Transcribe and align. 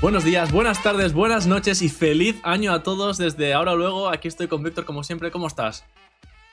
Buenos 0.00 0.22
días, 0.22 0.52
buenas 0.52 0.80
tardes, 0.80 1.12
buenas 1.12 1.48
noches 1.48 1.82
y 1.82 1.88
feliz 1.88 2.36
año 2.44 2.72
a 2.72 2.84
todos 2.84 3.18
desde 3.18 3.52
ahora 3.52 3.74
luego. 3.74 4.08
Aquí 4.08 4.28
estoy 4.28 4.46
con 4.46 4.62
Víctor 4.62 4.84
como 4.84 5.02
siempre. 5.02 5.32
¿Cómo 5.32 5.48
estás? 5.48 5.84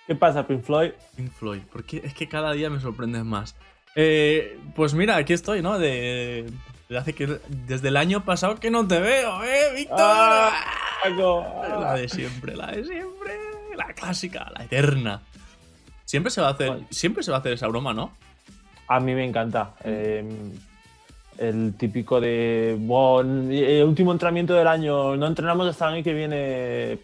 ¿Qué 0.07 0.15
pasa, 0.15 0.47
Pink 0.47 0.63
Floyd? 0.63 0.93
Pink 1.15 1.31
Floyd, 1.31 1.61
porque 1.71 2.01
es 2.03 2.15
que 2.15 2.27
cada 2.27 2.53
día 2.53 2.71
me 2.71 2.79
sorprendes 2.79 3.23
más. 3.23 3.55
Eh, 3.95 4.59
pues 4.75 4.95
mira, 4.95 5.15
aquí 5.17 5.33
estoy, 5.33 5.61
¿no? 5.61 5.77
De, 5.77 6.51
hace 6.97 7.13
que 7.13 7.39
desde 7.67 7.89
el 7.89 7.97
año 7.97 8.25
pasado 8.25 8.55
que 8.55 8.71
no 8.71 8.87
te 8.87 8.99
veo, 8.99 9.43
¿eh, 9.43 9.75
Víctor? 9.75 9.99
Ah, 9.99 10.65
la 11.79 11.93
de 11.93 12.09
siempre, 12.09 12.55
la 12.55 12.71
de 12.71 12.83
siempre, 12.83 13.39
la 13.75 13.93
clásica, 13.93 14.51
la 14.57 14.65
eterna. 14.65 15.21
Siempre 16.03 16.31
se 16.31 16.41
va 16.41 16.47
a 16.47 16.51
hacer, 16.51 16.79
siempre 16.89 17.21
se 17.21 17.29
va 17.29 17.37
a 17.37 17.39
hacer 17.41 17.53
esa 17.53 17.67
broma, 17.67 17.93
¿no? 17.93 18.11
A 18.87 18.99
mí 18.99 19.13
me 19.13 19.23
encanta. 19.23 19.75
Eh, 19.83 20.27
el 21.37 21.73
típico 21.77 22.21
de, 22.21 22.75
bueno, 22.79 23.51
el 23.51 23.83
último 23.83 24.11
entrenamiento 24.11 24.53
del 24.53 24.67
año, 24.67 25.15
no 25.15 25.27
entrenamos 25.27 25.67
hasta 25.67 25.87
el 25.87 25.95
año 25.95 26.03
que 26.03 26.13
viene. 26.13 26.99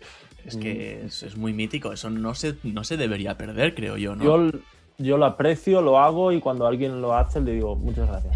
Es 0.45 0.55
que 0.57 1.05
es, 1.05 1.38
muy 1.38 1.54
mítico, 1.54 1.94
eso 1.94 2.09
no 2.09 2.34
se, 2.34 2.55
no 2.63 2.84
se 2.84 2.98
debería 2.98 3.38
perder, 3.38 3.76
creo 3.76 3.98
yo, 3.98 4.16
¿no? 4.16 4.23
Yo, 4.23 4.59
yo 4.98 5.17
lo 5.17 5.26
aprecio, 5.26 5.81
lo 5.81 5.99
hago 5.99 6.31
y 6.31 6.40
cuando 6.40 6.66
alguien 6.66 7.02
lo 7.02 7.16
hace 7.16 7.41
le 7.41 7.54
digo 7.54 7.76
muchas 7.76 8.07
gracias. 8.07 8.35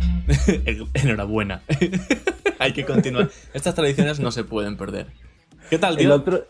Enhorabuena. 0.93 1.61
Hay 2.59 2.73
que 2.73 2.85
continuar. 2.85 3.29
Estas 3.53 3.75
tradiciones 3.75 4.19
no 4.19 4.31
se 4.31 4.43
pueden 4.43 4.77
perder. 4.77 5.07
¿Qué 5.69 5.79
tal, 5.79 5.97
tío? 5.97 6.05
El 6.05 6.11
otro, 6.11 6.45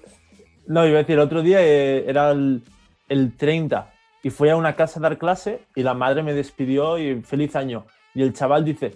no, 0.68 0.86
iba 0.86 0.96
a 0.98 1.02
decir, 1.02 1.14
el 1.14 1.22
otro 1.22 1.42
día 1.42 1.62
eh, 1.62 2.06
era 2.08 2.32
el, 2.32 2.64
el 3.08 3.36
30 3.36 3.94
y 4.24 4.30
fui 4.30 4.50
a 4.50 4.56
una 4.56 4.76
casa 4.76 5.00
a 5.00 5.04
dar 5.04 5.18
clase 5.18 5.62
y 5.76 5.84
la 5.84 5.94
madre 5.94 6.24
me 6.24 6.34
despidió 6.34 6.98
y 6.98 7.22
feliz 7.22 7.56
año. 7.56 7.86
Y 8.14 8.24
el 8.24 8.34
chaval 8.34 8.66
dice, 8.66 8.94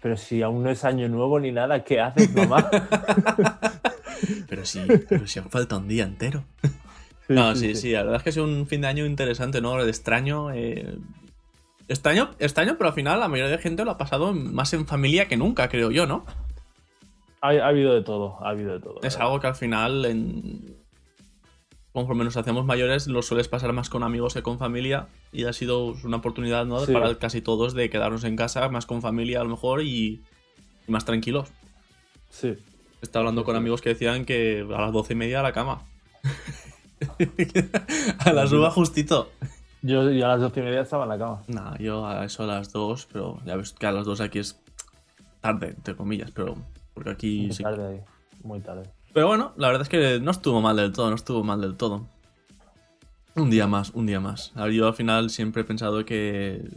pero 0.00 0.16
si 0.16 0.42
aún 0.42 0.62
no 0.62 0.70
es 0.70 0.84
año 0.84 1.08
nuevo 1.08 1.38
ni 1.38 1.52
nada, 1.52 1.84
¿qué 1.84 2.00
haces, 2.00 2.34
mamá? 2.34 2.68
pero 4.48 4.64
sí, 4.64 4.80
pero 5.08 5.26
si 5.26 5.38
aún 5.38 5.50
falta 5.50 5.76
un 5.76 5.88
día 5.88 6.04
entero. 6.04 6.44
no, 7.28 7.54
sí, 7.54 7.74
sí, 7.74 7.92
la 7.92 8.02
verdad 8.02 8.16
es 8.16 8.22
que 8.22 8.30
es 8.30 8.36
un 8.38 8.66
fin 8.66 8.80
de 8.80 8.88
año 8.88 9.04
interesante, 9.04 9.60
¿no? 9.60 9.82
De 9.82 9.90
extraño. 9.90 10.52
Eh... 10.52 10.96
Extraño, 11.88 12.30
extraño, 12.38 12.76
pero 12.78 12.88
al 12.88 12.94
final 12.94 13.18
la 13.18 13.28
mayoría 13.28 13.50
de 13.50 13.62
gente 13.62 13.84
lo 13.84 13.90
ha 13.90 13.98
pasado 13.98 14.32
más 14.32 14.72
en 14.74 14.86
familia 14.86 15.26
que 15.26 15.36
nunca, 15.36 15.68
creo 15.68 15.90
yo, 15.90 16.06
¿no? 16.06 16.24
Ha, 17.40 17.48
ha 17.48 17.68
habido 17.68 17.94
de 17.94 18.02
todo, 18.02 18.38
ha 18.44 18.50
habido 18.50 18.74
de 18.74 18.80
todo. 18.80 19.00
Es 19.02 19.16
algo 19.16 19.40
que 19.40 19.48
al 19.48 19.56
final, 19.56 20.04
en, 20.04 20.79
conforme 21.92 22.24
nos 22.24 22.36
hacemos 22.36 22.64
mayores, 22.64 23.06
lo 23.08 23.22
sueles 23.22 23.48
pasar 23.48 23.72
más 23.72 23.90
con 23.90 24.02
amigos 24.02 24.34
que 24.34 24.42
con 24.42 24.58
familia. 24.58 25.08
Y 25.32 25.44
ha 25.44 25.52
sido 25.52 25.96
una 26.04 26.18
oportunidad, 26.18 26.66
¿no? 26.66 26.84
Para 26.86 27.18
casi 27.18 27.40
todos 27.40 27.74
de 27.74 27.90
quedarnos 27.90 28.24
en 28.24 28.36
casa, 28.36 28.68
más 28.68 28.86
con 28.86 29.02
familia 29.02 29.40
a 29.40 29.44
lo 29.44 29.50
mejor 29.50 29.82
y, 29.82 30.22
más 30.86 31.04
tranquilos. 31.04 31.48
Sí. 32.30 32.56
Estaba 33.02 33.22
hablando 33.22 33.44
con 33.44 33.56
amigos 33.56 33.80
que 33.80 33.90
decían 33.90 34.24
que 34.24 34.66
a 34.68 34.80
las 34.80 34.92
doce 34.92 35.14
y 35.14 35.16
media 35.16 35.40
a 35.40 35.42
la 35.42 35.52
cama. 35.52 35.82
a 38.18 38.32
las 38.32 38.52
uva 38.52 38.70
justito. 38.70 39.30
Yo, 39.82 40.02
a 40.02 40.04
las 40.04 40.40
doce 40.40 40.60
y 40.60 40.62
media 40.62 40.82
estaba 40.82 41.04
en 41.04 41.08
la 41.08 41.18
cama. 41.18 41.42
No, 41.48 41.76
yo 41.78 42.06
a 42.06 42.24
eso 42.24 42.44
a 42.44 42.46
las 42.46 42.72
dos, 42.72 43.08
pero 43.10 43.40
ya 43.44 43.56
ves 43.56 43.72
que 43.72 43.86
a 43.86 43.92
las 43.92 44.04
dos 44.04 44.20
aquí 44.20 44.38
es 44.38 44.60
tarde, 45.40 45.68
entre 45.68 45.96
comillas, 45.96 46.30
pero 46.30 46.56
porque 46.92 47.10
aquí 47.10 47.46
muy 47.46 47.56
Tarde 47.56 47.86
ahí, 47.86 48.00
muy 48.42 48.60
tarde. 48.60 48.90
Pero 49.12 49.26
bueno, 49.26 49.52
la 49.56 49.68
verdad 49.68 49.82
es 49.82 49.88
que 49.88 50.20
no 50.20 50.30
estuvo 50.30 50.60
mal 50.60 50.76
del 50.76 50.92
todo, 50.92 51.08
no 51.08 51.16
estuvo 51.16 51.42
mal 51.42 51.60
del 51.60 51.76
todo. 51.76 52.06
Un 53.34 53.50
día 53.50 53.66
más, 53.66 53.90
un 53.90 54.06
día 54.06 54.20
más. 54.20 54.52
Yo 54.72 54.86
al 54.86 54.94
final 54.94 55.30
siempre 55.30 55.62
he 55.62 55.64
pensado 55.64 56.04
que 56.04 56.68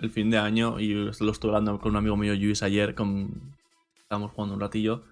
el 0.00 0.10
fin 0.10 0.30
de 0.30 0.38
año, 0.38 0.78
y 0.78 0.94
lo 0.94 1.10
estuve 1.10 1.50
hablando 1.50 1.78
con 1.78 1.92
un 1.92 1.96
amigo 1.96 2.16
mío, 2.16 2.34
Luis, 2.34 2.62
ayer, 2.62 2.94
con... 2.94 3.54
estábamos 3.96 4.32
jugando 4.32 4.54
un 4.54 4.60
ratillo, 4.60 5.04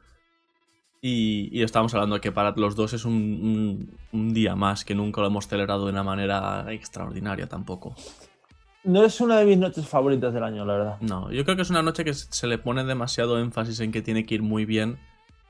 y, 1.01 1.49
y, 1.51 1.63
estábamos 1.63 1.93
hablando 1.95 2.15
de 2.15 2.21
que 2.21 2.31
para 2.31 2.53
los 2.53 2.77
dos 2.77 2.93
es 2.93 3.05
un, 3.05 3.99
día 4.13 4.55
más, 4.55 4.85
que 4.85 4.95
nunca 4.95 5.21
lo 5.21 5.27
hemos 5.27 5.49
celebrado 5.49 5.87
de 5.87 5.93
una 5.93 6.05
manera 6.05 6.67
extraordinaria 6.73 7.49
tampoco. 7.49 7.95
No 8.85 9.05
es 9.05 9.21
una 9.21 9.39
de 9.39 9.47
mis 9.47 9.59
noches 9.59 9.87
favoritas 9.89 10.33
del 10.33 10.45
año, 10.45 10.65
la 10.65 10.73
verdad. 10.75 10.97
No, 11.01 11.31
yo 11.33 11.45
creo 11.45 11.57
que 11.57 11.63
es 11.63 11.71
una 11.71 11.83
noche 11.83 12.05
que 12.05 12.15
se 12.15 12.47
le 12.47 12.59
pone 12.59 12.85
demasiado 12.85 13.41
énfasis 13.41 13.81
en 13.81 13.91
que 13.91 14.03
tiene 14.03 14.27
que 14.27 14.37
ir 14.37 14.43
muy 14.43 14.65
bien 14.65 14.99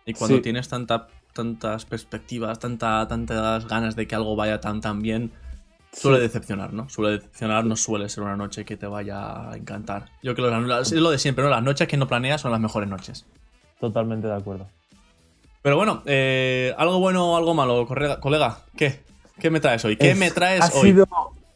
y 0.05 0.15
cuando 0.15 0.41
tienes 0.41 0.69
tanta, 0.69 1.09
tantas 1.33 1.85
perspectivas, 1.85 2.59
tanta, 2.59 3.07
tantas 3.09 3.67
ganas 3.67 3.97
de 3.97 4.07
que 4.07 4.15
algo 4.15 4.37
vaya 4.37 4.61
tan 4.61 4.81
tan 4.81 5.01
bien, 5.01 5.33
suele 5.93 6.19
decepcionar, 6.21 6.73
¿no? 6.73 6.89
Suele 6.89 7.17
decepcionar, 7.17 7.65
no 7.65 7.77
suele 7.77 8.09
ser 8.09 8.25
una 8.25 8.37
noche 8.37 8.65
que 8.65 8.77
te 8.77 8.87
vaya 8.87 9.51
a 9.51 9.57
encantar. 9.57 10.07
Yo 10.23 10.35
creo 10.35 10.51
que 10.51 10.81
es 10.81 10.93
lo 10.93 11.11
de 11.11 11.19
siempre, 11.19 11.45
¿no? 11.45 11.51
Las 11.51 11.63
noches 11.63 11.87
que 11.87 11.97
no 11.97 12.09
planeas 12.09 12.41
son 12.41 12.51
las 12.51 12.61
mejores 12.61 12.89
noches. 12.89 13.27
Totalmente 13.81 14.27
de 14.27 14.35
acuerdo. 14.35 14.69
Pero 15.63 15.77
bueno, 15.77 16.03
eh, 16.07 16.75
algo 16.77 16.99
bueno 16.99 17.33
o 17.33 17.37
algo 17.37 17.55
malo, 17.55 17.87
colega. 18.21 18.59
¿Qué? 18.77 19.01
¿Qué 19.39 19.51
me 19.51 19.61
traes 19.61 19.85
hoy? 19.85 19.97
¿Qué 19.97 20.15
me 20.15 20.31
traes 20.31 20.63
ha 20.63 20.79
hoy? 20.79 20.91
Sido, 20.91 21.09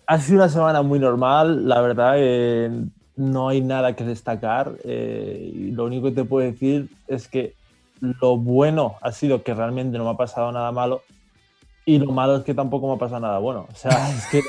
ha 0.06 0.18
sido 0.20 0.38
una 0.38 0.48
semana 0.48 0.82
muy 0.82 0.98
normal, 0.98 1.68
la 1.68 1.80
verdad. 1.80 2.14
Eh, 2.16 2.70
no 3.16 3.48
hay 3.48 3.62
nada 3.62 3.96
que 3.96 4.04
destacar. 4.04 4.72
Eh, 4.84 5.52
y 5.54 5.70
lo 5.72 5.84
único 5.84 6.06
que 6.06 6.12
te 6.12 6.24
puedo 6.24 6.46
decir 6.46 6.88
es 7.08 7.26
que 7.26 7.54
lo 8.00 8.36
bueno 8.36 8.96
ha 9.00 9.12
sido 9.12 9.42
que 9.42 9.54
realmente 9.54 9.98
no 9.98 10.04
me 10.04 10.10
ha 10.10 10.16
pasado 10.16 10.52
nada 10.52 10.72
malo 10.72 11.02
y 11.88 11.98
lo 11.98 12.10
malo 12.10 12.36
es 12.36 12.44
que 12.44 12.52
tampoco 12.52 12.88
me 12.88 12.94
ha 12.94 12.98
pasado 12.98 13.20
nada 13.20 13.38
bueno. 13.38 13.68
O 13.72 13.74
sea, 13.76 14.10
es 14.16 14.26
que 14.26 14.42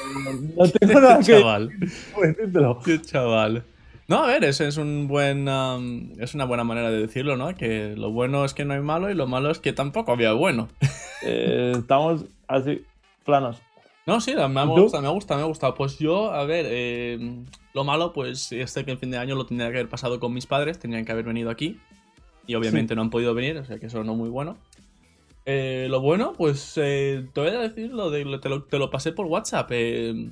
no 0.55 0.67
tengo 0.67 0.99
nada 0.99 1.19
que 1.19 1.23
chaval. 1.23 1.71
Qué 2.85 3.01
chaval. 3.01 3.63
No, 4.07 4.23
a 4.23 4.27
ver, 4.27 4.43
eso 4.43 4.63
es 4.63 4.77
un 4.77 5.07
buen 5.07 5.47
um, 5.47 6.13
es 6.19 6.33
una 6.33 6.45
buena 6.45 6.63
manera 6.63 6.89
de 6.89 6.99
decirlo, 6.99 7.37
¿no? 7.37 7.53
Que 7.55 7.93
lo 7.95 8.09
bueno 8.09 8.43
es 8.43 8.53
que 8.53 8.65
no 8.65 8.73
hay 8.73 8.79
malo 8.79 9.11
y 9.11 9.13
lo 9.13 9.27
malo 9.27 9.51
es 9.51 9.59
que 9.59 9.71
tampoco 9.71 10.11
había 10.11 10.33
bueno. 10.33 10.67
Eh, 11.23 11.73
estamos 11.75 12.25
así 12.47 12.85
planos. 13.25 13.59
No, 14.05 14.21
sí, 14.21 14.35
me 14.35 14.65
gusta, 14.65 15.01
me 15.01 15.09
gusta, 15.09 15.35
me 15.35 15.43
gusta. 15.43 15.73
Pues 15.73 15.97
yo, 15.97 16.31
a 16.31 16.45
ver, 16.45 16.67
eh, 16.69 17.43
lo 17.73 17.83
malo, 17.83 18.13
pues 18.13 18.51
este 18.51 18.85
que 18.85 18.91
el 18.91 18.99
fin 18.99 19.09
de 19.09 19.17
año 19.17 19.33
lo 19.33 19.47
tendría 19.47 19.71
que 19.71 19.79
haber 19.79 19.89
pasado 19.89 20.19
con 20.19 20.31
mis 20.31 20.45
padres, 20.45 20.77
tenían 20.77 21.05
que 21.05 21.11
haber 21.11 21.25
venido 21.25 21.49
aquí 21.49 21.79
y 22.47 22.55
obviamente 22.55 22.95
no 22.95 23.01
han 23.01 23.09
podido 23.09 23.33
venir, 23.33 23.57
o 23.57 23.65
sea 23.65 23.77
que 23.77 23.87
eso 23.87 24.03
no 24.03 24.13
es 24.13 24.17
muy 24.17 24.29
bueno. 24.29 24.57
Eh, 25.45 25.87
lo 25.89 26.01
bueno, 26.01 26.33
pues 26.33 26.73
eh, 26.77 27.25
te 27.33 27.41
voy 27.41 27.49
a 27.49 27.59
decir, 27.59 27.91
lo 27.91 28.09
de, 28.09 28.25
te, 28.39 28.79
lo, 28.79 28.89
pasé 28.89 29.11
por 29.11 29.27
WhatsApp. 29.27 29.69
Eh, 29.71 30.29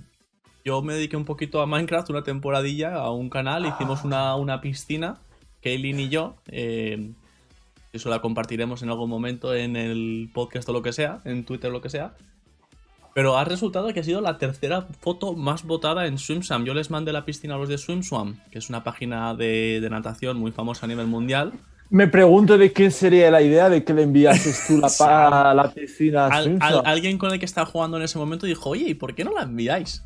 yo 0.63 0.81
me 0.81 0.93
dediqué 0.93 1.15
un 1.15 1.25
poquito 1.25 1.61
a 1.61 1.65
Minecraft 1.65 2.09
una 2.09 2.23
temporadilla, 2.23 2.95
a 2.95 3.11
un 3.11 3.29
canal, 3.29 3.65
hicimos 3.65 4.03
una, 4.03 4.35
una 4.35 4.59
piscina, 4.59 5.21
Kaylin 5.61 5.99
y 5.99 6.09
yo. 6.09 6.35
eso 6.51 8.09
la 8.09 8.19
compartiremos 8.19 8.81
en 8.81 8.89
algún 8.89 9.09
momento 9.09 9.53
en 9.53 9.75
el 9.75 10.29
podcast 10.33 10.67
o 10.67 10.73
lo 10.73 10.81
que 10.81 10.91
sea, 10.91 11.19
en 11.23 11.45
Twitter 11.45 11.69
o 11.69 11.73
lo 11.73 11.81
que 11.81 11.89
sea. 11.89 12.15
Pero 13.13 13.37
ha 13.37 13.45
resultado 13.45 13.93
que 13.93 14.01
ha 14.01 14.03
sido 14.03 14.19
la 14.19 14.37
tercera 14.37 14.81
foto 14.99 15.31
más 15.31 15.63
votada 15.63 16.07
en 16.07 16.17
SwimSwam. 16.17 16.65
Yo 16.65 16.73
les 16.73 16.91
mandé 16.91 17.13
la 17.13 17.23
piscina 17.23 17.55
a 17.55 17.57
los 17.57 17.69
de 17.69 17.77
SwimSwam, 17.77 18.41
que 18.51 18.59
es 18.59 18.67
una 18.67 18.83
página 18.83 19.33
de, 19.33 19.79
de 19.79 19.89
natación 19.89 20.37
muy 20.37 20.51
famosa 20.51 20.85
a 20.85 20.89
nivel 20.89 21.07
mundial. 21.07 21.53
Me 21.95 22.09
pregunto 22.09 22.57
de 22.57 22.73
quién 22.73 22.91
sería 22.91 23.31
la 23.31 23.41
idea 23.41 23.69
de 23.69 23.85
que 23.85 23.93
le 23.93 24.01
enviases 24.01 24.67
tú 24.67 24.79
la, 24.79 25.53
la 25.55 25.71
piscina 25.73 26.25
a 26.27 26.79
Alguien 26.83 27.17
con 27.17 27.31
el 27.31 27.39
que 27.39 27.45
estaba 27.45 27.65
jugando 27.65 27.95
en 27.95 28.03
ese 28.03 28.17
momento 28.17 28.45
dijo, 28.45 28.71
oye, 28.71 28.89
¿y 28.89 28.95
por 28.95 29.15
qué 29.15 29.23
no 29.23 29.31
la 29.31 29.43
enviáis? 29.43 30.03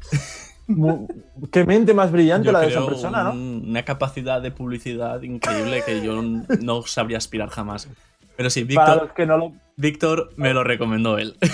Qué 1.52 1.66
mente 1.66 1.96
más 1.96 2.12
brillante 2.12 2.52
la 2.52 2.60
de 2.60 2.68
esa 2.68 2.86
persona, 2.86 3.24
¿no? 3.24 3.32
Una 3.32 3.84
capacidad 3.84 4.40
de 4.40 4.52
publicidad 4.52 5.20
increíble 5.24 5.82
que 5.84 6.04
yo 6.04 6.22
no 6.62 6.84
sabría 6.84 7.18
aspirar 7.18 7.50
jamás. 7.50 7.90
Pero 8.38 8.52
sí, 8.52 8.66
Víctor, 8.66 9.12
no 9.26 9.52
Víctor 9.76 10.30
me 10.36 10.54
lo 10.54 10.64
recomendó 10.64 11.18
él. 11.18 11.38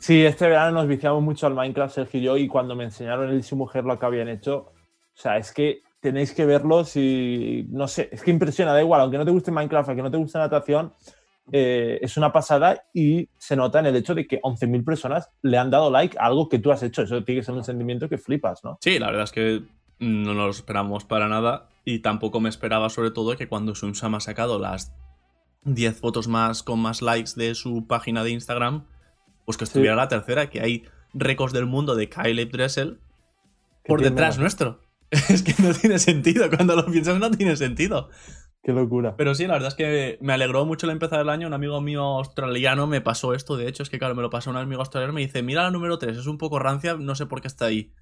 Sí, 0.00 0.22
este 0.22 0.46
verano 0.46 0.72
nos 0.72 0.86
viciamos 0.86 1.22
mucho 1.22 1.46
al 1.46 1.54
Minecraft, 1.54 1.94
Sergio 1.94 2.20
y 2.20 2.22
yo, 2.24 2.36
y 2.36 2.46
cuando 2.46 2.76
me 2.76 2.84
enseñaron 2.84 3.30
él 3.30 3.38
y 3.38 3.42
su 3.42 3.56
mujer 3.56 3.84
lo 3.84 3.98
que 3.98 4.04
habían 4.04 4.28
hecho, 4.28 4.56
o 4.56 4.72
sea, 5.14 5.38
es 5.38 5.50
que 5.50 5.80
tenéis 6.04 6.34
que 6.34 6.44
verlo 6.44 6.84
si, 6.84 7.66
no 7.70 7.88
sé, 7.88 8.10
es 8.12 8.22
que 8.22 8.30
impresiona, 8.30 8.74
da 8.74 8.82
igual, 8.82 9.00
aunque 9.00 9.16
no 9.16 9.24
te 9.24 9.30
guste 9.30 9.50
Minecraft, 9.50 9.88
aunque 9.88 10.02
no 10.02 10.10
te 10.10 10.18
guste 10.18 10.38
natación, 10.38 10.92
eh, 11.50 11.98
es 12.02 12.18
una 12.18 12.30
pasada 12.30 12.84
y 12.92 13.30
se 13.38 13.56
nota 13.56 13.78
en 13.78 13.86
el 13.86 13.96
hecho 13.96 14.14
de 14.14 14.26
que 14.26 14.38
11.000 14.42 14.84
personas 14.84 15.30
le 15.40 15.56
han 15.56 15.70
dado 15.70 15.90
like 15.90 16.18
a 16.18 16.26
algo 16.26 16.50
que 16.50 16.58
tú 16.58 16.70
has 16.70 16.82
hecho. 16.82 17.00
Eso 17.00 17.24
tiene 17.24 17.40
que 17.40 17.46
ser 17.46 17.54
un 17.54 17.64
sentimiento 17.64 18.06
que 18.10 18.18
flipas, 18.18 18.62
¿no? 18.62 18.76
Sí, 18.82 18.98
la 18.98 19.06
verdad 19.06 19.24
es 19.24 19.32
que 19.32 19.62
no 19.98 20.34
nos 20.34 20.44
lo 20.44 20.50
esperamos 20.50 21.06
para 21.06 21.26
nada 21.26 21.70
y 21.86 22.00
tampoco 22.00 22.38
me 22.38 22.50
esperaba 22.50 22.90
sobre 22.90 23.10
todo 23.10 23.34
que 23.38 23.48
cuando 23.48 23.74
Sunsam 23.74 24.14
ha 24.14 24.20
sacado 24.20 24.58
las 24.58 24.94
10 25.62 26.00
fotos 26.00 26.28
más 26.28 26.62
con 26.62 26.80
más 26.80 27.00
likes 27.00 27.30
de 27.36 27.54
su 27.54 27.86
página 27.86 28.24
de 28.24 28.30
Instagram, 28.30 28.84
pues 29.46 29.56
que 29.56 29.64
estuviera 29.64 29.96
la 29.96 30.08
tercera, 30.08 30.50
que 30.50 30.60
hay 30.60 30.84
récords 31.14 31.54
del 31.54 31.64
mundo 31.64 31.94
de 31.94 32.10
Kyle 32.10 32.44
Dressel 32.50 32.98
por 33.86 34.02
detrás 34.02 34.38
nuestro. 34.38 34.83
Es 35.28 35.42
que 35.42 35.54
no 35.62 35.72
tiene 35.72 35.98
sentido. 35.98 36.48
Cuando 36.50 36.76
lo 36.76 36.86
piensas, 36.86 37.18
no 37.18 37.30
tiene 37.30 37.56
sentido. 37.56 38.08
Qué 38.62 38.72
locura. 38.72 39.14
Pero 39.16 39.34
sí, 39.34 39.46
la 39.46 39.54
verdad 39.54 39.68
es 39.68 39.74
que 39.74 40.18
me 40.22 40.32
alegró 40.32 40.64
mucho 40.64 40.86
el 40.86 40.92
empezar 40.92 41.20
el 41.20 41.28
año. 41.28 41.46
Un 41.46 41.52
amigo 41.52 41.80
mío 41.80 42.02
australiano 42.02 42.86
me 42.86 43.00
pasó 43.00 43.34
esto. 43.34 43.56
De 43.56 43.68
hecho, 43.68 43.82
es 43.82 43.90
que, 43.90 43.98
claro, 43.98 44.14
me 44.14 44.22
lo 44.22 44.30
pasó 44.30 44.50
un 44.50 44.56
amigo 44.56 44.80
australiano. 44.80 45.12
Me 45.12 45.20
dice, 45.20 45.42
mira 45.42 45.62
la 45.62 45.70
número 45.70 45.98
3, 45.98 46.16
es 46.16 46.26
un 46.26 46.38
poco 46.38 46.58
rancia, 46.58 46.94
no 46.94 47.14
sé 47.14 47.26
por 47.26 47.42
qué 47.42 47.48
está 47.48 47.66
ahí. 47.66 47.92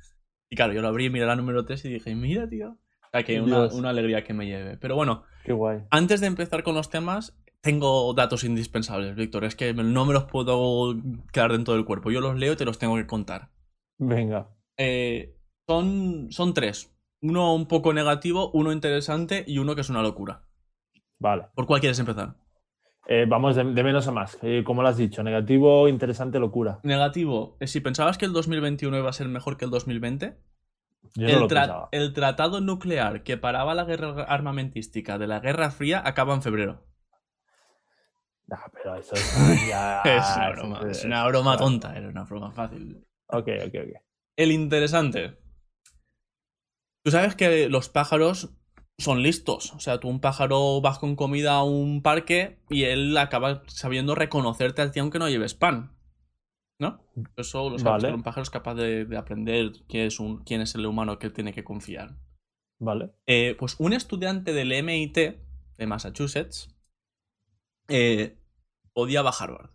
Y 0.48 0.56
claro, 0.56 0.72
yo 0.72 0.82
lo 0.82 0.88
abrí, 0.88 1.10
miré 1.10 1.26
la 1.26 1.34
número 1.34 1.64
3 1.64 1.84
y 1.86 1.88
dije, 1.88 2.14
mira, 2.14 2.48
tío. 2.48 2.78
sea 3.10 3.24
que 3.24 3.40
una, 3.40 3.66
una, 3.68 3.90
alegría 3.90 4.22
que 4.22 4.34
me 4.34 4.46
lleve. 4.46 4.76
Pero 4.76 4.94
bueno, 4.94 5.24
Qué 5.44 5.52
guay. 5.52 5.80
antes 5.90 6.20
de 6.20 6.28
empezar 6.28 6.62
con 6.62 6.74
los 6.74 6.90
temas, 6.90 7.36
tengo 7.60 8.12
datos 8.14 8.44
indispensables, 8.44 9.16
Víctor. 9.16 9.44
Es 9.44 9.56
que 9.56 9.74
no 9.74 10.04
me 10.04 10.12
los 10.12 10.24
puedo 10.24 10.94
quedar 11.32 11.52
dentro 11.52 11.74
del 11.74 11.84
cuerpo. 11.84 12.10
Yo 12.10 12.20
los 12.20 12.38
leo 12.38 12.52
y 12.52 12.56
te 12.56 12.64
los 12.64 12.78
tengo 12.78 12.96
que 12.96 13.06
contar. 13.06 13.50
Venga. 13.98 14.50
Eh, 14.76 15.36
son, 15.66 16.28
son 16.30 16.54
tres. 16.54 16.92
Uno 17.22 17.54
un 17.54 17.66
poco 17.66 17.92
negativo, 17.92 18.50
uno 18.52 18.72
interesante 18.72 19.44
y 19.46 19.58
uno 19.58 19.74
que 19.74 19.80
es 19.82 19.90
una 19.90 20.02
locura. 20.02 20.42
Vale. 21.18 21.46
¿Por 21.54 21.66
cuál 21.66 21.80
quieres 21.80 21.98
empezar? 22.00 22.34
Eh, 23.06 23.26
vamos 23.28 23.54
de, 23.56 23.64
de, 23.64 23.82
menos 23.84 24.06
a 24.08 24.12
más, 24.12 24.38
eh, 24.42 24.62
como 24.64 24.82
lo 24.82 24.88
has 24.88 24.96
dicho. 24.96 25.22
Negativo, 25.22 25.88
interesante, 25.88 26.38
locura. 26.40 26.80
Negativo. 26.82 27.56
Si 27.60 27.80
pensabas 27.80 28.18
que 28.18 28.24
el 28.26 28.32
2021 28.32 28.98
iba 28.98 29.08
a 29.08 29.12
ser 29.12 29.28
mejor 29.28 29.56
que 29.56 29.64
el 29.64 29.70
2020, 29.70 30.36
Yo 31.14 31.28
el, 31.28 31.34
no 31.34 31.40
lo 31.40 31.46
tra- 31.48 31.60
pensaba. 31.60 31.88
el 31.92 32.12
tratado 32.12 32.60
nuclear 32.60 33.22
que 33.22 33.36
paraba 33.36 33.74
la 33.74 33.84
guerra 33.84 34.24
armamentística 34.24 35.16
de 35.18 35.26
la 35.28 35.38
Guerra 35.40 35.70
Fría 35.70 36.02
acaba 36.04 36.34
en 36.34 36.42
febrero. 36.42 36.84
Nah, 38.48 38.58
pero 38.72 38.96
eso 38.96 39.14
es 39.14 39.32
ya- 39.68 40.02
es 40.04 40.36
una 40.36 40.50
broma, 40.50 40.80
es- 40.90 41.04
una 41.04 41.26
broma 41.28 41.56
tonta, 41.56 41.96
era 41.96 42.08
una 42.08 42.24
broma 42.24 42.50
fácil. 42.52 43.04
Ok, 43.28 43.48
ok, 43.66 43.74
ok. 43.74 44.02
El 44.36 44.50
interesante. 44.52 45.38
Tú 47.04 47.10
sabes 47.10 47.34
que 47.34 47.68
los 47.68 47.88
pájaros 47.88 48.54
son 48.98 49.22
listos. 49.22 49.72
O 49.74 49.80
sea, 49.80 49.98
tú 49.98 50.08
un 50.08 50.20
pájaro 50.20 50.80
vas 50.80 50.98
con 50.98 51.16
comida 51.16 51.54
a 51.54 51.64
un 51.64 52.02
parque 52.02 52.60
y 52.68 52.84
él 52.84 53.16
acaba 53.16 53.62
sabiendo 53.66 54.14
reconocerte 54.14 54.82
a 54.82 54.90
ti 54.90 55.00
aunque 55.00 55.18
no 55.18 55.28
lleves 55.28 55.54
pan. 55.54 55.96
¿No? 56.78 57.00
Eso 57.36 57.70
lo 57.70 57.78
sabes, 57.78 58.02
Vale. 58.02 58.08
que 58.08 58.14
un 58.14 58.22
pájaro 58.22 58.42
es 58.42 58.50
capaz 58.50 58.74
de, 58.74 59.04
de 59.04 59.16
aprender 59.16 59.72
quién 59.88 60.06
es, 60.06 60.18
un, 60.18 60.42
quién 60.44 60.60
es 60.60 60.74
el 60.74 60.86
humano 60.86 61.18
que 61.18 61.30
tiene 61.30 61.52
que 61.52 61.62
confiar. 61.64 62.16
Vale. 62.80 63.12
Eh, 63.26 63.54
pues 63.58 63.76
un 63.78 63.92
estudiante 63.92 64.52
del 64.52 64.72
MIT 64.82 65.16
de 65.16 65.86
Massachusetts 65.86 66.74
eh, 67.88 68.36
odiaba 68.94 69.30
a 69.30 69.34
Harvard. 69.38 69.70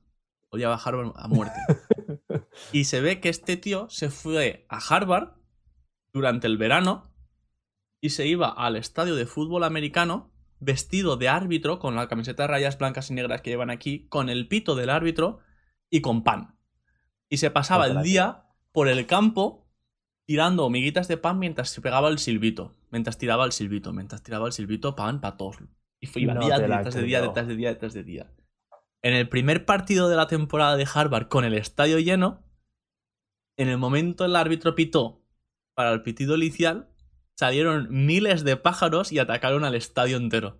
Odiaba 0.50 0.76
a 0.76 0.78
Harvard 0.80 1.14
a 1.16 1.28
muerte. 1.30 1.60
y 2.74 2.86
se 2.86 3.00
ve 3.00 3.22
que 3.22 3.30
este 3.30 3.56
tío 3.56 3.90
se 3.90 4.10
fue 4.10 4.66
a 4.70 4.80
Harvard 4.80 5.36
durante 6.12 6.48
el 6.48 6.58
verano 6.58 7.14
y 8.08 8.10
se 8.10 8.26
iba 8.26 8.48
al 8.48 8.78
estadio 8.78 9.16
de 9.16 9.26
fútbol 9.26 9.66
americano 9.66 10.32
vestido 10.60 11.18
de 11.18 11.28
árbitro 11.28 11.78
con 11.78 11.96
la 11.96 12.08
camiseta 12.08 12.44
de 12.44 12.48
rayas 12.48 12.78
blancas 12.78 13.12
y 13.12 13.14
negras 13.14 13.42
que 13.42 13.50
llevan 13.50 13.70
aquí, 13.70 14.08
con 14.08 14.30
el 14.30 14.48
pito 14.48 14.76
del 14.76 14.90
árbitro 14.90 15.40
y 15.90 16.00
con 16.00 16.24
pan. 16.24 16.58
Y 17.30 17.38
se 17.38 17.52
pasaba 17.52 17.86
el 17.86 18.02
día 18.04 18.46
por 18.72 18.88
el 18.88 19.06
campo 19.06 19.68
tirando 20.26 20.66
hormiguitas 20.66 21.10
de 21.10 21.18
pan 21.18 21.38
mientras 21.38 21.70
se 21.70 21.82
pegaba 21.82 22.08
el 22.08 22.18
silbito. 22.18 22.74
Mientras 22.92 23.18
tiraba 23.18 23.44
el 23.44 23.52
silbito, 23.52 23.92
mientras 23.92 24.24
tiraba 24.24 24.48
el 24.48 24.54
silbito, 24.54 24.96
pan 24.96 25.20
para 25.20 25.36
todos. 25.36 25.58
Y 26.00 26.08
fue, 26.08 26.22
iba 26.22 26.34
No 26.34 26.46
día 26.46 26.60
detrás 26.60 26.96
de 26.96 27.04
día, 27.04 27.22
detrás 27.22 27.48
de 27.48 27.56
día, 27.58 27.70
detrás 27.70 27.94
de 27.94 28.04
día. 28.04 28.32
En 29.02 29.14
el 29.14 29.28
primer 29.28 29.66
partido 29.66 30.08
de 30.08 30.16
la 30.16 30.28
temporada 30.28 30.78
de 30.78 30.88
Harvard 30.92 31.28
con 31.28 31.44
el 31.44 31.54
estadio 31.54 32.00
lleno, 32.00 32.42
en 33.58 33.68
el 33.68 33.78
momento 33.78 34.24
el 34.24 34.38
árbitro 34.38 34.76
pitó 34.76 35.26
para 35.76 35.92
el 35.92 36.04
pitido 36.04 36.38
inicial, 36.38 36.90
salieron 37.38 37.88
miles 37.90 38.44
de 38.44 38.58
pájaros 38.58 39.12
y 39.12 39.20
atacaron 39.20 39.64
al 39.64 39.76
estadio 39.76 40.18
entero. 40.18 40.60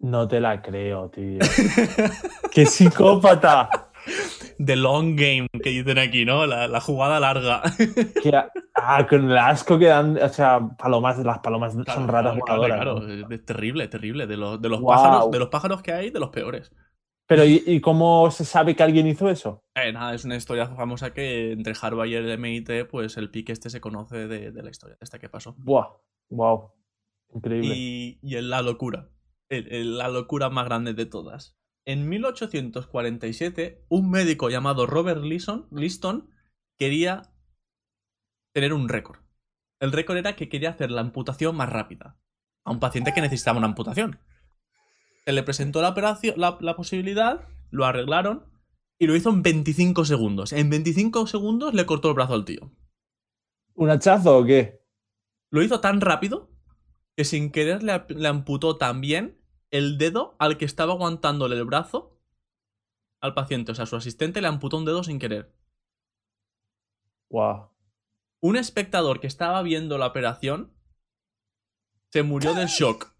No 0.00 0.28
te 0.28 0.40
la 0.40 0.62
creo, 0.62 1.10
tío. 1.10 1.38
¡Qué 2.52 2.64
psicópata! 2.66 3.68
The 4.64 4.76
long 4.76 5.16
game 5.16 5.48
que 5.62 5.70
dicen 5.70 5.98
aquí, 5.98 6.24
¿no? 6.24 6.46
La, 6.46 6.68
la 6.68 6.80
jugada 6.80 7.18
larga. 7.20 7.62
Que, 8.22 8.32
ah, 8.74 9.06
con 9.08 9.30
el 9.30 9.36
asco 9.36 9.78
que 9.78 9.86
dan. 9.86 10.16
O 10.22 10.28
sea, 10.28 10.60
palomas, 10.78 11.18
las 11.18 11.40
palomas 11.40 11.74
Claro, 11.74 11.92
son 11.92 12.08
raras 12.08 12.34
claro, 12.34 12.60
voladoras. 12.60 12.76
claro, 12.76 12.94
¿no? 13.00 13.06
claro. 13.06 13.34
Es 13.34 13.44
terrible, 13.44 13.88
terrible. 13.88 14.26
De 14.28 14.36
los, 14.36 14.62
de, 14.62 14.68
los 14.68 14.80
Guau. 14.80 14.96
pájaros, 14.96 15.30
de 15.32 15.38
los 15.40 15.48
pájaros 15.48 15.82
que 15.82 15.92
hay, 15.92 16.10
de 16.10 16.20
los 16.20 16.30
peores. 16.30 16.72
Pero, 17.28 17.44
¿y, 17.44 17.62
y 17.66 17.80
cómo 17.80 18.30
se 18.30 18.44
sabe 18.44 18.74
que 18.74 18.82
alguien 18.82 19.06
hizo 19.06 19.28
eso? 19.28 19.62
Eh, 19.74 19.92
nada, 19.92 20.14
es 20.14 20.24
una 20.24 20.36
historia 20.36 20.66
famosa 20.66 21.12
que 21.12 21.52
entre 21.52 21.74
Harvard 21.80 22.08
y 22.08 22.14
el 22.14 22.30
MIT, 22.30 22.86
pues 22.90 23.16
el 23.18 23.30
pique 23.30 23.52
este 23.52 23.68
se 23.70 23.80
conoce 23.82 24.26
de, 24.26 24.50
de 24.50 24.62
la 24.62 24.70
historia 24.70 24.96
esta 25.00 25.18
que 25.18 25.28
pasó. 25.28 25.54
Buah, 25.58 25.88
wow. 26.30 26.72
Increíble. 27.34 27.74
Y, 27.76 28.18
y 28.22 28.36
en 28.36 28.48
la 28.48 28.62
locura. 28.62 29.10
El- 29.50 29.70
el- 29.72 29.98
la 29.98 30.08
locura 30.08 30.48
más 30.48 30.64
grande 30.64 30.94
de 30.94 31.04
todas. 31.06 31.56
En 31.86 32.08
1847, 32.08 33.84
un 33.88 34.10
médico 34.10 34.48
llamado 34.50 34.86
Robert 34.86 35.22
Liston, 35.22 35.68
Liston 35.70 36.30
quería 36.78 37.22
tener 38.54 38.72
un 38.72 38.88
récord. 38.88 39.20
El 39.80 39.92
récord 39.92 40.16
era 40.16 40.34
que 40.36 40.48
quería 40.48 40.70
hacer 40.70 40.90
la 40.90 41.02
amputación 41.02 41.56
más 41.56 41.68
rápida. 41.70 42.18
A 42.64 42.70
un 42.72 42.80
paciente 42.80 43.12
que 43.14 43.20
necesitaba 43.20 43.58
una 43.58 43.68
amputación. 43.68 44.18
Se 45.28 45.34
le 45.34 45.42
presentó 45.42 45.82
la, 45.82 45.90
operación, 45.90 46.36
la, 46.38 46.56
la 46.62 46.74
posibilidad, 46.74 47.46
lo 47.70 47.84
arreglaron 47.84 48.50
y 48.98 49.06
lo 49.06 49.14
hizo 49.14 49.28
en 49.28 49.42
25 49.42 50.06
segundos. 50.06 50.54
En 50.54 50.70
25 50.70 51.26
segundos 51.26 51.74
le 51.74 51.84
cortó 51.84 52.08
el 52.08 52.14
brazo 52.14 52.32
al 52.32 52.46
tío. 52.46 52.72
¿Un 53.74 53.90
hachazo 53.90 54.38
o 54.38 54.46
qué? 54.46 54.82
Lo 55.50 55.62
hizo 55.62 55.82
tan 55.82 56.00
rápido 56.00 56.50
que 57.14 57.26
sin 57.26 57.52
querer 57.52 57.82
le, 57.82 58.06
le 58.08 58.26
amputó 58.26 58.78
también 58.78 59.38
el 59.70 59.98
dedo 59.98 60.34
al 60.38 60.56
que 60.56 60.64
estaba 60.64 60.94
aguantándole 60.94 61.56
el 61.56 61.66
brazo 61.66 62.18
al 63.20 63.34
paciente. 63.34 63.72
O 63.72 63.74
sea, 63.74 63.84
su 63.84 63.96
asistente 63.96 64.40
le 64.40 64.48
amputó 64.48 64.78
un 64.78 64.86
dedo 64.86 65.04
sin 65.04 65.18
querer. 65.18 65.54
Wow. 67.28 67.68
Un 68.40 68.56
espectador 68.56 69.20
que 69.20 69.26
estaba 69.26 69.60
viendo 69.60 69.98
la 69.98 70.06
operación 70.06 70.72
se 72.12 72.22
murió 72.22 72.54
del 72.54 72.68
shock. 72.68 73.14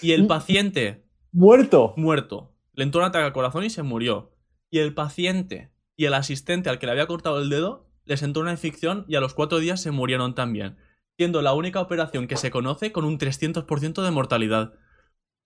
Y 0.00 0.12
el 0.12 0.28
paciente, 0.28 1.10
¡Muerto! 1.32 1.94
muerto, 1.96 2.54
le 2.74 2.84
entró 2.84 3.00
un 3.00 3.06
ataque 3.06 3.24
al 3.24 3.32
corazón 3.32 3.64
y 3.64 3.70
se 3.70 3.82
murió. 3.82 4.36
Y 4.70 4.78
el 4.78 4.94
paciente 4.94 5.72
y 5.96 6.04
el 6.04 6.14
asistente 6.14 6.70
al 6.70 6.78
que 6.78 6.86
le 6.86 6.92
había 6.92 7.06
cortado 7.06 7.40
el 7.40 7.48
dedo 7.48 7.88
les 8.04 8.22
entró 8.22 8.42
una 8.42 8.52
infección 8.52 9.04
y 9.08 9.16
a 9.16 9.20
los 9.20 9.34
cuatro 9.34 9.58
días 9.58 9.80
se 9.80 9.90
murieron 9.90 10.34
también. 10.34 10.76
Siendo 11.16 11.42
la 11.42 11.54
única 11.54 11.80
operación 11.80 12.26
que 12.26 12.36
se 12.36 12.50
conoce 12.50 12.92
con 12.92 13.04
un 13.04 13.18
300% 13.18 14.02
de 14.02 14.10
mortalidad. 14.10 14.74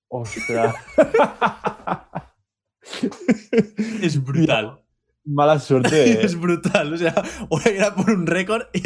¡Ostras! 0.09 0.75
Es 4.01 4.23
brutal. 4.23 4.81
Mala 5.25 5.59
suerte. 5.59 6.13
eh. 6.13 6.21
Es 6.23 6.39
brutal. 6.39 6.95
O 6.95 6.97
sea, 6.97 7.15
ahora 7.51 7.71
era 7.71 7.95
por 7.95 8.11
un 8.11 8.27
récord 8.27 8.67
y 8.73 8.83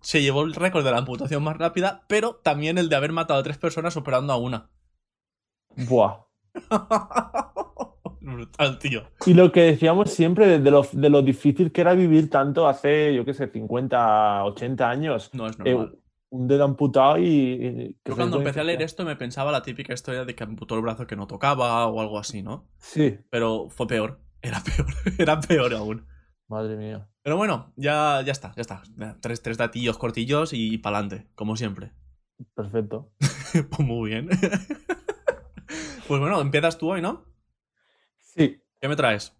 se 0.00 0.22
llevó 0.22 0.42
el 0.42 0.54
récord 0.54 0.84
de 0.84 0.90
la 0.90 0.98
amputación 0.98 1.42
más 1.42 1.56
rápida, 1.56 2.04
pero 2.08 2.34
también 2.42 2.78
el 2.78 2.88
de 2.88 2.96
haber 2.96 3.12
matado 3.12 3.40
a 3.40 3.42
tres 3.42 3.58
personas 3.58 3.96
operando 3.96 4.32
a 4.32 4.36
una. 4.36 4.70
Buah. 5.76 6.23
brutal, 8.20 8.78
tío. 8.78 9.02
Y 9.26 9.34
lo 9.34 9.52
que 9.52 9.62
decíamos 9.62 10.10
siempre 10.10 10.58
de, 10.58 10.70
lo, 10.70 10.86
de 10.92 11.10
lo 11.10 11.22
difícil 11.22 11.72
que 11.72 11.80
era 11.82 11.94
vivir 11.94 12.30
tanto 12.30 12.68
hace, 12.68 13.14
yo 13.14 13.24
qué 13.24 13.34
sé, 13.34 13.48
50, 13.48 14.44
80 14.44 14.88
años. 14.90 15.30
No 15.34 15.46
es 15.46 15.56
Eh, 15.64 15.74
normal. 15.74 15.98
un 16.30 16.48
dedo 16.48 16.64
amputado 16.64 17.18
y. 17.18 17.24
y- 17.26 17.96
Yo 18.04 18.16
cuando 18.16 18.38
empecé 18.38 18.60
a 18.60 18.64
leer 18.64 18.82
esto 18.82 19.04
me 19.04 19.16
pensaba 19.16 19.52
la 19.52 19.62
típica 19.62 19.92
historia 19.94 20.24
de 20.24 20.34
que 20.34 20.44
amputó 20.44 20.74
el 20.74 20.82
brazo 20.82 21.06
que 21.06 21.16
no 21.16 21.26
tocaba 21.26 21.86
o 21.86 22.00
algo 22.00 22.18
así, 22.18 22.42
¿no? 22.42 22.68
Sí, 22.78 23.18
Pero 23.30 23.68
fue 23.70 23.86
peor. 23.86 24.20
Era 24.42 24.60
peor. 24.62 24.86
Era 25.18 25.40
peor 25.40 25.74
aún. 25.74 26.06
madre 26.48 26.76
mía. 26.76 27.08
Pero 27.22 27.36
bueno, 27.38 27.72
ya, 27.76 28.20
ya 28.22 28.32
está, 28.32 28.52
ya 28.54 28.60
está. 28.60 28.82
Tres, 29.20 29.40
tres 29.42 29.56
datillos 29.56 29.96
cortillos 29.96 30.52
y 30.52 30.76
pa'lante, 30.78 31.26
como 31.34 31.56
siempre. 31.56 31.92
Perfecto. 32.54 33.12
Pues 33.70 33.78
muy 33.88 34.10
bien. 34.10 34.28
Pues 36.08 36.20
bueno, 36.20 36.40
empiezas 36.40 36.78
tú 36.78 36.90
hoy, 36.92 37.00
¿no? 37.02 37.24
Sí. 38.20 38.60
¿Qué 38.80 38.88
me 38.88 38.96
traes? 38.96 39.36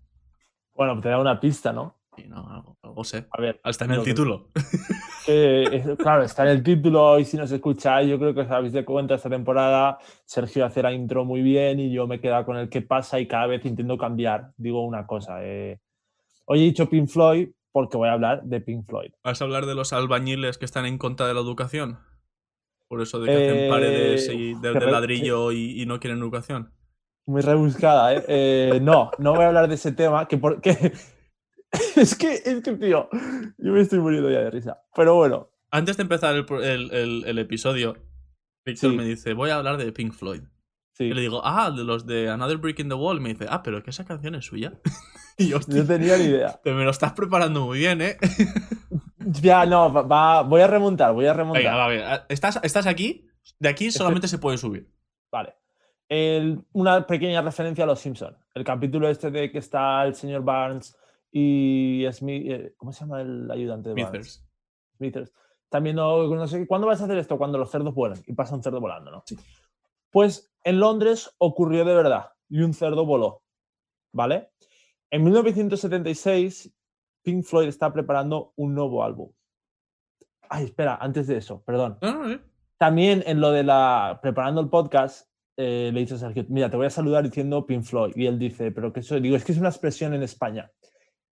Bueno, 0.75 1.01
te 1.01 1.09
da 1.09 1.19
una 1.19 1.39
pista, 1.41 1.73
¿no? 1.73 1.97
Sí, 2.17 2.25
no, 2.29 2.49
algo, 2.49 2.77
algo 2.83 3.03
sé. 3.05 3.27
A 3.31 3.41
ver. 3.41 3.61
Está 3.65 3.85
en 3.87 3.93
el 3.93 3.99
que- 4.01 4.05
título. 4.11 4.49
Eh, 5.27 5.65
es- 5.73 5.97
claro, 5.97 6.23
está 6.23 6.43
en 6.43 6.51
el 6.51 6.63
título 6.63 7.19
y 7.19 7.25
si 7.25 7.39
nos 7.39 7.51
escucháis, 7.51 8.11
yo 8.11 8.19
creo 8.19 8.35
que 8.35 8.41
os 8.43 8.51
habéis 8.51 8.75
de 8.75 8.85
cuenta 8.85 9.15
esta 9.15 9.31
temporada. 9.31 9.97
Sergio 10.27 10.67
hace 10.67 10.83
la 10.83 10.93
intro 10.93 11.25
muy 11.25 11.41
bien 11.41 11.81
y 11.81 11.91
yo 11.91 12.07
me 12.07 12.17
he 12.17 12.21
quedado 12.21 12.45
con 12.45 12.59
el 12.59 12.69
que 12.69 12.83
pasa 12.83 13.19
y 13.19 13.27
cada 13.27 13.47
vez 13.47 13.65
intento 13.65 13.97
cambiar. 13.97 14.53
Digo 14.59 14.85
una 14.85 15.07
cosa. 15.07 15.39
eh, 15.43 15.81
Hoy 16.45 16.61
he 16.61 16.65
dicho 16.65 16.91
Pink 16.91 17.09
Floyd 17.09 17.49
porque 17.73 17.97
voy 17.97 18.11
a 18.11 18.13
hablar 18.13 18.43
de 18.43 18.61
Pink 18.61 18.85
Floyd. 18.87 19.13
¿Vas 19.23 19.41
a 19.41 19.45
hablar 19.47 19.65
de 19.65 19.75
los 19.75 19.95
albañiles 19.95 20.59
que 20.59 20.67
están 20.67 20.85
en 20.85 20.99
contra 20.99 21.27
de 21.27 21.33
la 21.33 21.41
educación? 21.41 21.99
Por 22.89 23.01
eso 23.03 23.21
de 23.21 23.27
que 23.27 23.33
Eh, 23.33 23.51
hacen 23.51 23.71
paredes 23.71 24.29
y 24.33 24.55
de, 24.55 24.73
de 24.79 24.91
ladrillo 24.91 25.53
y, 25.53 25.81
y 25.83 25.87
no 25.87 25.99
quieren 26.01 26.19
educación. 26.21 26.73
Muy 27.27 27.41
rebuscada, 27.41 28.15
¿eh? 28.15 28.25
Eh, 28.29 28.79
no, 28.83 29.11
no 29.19 29.35
voy 29.35 29.45
a 29.45 29.49
hablar 29.49 29.69
de 29.69 29.75
ese 29.77 29.93
tema, 29.93 30.29
que 30.29 30.37
porque... 30.39 30.93
es 31.97 32.15
que, 32.17 32.35
es 32.35 32.63
que, 32.63 32.73
tío, 32.73 33.09
yo 33.59 33.73
me 33.73 33.81
estoy 33.81 33.99
muriendo 33.99 34.31
ya 34.31 34.41
de 34.41 34.51
risa. 34.51 34.83
Pero 34.95 35.15
bueno, 35.17 35.51
Antes 35.71 35.97
de 35.97 36.03
empezar 36.03 36.35
el, 36.37 36.47
el- 36.63 36.93
el- 36.93 37.25
el 37.27 37.39
episodio, 37.39 37.97
Víctor 38.65 38.91
Sí. 38.93 38.97
me 38.97 39.05
dice, 39.05 39.33
voy 39.33 39.51
a 39.51 39.57
hablar 39.57 39.77
de 39.79 39.91
Pink 39.93 40.13
Floyd. 40.13 40.43
sí. 40.93 41.05
Y 41.05 41.15
le 41.15 41.23
digo, 41.23 41.41
ah, 41.45 41.71
de 41.71 41.83
los 41.83 42.07
de 42.07 42.29
Another 42.29 42.59
Brick 42.59 42.79
in 42.79 42.89
the 42.89 42.95
Wall. 42.95 43.17
Y 43.17 43.21
me 43.21 43.31
dice, 43.31 43.47
ah, 43.49 43.63
pero 43.63 43.83
que 43.83 43.91
esa 43.91 44.05
canción 44.05 44.35
es 44.37 44.45
suya. 44.45 44.75
y 45.39 45.49
yo, 45.49 45.59
No 45.67 45.85
tenía 45.85 46.17
ni 46.19 46.25
idea. 46.25 46.61
te 46.63 46.73
me 46.73 46.85
lo 46.85 46.91
estás 46.91 47.13
preparando 47.15 47.65
muy 47.67 47.79
bien, 47.79 48.01
¿eh? 48.03 48.19
Ya, 49.43 49.67
no, 49.67 49.93
va, 49.93 50.43
voy 50.43 50.61
a 50.61 50.67
remontar, 50.67 51.13
voy 51.13 51.27
a 51.27 51.33
remontar. 51.33 51.63
Venga, 51.63 51.77
va, 51.77 51.89
venga. 51.89 52.27
¿Estás, 52.29 52.61
¿Estás 52.63 52.87
aquí? 52.87 53.27
De 53.59 53.69
aquí 53.69 53.91
solamente 53.91 54.29
se 54.29 54.39
puede 54.39 54.59
subir. 54.59 54.91
Vale. 55.31 55.55
una 56.73 57.07
pequeña 57.07 57.43
referencia 57.43 57.85
a 57.85 57.87
los 57.87 58.01
Simpsons. 58.01 58.37
El 58.55 58.65
capítulo 58.65 59.09
este 59.09 59.31
de 59.31 59.51
que 59.51 59.59
está 59.59 60.05
el 60.05 60.15
señor 60.15 60.43
Barnes 60.45 60.97
y 61.33 62.07
Smith. 62.13 62.51
Eh, 62.51 62.75
¿Cómo 62.77 62.93
se 62.93 63.01
llama 63.01 63.21
el 63.21 63.51
ayudante 63.51 63.93
de 63.93 64.03
Barnes? 64.03 64.45
Smithers. 64.97 65.33
También 65.69 65.97
no, 65.97 66.29
no 66.29 66.47
sé, 66.47 66.67
¿cuándo 66.69 66.87
vas 66.87 67.01
a 67.01 67.05
hacer 67.05 67.19
esto? 67.19 67.37
Cuando 67.37 67.59
los 67.59 67.71
cerdos 67.71 67.95
vuelan 67.95 68.23
y 68.27 68.33
pasa 68.33 68.55
un 68.55 68.63
cerdo 68.63 68.81
volando, 68.81 69.11
¿no? 69.11 69.25
Sí. 69.27 69.37
Pues 70.11 70.55
en 70.63 70.79
Londres 70.79 71.35
ocurrió 71.39 71.85
de 71.85 71.95
verdad 71.95 72.31
y 72.49 72.61
un 72.61 72.73
cerdo 72.73 73.05
voló, 73.05 73.43
¿vale? 74.13 74.51
En 75.11 75.25
1976, 75.25 76.73
Pink 77.25 77.45
Floyd 77.45 77.69
está 77.69 77.93
preparando 77.93 78.53
un 78.57 78.75
nuevo 78.75 79.03
álbum. 79.03 79.31
Ay, 80.49 80.67
espera, 80.67 80.97
antes 81.01 81.27
de 81.27 81.39
eso, 81.39 81.63
perdón. 81.65 81.99
También 82.79 83.25
en 83.27 83.41
lo 83.41 83.51
de 83.51 83.65
la 83.65 84.21
preparando 84.23 84.61
el 84.61 84.69
podcast, 84.69 85.29
eh, 85.57 85.91
le 85.93 86.01
dice 86.01 86.15
a 86.15 86.19
Sergio, 86.19 86.45
mira, 86.49 86.71
te 86.71 86.77
voy 86.77 86.87
a 86.87 86.91
saludar 86.91 87.25
diciendo 87.25 87.67
Pink 87.67 87.83
Floyd. 87.83 88.13
Y 88.15 88.27
él 88.27 88.39
dice, 88.39 88.71
pero 88.71 88.93
que 88.93 89.01
eso, 89.01 89.19
digo, 89.19 89.37
es 89.37 89.45
que 89.45 89.53
es 89.53 89.59
una 89.59 89.71
expresión 89.71 90.13
en 90.13 90.23
España. 90.23 90.71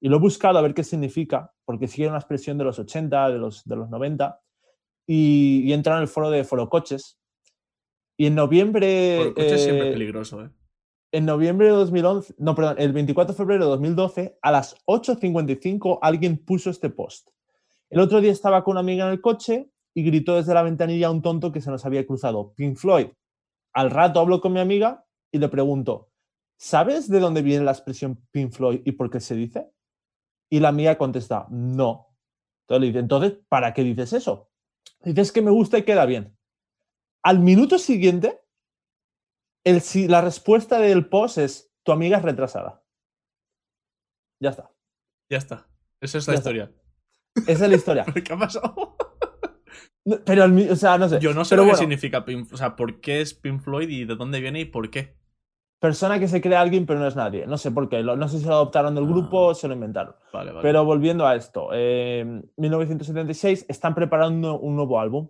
Y 0.01 0.09
lo 0.09 0.17
he 0.17 0.21
buscado 0.21 0.59
a 0.59 0.63
ver 0.63 0.75
qué 0.75 0.83
significa, 0.83 1.53
porque 1.65 1.87
sigue 1.87 2.09
una 2.09 2.19
expresión 2.19 2.57
de 2.59 2.65
los 2.65 2.79
80, 2.79 3.31
de 3.31 3.39
los, 3.39 3.63
de 3.65 3.77
los 3.77 3.91
90, 3.91 4.41
y, 5.07 5.63
y 5.65 5.73
entra 5.73 5.97
en 5.97 6.03
el 6.03 6.09
foro 6.09 6.31
de 6.31 6.43
Foro 6.45 6.69
Coches. 6.69 7.21
Y 8.17 8.27
en 8.27 8.35
noviembre... 8.35 9.33
Foro 9.35 9.59
siempre 9.59 9.91
eh, 9.91 9.93
peligroso, 9.93 10.43
¿eh? 10.43 10.51
En 11.15 11.27
noviembre 11.27 11.67
de 11.67 11.75
2011, 11.75 12.37
no, 12.39 12.55
perdón, 12.55 12.77
el 12.79 12.95
24 12.95 13.35
de 13.35 13.37
febrero 13.37 13.65
de 13.65 13.71
2012, 13.73 14.39
a 14.41 14.51
las 14.51 14.77
8.55 14.87 15.99
alguien 16.01 16.39
puso 16.39 16.71
este 16.71 16.89
post. 16.89 17.29
El 17.91 18.01
otro 18.01 18.23
día 18.23 18.33
estaba 18.33 18.65
con 18.65 18.73
una 18.73 18.81
amiga 18.81 19.05
en 19.05 19.13
el 19.13 19.21
coche 19.21 19.71
y 19.93 20.05
gritó 20.05 20.37
desde 20.37 20.55
la 20.55 20.63
ventanilla 20.63 21.09
a 21.09 21.11
un 21.11 21.21
tonto 21.21 21.53
que 21.53 21.61
se 21.61 21.71
nos 21.71 21.85
había 21.85 22.07
cruzado, 22.07 22.55
Pink 22.55 22.79
Floyd. 22.79 23.09
Al 23.75 23.91
rato 23.91 24.21
hablo 24.21 24.41
con 24.41 24.55
mi 24.55 24.61
amiga 24.61 25.05
y 25.31 25.39
le 25.39 25.51
pregunto, 25.51 26.09
¿sabes 26.57 27.11
de 27.11 27.21
dónde 27.21 27.43
viene 27.43 27.67
la 27.67 27.73
expresión 27.73 28.27
Pink 28.31 28.53
Floyd 28.53 28.81
y 28.87 28.93
por 28.93 29.11
qué 29.11 29.21
se 29.21 29.35
dice? 29.35 29.71
Y 30.49 30.61
la 30.61 30.73
mía 30.73 30.97
contesta, 30.97 31.47
no. 31.51 32.17
Entonces 32.63 32.81
le 32.81 32.87
dice, 32.87 32.99
entonces, 33.01 33.35
¿para 33.51 33.75
qué 33.75 33.85
dices 33.85 34.15
eso? 34.15 34.49
Dices 35.05 35.31
que 35.31 35.43
me 35.43 35.51
gusta 35.51 35.77
y 35.77 35.83
queda 35.83 36.07
bien. 36.07 36.35
Al 37.23 37.39
minuto 37.41 37.79
siguiente, 37.79 38.41
el, 39.65 39.81
si, 39.81 40.09
la 40.09 40.21
respuesta 40.21 40.79
del 40.79 41.09
post 41.09 41.39
es, 41.39 41.73
tu 41.83 41.93
amiga 41.93 42.19
es 42.19 42.23
retrasada. 42.23 42.83
Ya 44.41 44.51
está. 44.51 44.71
Ya 45.31 45.39
está. 45.39 45.69
Esa 46.01 46.19
es 46.19 46.29
la 46.29 46.35
historia. 46.35 46.73
Esa 47.47 47.65
es 47.65 47.71
la 47.71 47.77
historia. 47.77 48.05
¿Qué 48.25 48.33
ha 48.33 48.39
pasado? 48.39 48.97
Pero, 50.25 50.47
o 50.71 50.77
sea, 50.77 50.99
no 50.99 51.09
sé. 51.09 51.21
Yo 51.21 51.33
no 51.33 51.45
sé 51.45 51.57
lo 51.57 51.65
que 51.65 51.77
significa 51.77 52.25
Pink 52.25 52.53
O 52.53 52.57
sea, 52.57 52.75
¿por 52.75 53.01
qué 53.01 53.21
es 53.21 53.35
Pink 53.35 53.61
Floyd 53.63 53.89
y 53.89 54.05
de 54.05 54.17
dónde 54.17 54.41
viene 54.41 54.61
y 54.61 54.65
por 54.65 54.91
qué? 54.91 55.17
persona 55.83 56.21
que 56.21 56.29
se 56.29 56.41
cree 56.41 56.55
alguien 56.55 56.87
pero 56.87 57.01
no 57.01 57.09
es 57.09 57.17
nadie. 57.17 57.45
No 57.45 57.59
sé 57.59 57.73
por 57.73 57.89
qué. 57.89 58.05
No 58.05 58.29
sé 58.29 58.39
si 58.39 58.47
lo 58.47 58.55
adoptaron 58.55 58.95
del 58.95 59.05
grupo 59.05 59.49
ah. 59.49 59.51
o 59.51 59.55
se 59.55 59.67
lo 59.67 59.75
inventaron. 59.75 60.15
Pero 60.63 60.85
volviendo 60.85 61.27
a 61.27 61.35
esto, 61.35 61.75
em, 61.75 62.41
1976 62.57 63.67
están 63.69 63.93
preparando 63.93 64.61
un 64.61 64.77
nuevo 64.77 65.01
álbum. 65.01 65.29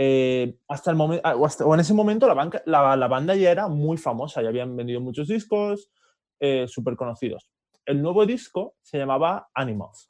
Eh, 0.00 0.56
hasta 0.68 0.92
el 0.92 0.96
momento, 0.96 1.26
ah, 1.26 1.34
o, 1.34 1.74
en 1.74 1.80
ese 1.80 1.92
momento 1.92 2.32
la, 2.32 2.96
la, 2.96 3.08
banda 3.08 3.34
ya 3.34 3.50
era 3.50 3.66
muy 3.66 3.96
famosa, 3.96 4.40
ya 4.40 4.48
habían 4.48 4.76
vendido 4.76 5.00
muchos 5.00 5.26
discos 5.26 5.90
eh, 6.38 6.68
súper 6.68 6.94
conocidos. 6.94 7.50
El 7.84 8.00
nuevo 8.00 8.24
disco 8.24 8.76
se 8.80 8.98
llamaba 8.98 9.48
Animals 9.54 10.08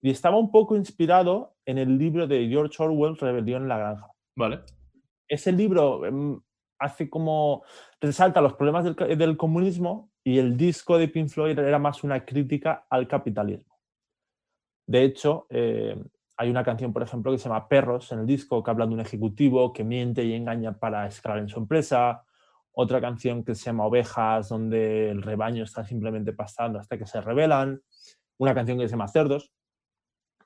y 0.00 0.10
estaba 0.10 0.38
un 0.38 0.52
poco 0.52 0.76
inspirado 0.76 1.56
en 1.66 1.78
el 1.78 1.98
libro 1.98 2.28
de 2.28 2.46
George 2.48 2.80
Orwell, 2.80 3.16
Rebelión 3.16 3.62
en 3.62 3.68
la 3.68 3.78
Granja. 3.78 4.06
Vale. 4.36 4.60
Ese 5.28 5.50
libro 5.50 6.06
em, 6.06 6.40
hace 6.78 7.10
como 7.10 7.64
resalta 8.00 8.40
los 8.40 8.54
problemas 8.54 8.84
del, 8.84 9.36
comunismo 9.36 10.12
y 10.24 10.38
el 10.38 10.56
disco 10.56 10.98
de 10.98 11.08
Pink 11.08 11.28
Floyd 11.28 11.58
era 11.58 11.78
más 11.80 12.04
una 12.04 12.24
crítica 12.24 12.86
al 12.88 13.08
capitalismo. 13.08 13.78
De 14.86 15.02
hecho, 15.02 15.46
eh, 15.50 15.96
hay 16.40 16.48
una 16.48 16.64
canción, 16.64 16.94
por 16.94 17.02
ejemplo, 17.02 17.30
que 17.30 17.36
se 17.36 17.50
llama 17.50 17.68
Perros 17.68 18.12
en 18.12 18.20
el 18.20 18.26
disco, 18.26 18.62
que 18.62 18.70
habla 18.70 18.86
de 18.86 18.94
un 18.94 19.00
ejecutivo 19.00 19.74
que 19.74 19.84
miente 19.84 20.24
y 20.24 20.32
engaña 20.32 20.78
para 20.78 21.06
escalar 21.06 21.36
en 21.36 21.50
su 21.50 21.58
empresa. 21.58 22.24
Otra 22.72 22.98
canción 22.98 23.44
que 23.44 23.54
se 23.54 23.66
llama 23.66 23.84
Ovejas, 23.84 24.48
donde 24.48 25.10
el 25.10 25.20
rebaño 25.20 25.64
está 25.64 25.84
simplemente 25.84 26.32
pastando 26.32 26.78
hasta 26.78 26.96
que 26.96 27.04
se 27.04 27.20
rebelan. 27.20 27.82
Una 28.38 28.54
canción 28.54 28.78
que 28.78 28.88
se 28.88 28.92
llama 28.92 29.08
Cerdos. 29.08 29.52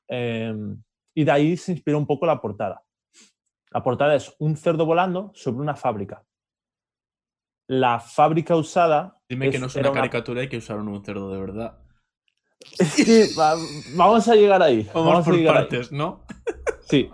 Em, 0.08 0.82
y 1.14 1.22
de 1.22 1.30
ahí 1.30 1.56
se 1.56 1.70
inspiró 1.70 1.96
un 1.98 2.08
poco 2.08 2.26
la 2.26 2.40
portada. 2.40 2.82
La 3.70 3.84
portada 3.84 4.16
es 4.16 4.34
un 4.40 4.56
cerdo 4.56 4.86
volando 4.86 5.30
sobre 5.32 5.60
una 5.60 5.76
fábrica. 5.76 6.24
La 7.68 8.00
fábrica 8.00 8.56
usada. 8.56 9.20
Dime 9.28 9.48
que 9.48 9.60
no 9.60 9.66
es 9.66 9.76
una 9.76 9.92
caricatura 9.92 10.42
y 10.42 10.48
que 10.48 10.56
usaron 10.56 10.88
un 10.88 11.04
cerdo 11.04 11.32
de 11.32 11.38
verdad. 11.38 11.83
Vamos 13.96 14.28
a 14.28 14.34
llegar 14.34 14.62
ahí. 14.62 14.88
Vamos, 14.94 15.24
por 15.24 15.44
partes, 15.44 15.92
¿no? 15.92 16.24
Sí. 16.86 17.10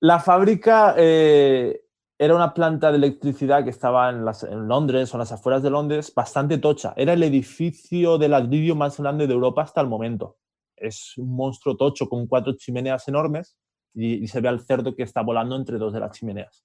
La 0.00 0.20
fábrica 0.20 0.94
eh, 0.96 1.80
era 2.18 2.34
una 2.34 2.52
planta 2.54 2.90
de 2.90 2.98
electricidad 2.98 3.64
que 3.64 3.70
estaba 3.70 4.10
en, 4.10 4.24
en, 4.50 4.68
Londres 4.68 5.12
o 5.12 5.16
en 5.16 5.20
las 5.20 5.32
afueras 5.32 5.62
de 5.62 5.70
Londres, 5.70 6.12
bastante 6.14 6.58
tocha. 6.58 6.94
Era 6.96 7.12
el 7.12 7.22
edificio 7.22 8.18
de 8.18 8.28
ladrillo 8.28 8.74
más 8.74 8.98
grande 8.98 9.26
de 9.26 9.34
Europa 9.34 9.62
hasta 9.62 9.80
el 9.80 9.88
momento. 9.88 10.36
Es 10.76 11.16
un 11.16 11.34
monstruo 11.34 11.76
tocho 11.76 12.08
con 12.08 12.26
cuatro 12.26 12.54
chimeneas 12.56 13.06
enormes 13.08 13.56
y, 13.94 14.26
se 14.28 14.40
ve 14.40 14.48
al 14.48 14.60
cerdo 14.60 14.94
que 14.94 15.02
está 15.02 15.22
volando 15.22 15.56
entre 15.56 15.78
dos 15.78 15.92
de 15.92 16.00
las 16.00 16.12
chimeneas. 16.12 16.64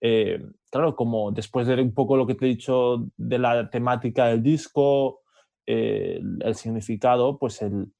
Eh, 0.00 0.42
claro, 0.70 0.94
como 0.94 1.32
después 1.32 1.66
de 1.66 1.80
un 1.80 1.94
poco 1.94 2.16
lo 2.16 2.26
que 2.26 2.34
te 2.34 2.46
he 2.46 2.48
dicho 2.48 3.06
de 3.16 3.38
la 3.38 3.70
temática 3.70 4.26
del 4.26 4.42
disco, 4.42 5.20
eh, 5.66 6.20
el, 6.40 6.54
significado, 6.54 7.38
pues 7.38 7.62
el, 7.62 7.92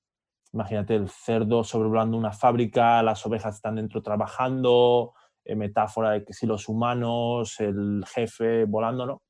imagínate 0.53 0.95
el 0.95 1.09
cerdo 1.09 1.65
sobrevolando 1.65 2.17
una 2.17 2.33
fábrica, 2.33 3.03
las 3.03 3.25
ovejas 3.27 3.57
están 3.57 3.77
dentro 3.77 4.03
trabajando, 4.03 5.15
eh, 5.45 5.55
metáfora 5.57 6.13
de 6.13 6.25
que 6.25 6.33
si 6.33 6.47
los 6.47 6.69
humanos, 6.69 7.61
el 7.61 8.05
jefe 8.07 8.65
volando, 8.65 9.07
¿no? 9.07 9.23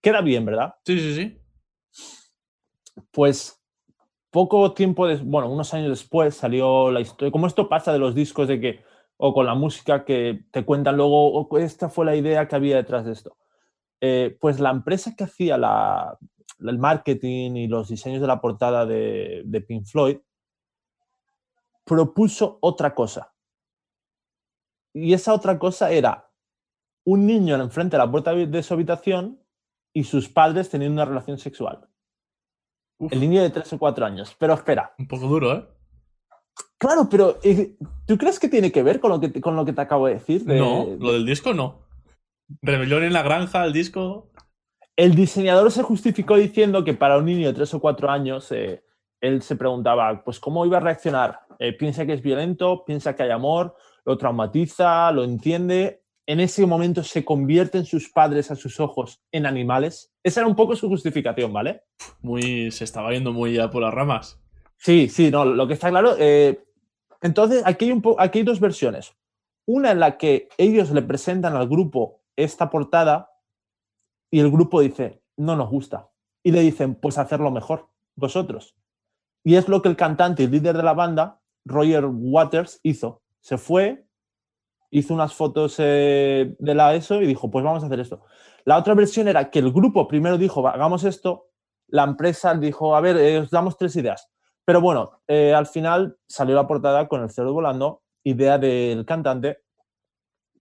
queda 0.00 0.20
bien, 0.20 0.44
¿verdad? 0.44 0.74
Sí, 0.84 0.98
sí, 0.98 1.14
sí. 1.14 1.38
Pues 3.10 3.62
poco 4.32 4.72
tiempo, 4.72 5.06
bueno, 5.24 5.50
unos 5.50 5.72
años 5.74 5.90
después 5.90 6.34
salió 6.34 6.90
la 6.90 7.00
historia, 7.00 7.30
como 7.30 7.46
esto 7.46 7.68
pasa 7.68 7.92
de 7.92 7.98
los 7.98 8.14
discos 8.14 8.48
de 8.48 8.60
que, 8.60 8.80
o 9.18 9.34
con 9.34 9.44
la 9.46 9.54
música 9.54 10.04
que 10.04 10.46
te 10.50 10.64
cuentan 10.64 10.96
luego, 10.96 11.46
esta 11.58 11.90
fue 11.90 12.06
la 12.06 12.16
idea 12.16 12.48
que 12.48 12.56
había 12.56 12.76
detrás 12.76 13.04
de 13.04 13.12
esto. 13.12 13.36
Eh, 14.00 14.36
pues 14.40 14.58
la 14.58 14.70
empresa 14.70 15.14
que 15.14 15.24
hacía 15.24 15.58
la, 15.58 16.18
el 16.68 16.78
marketing 16.78 17.56
y 17.56 17.66
los 17.68 17.88
diseños 17.88 18.20
de 18.20 18.26
la 18.26 18.40
portada 18.40 18.86
de, 18.86 19.42
de 19.44 19.60
Pink 19.60 19.86
Floyd 19.86 20.18
propuso 21.84 22.58
otra 22.60 22.94
cosa. 22.94 23.32
Y 24.94 25.12
esa 25.12 25.32
otra 25.34 25.58
cosa 25.58 25.90
era 25.90 26.30
un 27.04 27.26
niño 27.26 27.56
enfrente 27.56 27.96
de 27.96 28.02
la 28.02 28.10
puerta 28.10 28.34
de 28.34 28.62
su 28.62 28.74
habitación 28.74 29.40
y 29.94 30.04
sus 30.04 30.28
padres 30.28 30.70
teniendo 30.70 30.94
una 30.94 31.04
relación 31.04 31.38
sexual. 31.38 31.88
El 33.10 33.20
niño 33.20 33.42
de 33.42 33.50
3 33.50 33.72
o 33.72 33.78
4 33.78 34.06
años. 34.06 34.36
Pero 34.38 34.54
espera. 34.54 34.94
Un 34.98 35.08
poco 35.08 35.26
duro, 35.26 35.52
¿eh? 35.52 35.66
Claro, 36.78 37.08
pero 37.08 37.38
eh, 37.42 37.76
¿tú 38.06 38.18
crees 38.18 38.38
que 38.38 38.48
tiene 38.48 38.70
que 38.70 38.82
ver 38.82 39.00
con 39.00 39.10
lo 39.10 39.20
que, 39.20 39.40
con 39.40 39.56
lo 39.56 39.64
que 39.64 39.72
te 39.72 39.80
acabo 39.80 40.06
de 40.06 40.14
decir? 40.14 40.44
no, 40.46 40.86
lo 40.98 41.12
del 41.12 41.26
disco 41.26 41.54
no. 41.54 41.80
Rebelión 42.60 43.02
en 43.02 43.12
la 43.12 43.22
granja, 43.22 43.64
el 43.64 43.72
disco. 43.72 44.31
El 44.96 45.14
diseñador 45.14 45.70
se 45.70 45.82
justificó 45.82 46.36
diciendo 46.36 46.84
que 46.84 46.94
para 46.94 47.18
un 47.18 47.24
niño 47.24 47.46
de 47.48 47.54
3 47.54 47.74
o 47.74 47.80
4 47.80 48.10
años 48.10 48.52
eh, 48.52 48.82
él 49.20 49.42
se 49.42 49.56
preguntaba, 49.56 50.22
pues, 50.24 50.38
¿cómo 50.38 50.66
iba 50.66 50.78
a 50.78 50.80
reaccionar? 50.80 51.40
Eh, 51.58 51.72
¿Piensa 51.72 52.04
que 52.04 52.12
es 52.12 52.22
violento? 52.22 52.84
¿Piensa 52.84 53.14
que 53.14 53.22
hay 53.22 53.30
amor? 53.30 53.74
¿Lo 54.04 54.18
traumatiza? 54.18 55.10
¿Lo 55.12 55.24
entiende? 55.24 56.02
en 56.26 56.40
ese 56.40 56.64
momento 56.66 57.02
se 57.02 57.24
convierten 57.24 57.84
sus 57.84 58.08
padres 58.10 58.50
a 58.50 58.56
sus 58.56 58.78
ojos 58.80 59.20
en 59.32 59.46
animales. 59.46 60.12
Esa 60.22 60.40
era 60.40 60.46
un 60.46 60.56
poco 60.56 60.76
su 60.76 60.88
justificación, 60.88 61.52
¿vale? 61.52 61.82
Muy, 62.20 62.70
se 62.70 62.84
estaba 62.84 63.12
yendo 63.12 63.32
muy 63.32 63.54
ya 63.54 63.70
por 63.70 63.82
las 63.82 63.92
ramas. 63.92 64.40
Sí, 64.76 65.08
sí, 65.08 65.30
no, 65.30 65.44
lo 65.44 65.66
que 65.66 65.74
está 65.74 65.90
claro. 65.90 66.14
Eh, 66.18 66.64
entonces, 67.20 67.62
aquí 67.64 67.86
hay, 67.86 67.92
un 67.92 68.02
aquí 68.18 68.38
hay 68.40 68.44
dos 68.44 68.60
versiones. 68.60 69.14
Una 69.66 69.90
en 69.90 70.00
la 70.00 70.16
que 70.16 70.48
ellos 70.58 70.90
le 70.90 71.02
presentan 71.02 71.56
al 71.56 71.68
grupo 71.68 72.22
esta 72.36 72.70
portada 72.70 73.30
y 74.32 74.40
el 74.40 74.50
grupo 74.50 74.80
dice, 74.80 75.22
no 75.36 75.54
nos 75.54 75.68
gusta. 75.68 76.08
Y 76.42 76.52
le 76.52 76.60
dicen, 76.62 76.94
pues 76.94 77.18
hacerlo 77.18 77.50
mejor, 77.50 77.88
vosotros. 78.16 78.74
Y 79.44 79.56
es 79.56 79.68
lo 79.68 79.82
que 79.82 79.90
el 79.90 79.96
cantante 79.96 80.42
y 80.42 80.46
líder 80.48 80.76
de 80.76 80.82
la 80.82 80.94
banda, 80.94 81.40
Roger 81.66 82.06
Waters, 82.06 82.80
hizo. 82.82 83.22
Se 83.40 83.58
fue, 83.58 84.06
hizo 84.90 85.12
unas 85.12 85.34
fotos 85.34 85.76
eh, 85.78 86.56
de 86.58 86.74
la 86.74 86.94
ESO 86.94 87.20
y 87.20 87.26
dijo, 87.26 87.50
pues 87.50 87.62
vamos 87.62 87.82
a 87.82 87.86
hacer 87.86 88.00
esto. 88.00 88.22
La 88.64 88.78
otra 88.78 88.94
versión 88.94 89.28
era 89.28 89.50
que 89.50 89.58
el 89.58 89.70
grupo 89.70 90.08
primero 90.08 90.38
dijo, 90.38 90.66
hagamos 90.66 91.04
esto, 91.04 91.48
la 91.88 92.04
empresa 92.04 92.54
dijo, 92.54 92.96
a 92.96 93.02
ver, 93.02 93.18
eh, 93.18 93.38
os 93.40 93.50
damos 93.50 93.76
tres 93.76 93.94
ideas. 93.96 94.30
Pero 94.64 94.80
bueno, 94.80 95.20
eh, 95.28 95.52
al 95.52 95.66
final 95.66 96.16
salió 96.26 96.54
la 96.54 96.66
portada 96.66 97.06
con 97.06 97.22
el 97.22 97.28
cerdo 97.28 97.52
volando, 97.52 98.00
idea 98.24 98.56
del 98.56 99.04
cantante, 99.04 99.58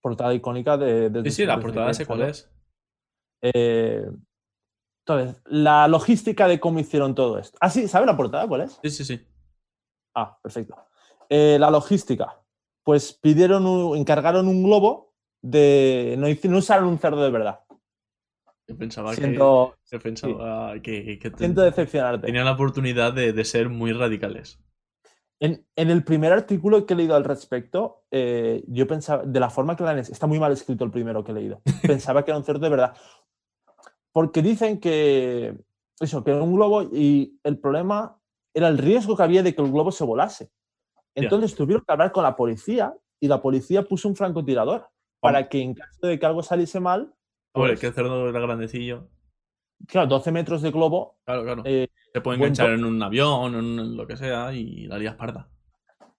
portada 0.02 0.34
icónica 0.34 0.76
de. 0.76 1.10
de 1.10 1.24
Sí, 1.30 1.32
sí, 1.32 1.46
la 1.46 1.60
portada 1.60 1.94
sé 1.94 2.06
cuál 2.06 2.24
es. 2.24 2.52
Eh, 3.42 4.06
entonces, 5.06 5.42
la 5.46 5.88
logística 5.88 6.48
de 6.48 6.60
cómo 6.60 6.80
hicieron 6.80 7.16
todo 7.16 7.40
esto. 7.40 7.58
Ah, 7.62 7.70
sí, 7.70 7.88
¿sabe 7.88 8.06
la 8.06 8.16
portada 8.18 8.48
cuál 8.48 8.62
es? 8.62 8.80
Sí, 8.84 8.90
sí, 8.92 9.06
sí. 9.06 9.20
Ah, 10.16 10.38
perfecto. 10.42 10.76
Eh, 11.30 11.58
la 11.60 11.72
logística. 11.72 12.38
Pues 12.84 13.14
pidieron, 13.14 13.66
un- 13.66 13.98
encargaron 13.98 14.48
un 14.48 14.64
globo 14.64 15.14
de. 15.42 16.16
No, 16.18 16.28
no 16.52 16.58
usaron 16.58 16.88
un 16.88 17.00
cerdo 17.00 17.24
de 17.24 17.32
verdad. 17.32 17.62
Yo 18.68 18.78
pensaba 18.78 19.14
Siento, 19.14 19.76
que. 19.84 19.96
Yo 19.98 20.02
pensaba 20.02 20.74
que, 20.82 21.20
que 21.20 21.30
te- 21.32 21.38
siento 21.38 21.62
decepcionarte. 21.62 22.26
tenían 22.28 22.46
la 22.46 22.54
oportunidad 22.54 23.14
de, 23.14 23.34
de 23.34 23.46
ser 23.46 23.70
muy 23.70 23.92
radicales. 23.94 24.60
En, 25.40 25.66
en 25.76 25.90
el 25.90 26.04
primer 26.04 26.32
artículo 26.32 26.86
que 26.86 26.94
he 26.94 26.98
leído 26.98 27.16
al 27.16 27.24
respecto, 27.24 28.04
eh, 28.12 28.64
yo 28.68 28.86
pensaba, 28.86 29.24
de 29.24 29.40
la 29.40 29.50
forma 29.50 29.76
que 29.76 29.84
lo 29.84 29.90
han 29.90 29.98
es- 30.00 30.10
está 30.10 30.28
muy 30.28 30.40
mal 30.40 30.52
escrito 30.52 30.84
el 30.84 30.92
primero 30.92 31.24
que 31.24 31.32
he 31.32 31.36
leído. 31.36 31.62
Pensaba 31.82 32.24
que 32.24 32.32
era 32.32 32.38
un 32.38 32.44
cerdo 32.44 32.60
de 32.60 32.70
verdad. 32.70 32.96
Porque 34.14 34.42
dicen 34.42 34.80
que 34.80 35.56
eso, 36.00 36.24
que 36.24 36.32
era 36.32 36.42
un 36.42 36.56
globo 36.56 36.84
y 36.84 37.40
el 37.44 37.58
problema 37.60 38.18
era 38.54 38.68
el 38.68 38.78
riesgo 38.78 39.16
que 39.16 39.24
había 39.24 39.44
de 39.44 39.56
que 39.56 39.62
el 39.62 39.72
globo 39.72 39.92
se 39.92 40.04
volase. 40.04 40.52
Entonces 41.16 41.56
tuvieron 41.56 41.84
que 41.86 41.92
hablar 41.92 42.12
con 42.12 42.24
la 42.24 42.36
policía 42.36 42.94
y 43.20 43.28
la 43.28 43.42
policía 43.42 43.84
puso 43.84 44.08
un 44.10 44.16
francotirador 44.16 44.88
para 45.20 45.48
que 45.48 45.62
en 45.62 45.74
caso 45.76 46.08
de 46.08 46.18
que 46.20 46.26
algo 46.26 46.42
saliese 46.42 46.80
mal, 46.80 47.14
Hombre, 47.54 47.76
pues, 47.78 47.94
que 47.94 48.02
era 48.02 48.40
grandecillo. 48.40 49.10
claro, 49.88 50.08
12 50.08 50.32
metros 50.32 50.62
de 50.62 50.72
globo, 50.72 51.18
Claro, 51.26 51.44
claro. 51.44 51.64
eh, 51.66 51.88
Se 52.14 52.22
puede 52.22 52.38
enganchar 52.38 52.72
en 52.72 52.86
un 52.86 53.02
avión, 53.04 53.56
en 53.56 53.98
lo 53.98 54.08
que 54.08 54.18
sea, 54.18 54.54
y 54.54 54.88
la 54.88 54.98
lías 54.98 55.16
parda. 55.16 55.50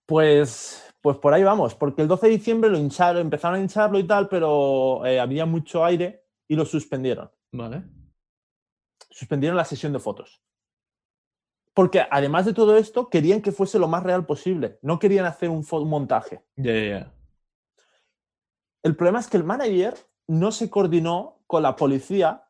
Pues, 0.05 0.93
pues 1.01 1.17
por 1.17 1.33
ahí 1.33 1.43
vamos, 1.43 1.75
porque 1.75 2.01
el 2.01 2.07
12 2.07 2.27
de 2.27 2.33
diciembre 2.37 2.69
lo 2.69 2.77
hincharon, 2.77 3.21
empezaron 3.21 3.59
a 3.59 3.61
hincharlo 3.63 3.99
y 3.99 4.03
tal, 4.03 4.29
pero 4.29 5.05
eh, 5.05 5.19
había 5.19 5.45
mucho 5.45 5.83
aire 5.83 6.23
y 6.47 6.55
lo 6.55 6.65
suspendieron. 6.65 7.29
Vale. 7.53 7.83
Suspendieron 9.09 9.55
la 9.55 9.65
sesión 9.65 9.93
de 9.93 9.99
fotos. 9.99 10.41
Porque 11.73 12.05
además 12.09 12.45
de 12.45 12.53
todo 12.53 12.77
esto, 12.77 13.09
querían 13.09 13.41
que 13.41 13.51
fuese 13.51 13.79
lo 13.79 13.87
más 13.87 14.03
real 14.03 14.25
posible. 14.25 14.79
No 14.81 14.99
querían 14.99 15.25
hacer 15.25 15.49
un, 15.49 15.65
montaje. 15.87 16.43
Ya, 16.55 16.73
ya, 16.73 16.87
ya. 16.87 17.13
El 18.83 18.95
problema 18.95 19.19
es 19.19 19.27
que 19.27 19.37
el 19.37 19.43
manager 19.43 19.95
no 20.27 20.51
se 20.51 20.69
coordinó 20.69 21.43
con 21.47 21.63
la 21.63 21.75
policía 21.75 22.43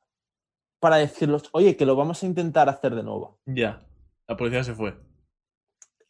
para 0.79 0.97
decirles, 0.97 1.43
oye, 1.51 1.77
que 1.77 1.85
lo 1.85 1.95
vamos 1.95 2.23
a 2.23 2.25
intentar 2.25 2.67
hacer 2.67 2.95
de 2.95 3.03
nuevo. 3.03 3.39
Ya. 3.45 3.85
La 4.27 4.35
policía 4.35 4.63
se 4.63 4.73
fue. 4.73 4.97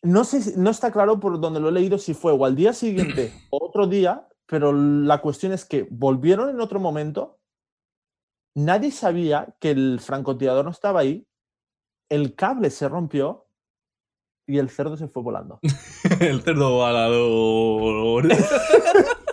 No 0.01 0.23
sé, 0.23 0.57
no 0.57 0.69
está 0.69 0.91
claro 0.91 1.19
por 1.19 1.39
donde 1.39 1.59
lo 1.59 1.69
he 1.69 1.71
leído 1.71 1.97
si 1.97 2.13
fue 2.13 2.31
o 2.31 2.45
al 2.45 2.55
día 2.55 2.73
siguiente 2.73 3.31
o 3.51 3.65
otro 3.65 3.87
día, 3.87 4.27
pero 4.45 4.73
la 4.73 5.19
cuestión 5.21 5.51
es 5.51 5.65
que 5.65 5.87
volvieron 5.89 6.49
en 6.49 6.59
otro 6.59 6.79
momento, 6.79 7.39
nadie 8.55 8.91
sabía 8.91 9.55
que 9.59 9.71
el 9.71 9.99
francotirador 9.99 10.65
no 10.65 10.71
estaba 10.71 11.01
ahí, 11.01 11.27
el 12.09 12.35
cable 12.35 12.69
se 12.69 12.87
rompió 12.87 13.47
y 14.47 14.57
el 14.57 14.69
cerdo 14.69 14.97
se 14.97 15.07
fue 15.07 15.23
volando. 15.23 15.59
el 16.19 16.41
cerdo 16.41 16.71
volador. 16.71 18.27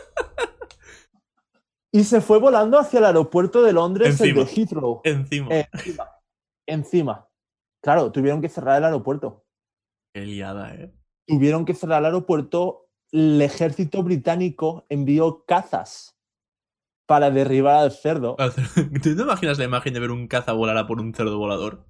Y 1.92 2.04
se 2.04 2.20
fue 2.20 2.38
volando 2.38 2.78
hacia 2.78 3.00
el 3.00 3.04
aeropuerto 3.06 3.62
de 3.62 3.72
Londres, 3.72 4.20
el 4.20 4.34
de 4.34 4.40
Encima. 4.42 4.62
Heathrow. 4.62 5.00
Encima. 5.02 5.48
Encima. 5.50 6.10
Encima. 6.66 7.28
Claro, 7.82 8.12
tuvieron 8.12 8.40
que 8.40 8.48
cerrar 8.48 8.78
el 8.78 8.84
aeropuerto. 8.84 9.44
Qué 10.14 10.24
liada, 10.24 10.72
eh. 10.74 10.94
Tuvieron 11.26 11.64
que 11.64 11.74
cerrar 11.74 11.98
el 11.98 12.06
aeropuerto. 12.06 12.88
El 13.10 13.42
ejército 13.42 14.04
británico 14.04 14.86
envió 14.88 15.44
cazas 15.44 16.16
para 17.10 17.32
derribar 17.32 17.78
al 17.78 17.90
cerdo. 17.90 18.36
¿Tú 19.02 19.16
te 19.16 19.22
imaginas 19.22 19.58
la 19.58 19.64
imagen 19.64 19.92
de 19.92 19.98
ver 19.98 20.12
un 20.12 20.28
caza 20.28 20.52
volar 20.52 20.76
a 20.76 20.86
por 20.86 21.00
un 21.00 21.12
cerdo 21.12 21.38
volador? 21.38 21.84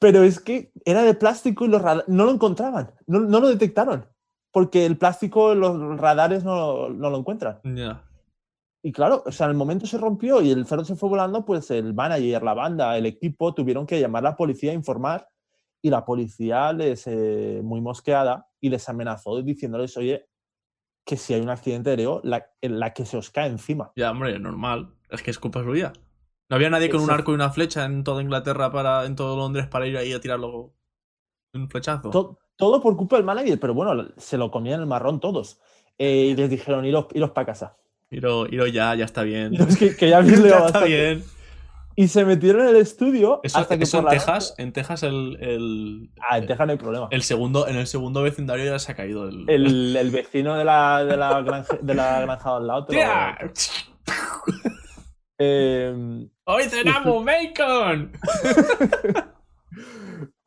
Pero 0.00 0.24
es 0.24 0.40
que 0.40 0.72
era 0.84 1.04
de 1.04 1.14
plástico 1.14 1.64
y 1.64 1.68
los 1.68 1.80
no 2.08 2.24
lo 2.24 2.32
encontraban, 2.32 2.90
no, 3.06 3.20
no 3.20 3.38
lo 3.38 3.46
detectaron, 3.46 4.04
porque 4.50 4.84
el 4.84 4.98
plástico 4.98 5.54
los 5.54 5.96
radares 5.96 6.42
no, 6.42 6.88
no 6.88 7.08
lo 7.08 7.18
encuentran. 7.18 7.60
Ya. 7.62 8.02
Y 8.82 8.90
claro, 8.90 9.22
o 9.24 9.30
sea, 9.30 9.44
en 9.44 9.52
el 9.52 9.56
momento 9.56 9.86
se 9.86 9.98
rompió 9.98 10.40
y 10.42 10.50
el 10.50 10.66
cerdo 10.66 10.84
se 10.84 10.96
fue 10.96 11.08
volando, 11.08 11.44
pues 11.44 11.70
el 11.70 11.94
manager, 11.94 12.42
la 12.42 12.54
banda, 12.54 12.98
el 12.98 13.06
equipo 13.06 13.54
tuvieron 13.54 13.86
que 13.86 14.00
llamar 14.00 14.26
a 14.26 14.30
la 14.30 14.36
policía 14.36 14.72
a 14.72 14.74
informar 14.74 15.28
y 15.80 15.90
la 15.90 16.04
policía 16.04 16.72
les, 16.72 17.06
eh, 17.06 17.60
muy 17.62 17.80
mosqueada, 17.80 18.48
y 18.60 18.70
les 18.70 18.88
amenazó 18.88 19.40
diciéndoles, 19.40 19.96
oye, 19.96 20.26
que 21.06 21.16
si 21.16 21.32
hay 21.32 21.40
un 21.40 21.48
accidente 21.48 21.88
aéreo, 21.90 22.20
la, 22.24 22.50
la 22.60 22.92
que 22.92 23.06
se 23.06 23.16
os 23.16 23.30
cae 23.30 23.46
encima. 23.48 23.92
Ya, 23.96 24.10
hombre, 24.10 24.38
normal. 24.38 24.90
Es 25.08 25.22
que 25.22 25.30
es 25.30 25.38
culpa 25.38 25.62
suya. 25.62 25.92
No 26.50 26.56
había 26.56 26.68
nadie 26.68 26.90
con 26.90 27.00
un 27.00 27.10
arco 27.10 27.30
y 27.32 27.34
una 27.36 27.50
flecha 27.50 27.84
en 27.86 28.04
toda 28.04 28.20
Inglaterra, 28.22 28.70
para, 28.70 29.06
en 29.06 29.16
todo 29.16 29.36
Londres, 29.36 29.66
para 29.68 29.86
ir 29.86 29.96
ahí 29.96 30.12
a 30.12 30.20
tirarlo 30.20 30.74
un 31.54 31.70
flechazo. 31.70 32.10
To- 32.10 32.38
todo 32.56 32.80
por 32.82 32.96
culpa 32.96 33.16
del 33.16 33.24
manager, 33.24 33.58
pero 33.60 33.72
bueno, 33.74 34.08
se 34.16 34.36
lo 34.36 34.50
comían 34.50 34.80
el 34.80 34.86
marrón 34.86 35.20
todos. 35.20 35.60
Eh, 35.98 36.26
y 36.30 36.34
les 36.36 36.50
dijeron, 36.50 36.84
iros, 36.84 37.06
iros 37.14 37.30
para 37.30 37.46
casa. 37.46 37.76
Iro, 38.10 38.46
Iro 38.46 38.66
ya, 38.66 38.94
ya 38.94 39.04
está 39.04 39.22
bien. 39.22 39.54
Iros 39.54 39.76
que, 39.76 39.94
que 39.96 40.08
ya 40.10 40.20
ya 40.22 40.34
está 40.34 40.60
bastante". 40.60 40.88
bien. 40.88 41.24
Y 41.98 42.08
se 42.08 42.24
metieron 42.26 42.62
en 42.62 42.68
el 42.68 42.76
estudio 42.76 43.40
Eso, 43.42 43.58
hasta 43.58 43.78
que 43.78 43.84
eso 43.84 44.00
en 44.00 44.06
Texas, 44.06 44.50
noche- 44.50 44.62
en 44.62 44.72
Texas 44.74 45.02
el, 45.02 45.38
el, 45.40 46.10
Ah, 46.28 46.36
en 46.38 46.46
Texas 46.46 46.66
no 46.66 46.72
hay 46.72 46.78
problema. 46.78 47.08
el 47.10 47.22
segundo, 47.22 47.66
en 47.68 47.76
el 47.76 47.86
segundo 47.86 48.22
vecindario 48.22 48.66
ya 48.66 48.78
se 48.78 48.92
ha 48.92 48.94
caído 48.96 49.26
el. 49.28 49.48
El, 49.48 49.96
el 49.96 50.10
vecino 50.10 50.56
de 50.56 50.64
la, 50.64 51.04
de, 51.04 51.16
la 51.16 51.40
granja, 51.40 51.78
de 51.80 51.94
la 51.94 52.20
granja 52.20 52.56
al 52.56 52.66
lado. 52.66 52.86
Eh, 55.38 56.28
¡Hoy 56.44 56.64
cenamos 56.64 57.24
bacon! 57.24 58.12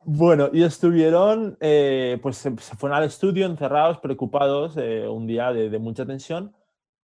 bueno, 0.04 0.50
y 0.52 0.62
estuvieron, 0.62 1.56
eh, 1.60 2.18
pues 2.22 2.36
se, 2.38 2.56
se 2.58 2.76
fueron 2.76 2.98
al 2.98 3.04
estudio 3.04 3.46
encerrados, 3.46 3.98
preocupados, 3.98 4.76
eh, 4.76 5.06
un 5.06 5.26
día 5.26 5.52
de, 5.52 5.70
de 5.70 5.78
mucha 5.78 6.06
tensión, 6.06 6.54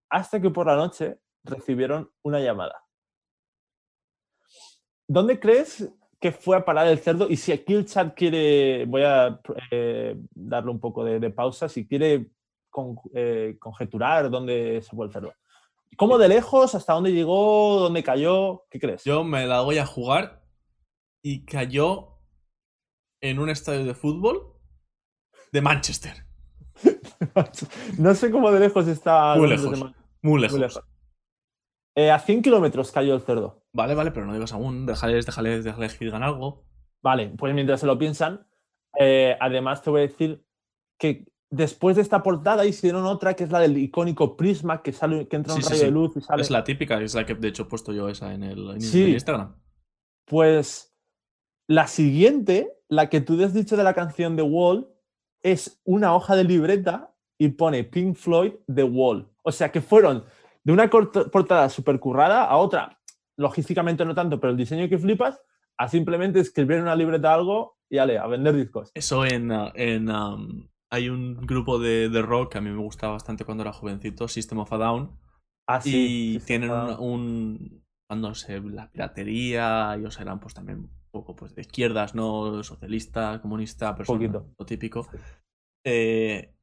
hasta 0.09 0.41
que 0.41 0.49
por 0.49 0.67
la 0.67 0.75
noche 0.75 1.19
recibieron 1.43 2.09
una 2.23 2.39
llamada. 2.39 2.84
¿Dónde 5.07 5.39
crees 5.39 5.89
que 6.19 6.31
fue 6.31 6.57
a 6.57 6.65
parar 6.65 6.87
el 6.87 6.99
cerdo? 6.99 7.27
Y 7.29 7.37
si 7.37 7.51
aquí 7.51 7.73
el 7.73 7.85
chat 7.85 8.15
quiere, 8.15 8.85
voy 8.85 9.03
a 9.03 9.39
eh, 9.71 10.15
darle 10.31 10.71
un 10.71 10.79
poco 10.79 11.03
de, 11.03 11.19
de 11.19 11.29
pausa, 11.29 11.69
si 11.69 11.87
quiere 11.87 12.27
con- 12.69 12.95
eh, 13.13 13.57
conjeturar 13.59 14.29
dónde 14.29 14.81
se 14.81 14.95
fue 14.95 15.05
el 15.05 15.11
cerdo. 15.11 15.33
¿Cómo 15.97 16.17
de 16.17 16.27
lejos? 16.27 16.75
¿Hasta 16.75 16.93
dónde 16.93 17.11
llegó? 17.13 17.79
¿Dónde 17.79 18.03
cayó? 18.03 18.65
¿Qué 18.69 18.79
crees? 18.79 19.03
Yo 19.03 19.23
me 19.23 19.45
la 19.45 19.61
voy 19.61 19.77
a 19.77 19.85
jugar 19.85 20.43
y 21.23 21.45
cayó 21.45 22.17
en 23.21 23.39
un 23.39 23.49
estadio 23.49 23.85
de 23.85 23.93
fútbol 23.93 24.53
de 25.51 25.61
Manchester. 25.61 26.25
no 27.97 28.13
sé 28.13 28.29
cómo 28.31 28.51
de 28.51 28.59
lejos 28.59 28.87
está. 28.87 29.35
Muy 29.35 29.47
lejos. 29.49 29.79
Muy 30.21 30.41
lejos. 30.41 30.51
muy 30.53 30.61
lejos. 30.61 30.83
Eh, 31.95 32.11
a 32.11 32.19
100 32.19 32.41
kilómetros 32.41 32.91
cayó 32.91 33.15
el 33.15 33.21
cerdo. 33.21 33.63
Vale, 33.73 33.95
vale, 33.95 34.11
pero 34.11 34.25
no 34.25 34.33
digas 34.33 34.53
aún. 34.53 34.85
Déjales, 34.85 35.25
déjales, 35.25 35.63
déjales 35.63 35.95
que 35.97 36.05
digan 36.05 36.23
algo. 36.23 36.65
Vale, 37.01 37.29
pues 37.37 37.53
mientras 37.53 37.79
se 37.79 37.85
lo 37.85 37.97
piensan, 37.97 38.47
eh, 38.99 39.37
además 39.39 39.81
te 39.81 39.89
voy 39.89 39.99
a 40.01 40.07
decir 40.07 40.45
que 40.99 41.25
después 41.49 41.95
de 41.95 42.01
esta 42.01 42.23
portada 42.23 42.65
hicieron 42.65 43.05
otra 43.05 43.33
que 43.35 43.43
es 43.45 43.51
la 43.51 43.59
del 43.59 43.77
icónico 43.77 44.35
prisma 44.35 44.81
que 44.81 44.91
sale, 44.91 45.27
que 45.27 45.35
entra 45.37 45.53
un 45.53 45.61
Sí, 45.61 45.67
sí, 45.67 45.69
rayo 45.69 45.79
sí. 45.81 45.85
de 45.85 45.91
luz 45.91 46.17
y 46.17 46.21
sale. 46.21 46.41
Es 46.41 46.49
la 46.49 46.63
típica, 46.63 46.99
es 47.01 47.13
la 47.15 47.25
que 47.25 47.35
de 47.35 47.47
hecho 47.47 47.63
he 47.63 47.65
puesto 47.67 47.93
yo 47.93 48.09
esa 48.09 48.33
en 48.33 48.43
el 48.43 48.71
en 48.71 48.81
Instagram. 48.81 49.55
Pues 50.25 50.97
la 51.67 51.87
siguiente, 51.87 52.73
la 52.89 53.09
que 53.09 53.21
tú 53.21 53.41
has 53.43 53.53
dicho 53.53 53.77
de 53.77 53.83
la 53.83 53.93
canción 53.93 54.35
The 54.35 54.41
Wall, 54.41 54.89
es 55.43 55.79
una 55.85 56.15
hoja 56.15 56.35
de 56.35 56.43
libreta 56.43 57.15
y 57.37 57.49
pone 57.49 57.83
Pink 57.83 58.15
Floyd 58.15 58.53
The 58.73 58.83
Wall. 58.83 59.29
O 59.43 59.51
sea 59.51 59.71
que 59.71 59.81
fueron 59.81 60.25
de 60.65 60.73
una 60.73 60.89
portada 60.89 61.69
súper 61.69 61.99
currada 61.99 62.43
a 62.45 62.57
otra, 62.57 62.99
logísticamente 63.37 64.03
no 64.03 64.15
tanto, 64.15 64.39
pero 64.39 64.51
el 64.51 64.57
diseño 64.57 64.89
que 64.89 64.97
flipas, 64.97 65.41
a 65.77 65.87
simplemente 65.87 66.39
escribir 66.39 66.77
en 66.77 66.83
una 66.83 66.95
libreta 66.95 67.33
algo 67.33 67.77
y 67.89 67.99
ale, 67.99 68.17
a 68.17 68.27
vender 68.27 68.55
discos. 68.55 68.91
Eso 68.95 69.25
en, 69.25 69.51
en 69.75 70.09
um, 70.09 70.67
hay 70.91 71.09
un 71.09 71.35
grupo 71.45 71.77
de, 71.79 72.09
de 72.09 72.21
rock 72.21 72.53
que 72.53 72.57
a 72.57 72.61
mí 72.61 72.69
me 72.71 72.81
gustaba 72.81 73.13
bastante 73.13 73.45
cuando 73.45 73.63
era 73.63 73.73
jovencito, 73.73 74.27
System 74.27 74.59
of 74.59 74.73
a 74.73 74.77
Down, 74.77 75.19
Así. 75.67 76.35
y 76.35 76.39
tienen 76.39 76.71
un, 76.71 76.95
un 76.99 77.85
cuando 78.09 78.33
se 78.33 78.59
la 78.61 78.89
piratería, 78.91 79.93
ellos 79.95 80.19
eran 80.19 80.39
pues 80.39 80.53
también 80.53 80.79
un 80.79 80.89
poco 81.11 81.35
pues 81.35 81.53
de 81.53 81.61
izquierdas, 81.61 82.15
no 82.15 82.63
socialista, 82.63 83.39
comunista, 83.41 83.95
Poquito. 83.95 84.47
lo 84.57 84.65
típico. 84.65 85.07
Eh, 85.85 86.54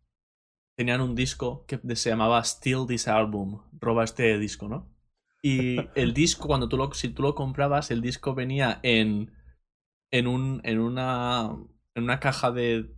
tenían 0.77 1.01
un 1.01 1.15
disco 1.15 1.65
que 1.67 1.79
se 1.97 2.11
llamaba 2.11 2.43
Steal 2.45 2.87
This 2.87 3.09
Album, 3.09 3.63
roba 3.81 4.05
este 4.05 4.39
disco, 4.39 4.69
¿no? 4.69 4.89
Y 5.43 5.77
el 5.95 6.15
disco, 6.15 6.47
cuando 6.49 6.69
tú 6.69 6.77
lo, 6.77 6.93
si 6.95 7.09
tú 7.09 7.23
lo 7.23 7.35
comprabas, 7.35 7.91
el 7.91 8.01
disco 8.01 8.35
venía 8.35 8.81
en, 8.83 9.33
en, 10.11 10.27
un, 10.27 10.61
en, 10.65 10.79
una, 10.81 11.57
en 11.95 12.05
una 12.05 12.21
caja 12.21 12.51
de, 12.53 12.95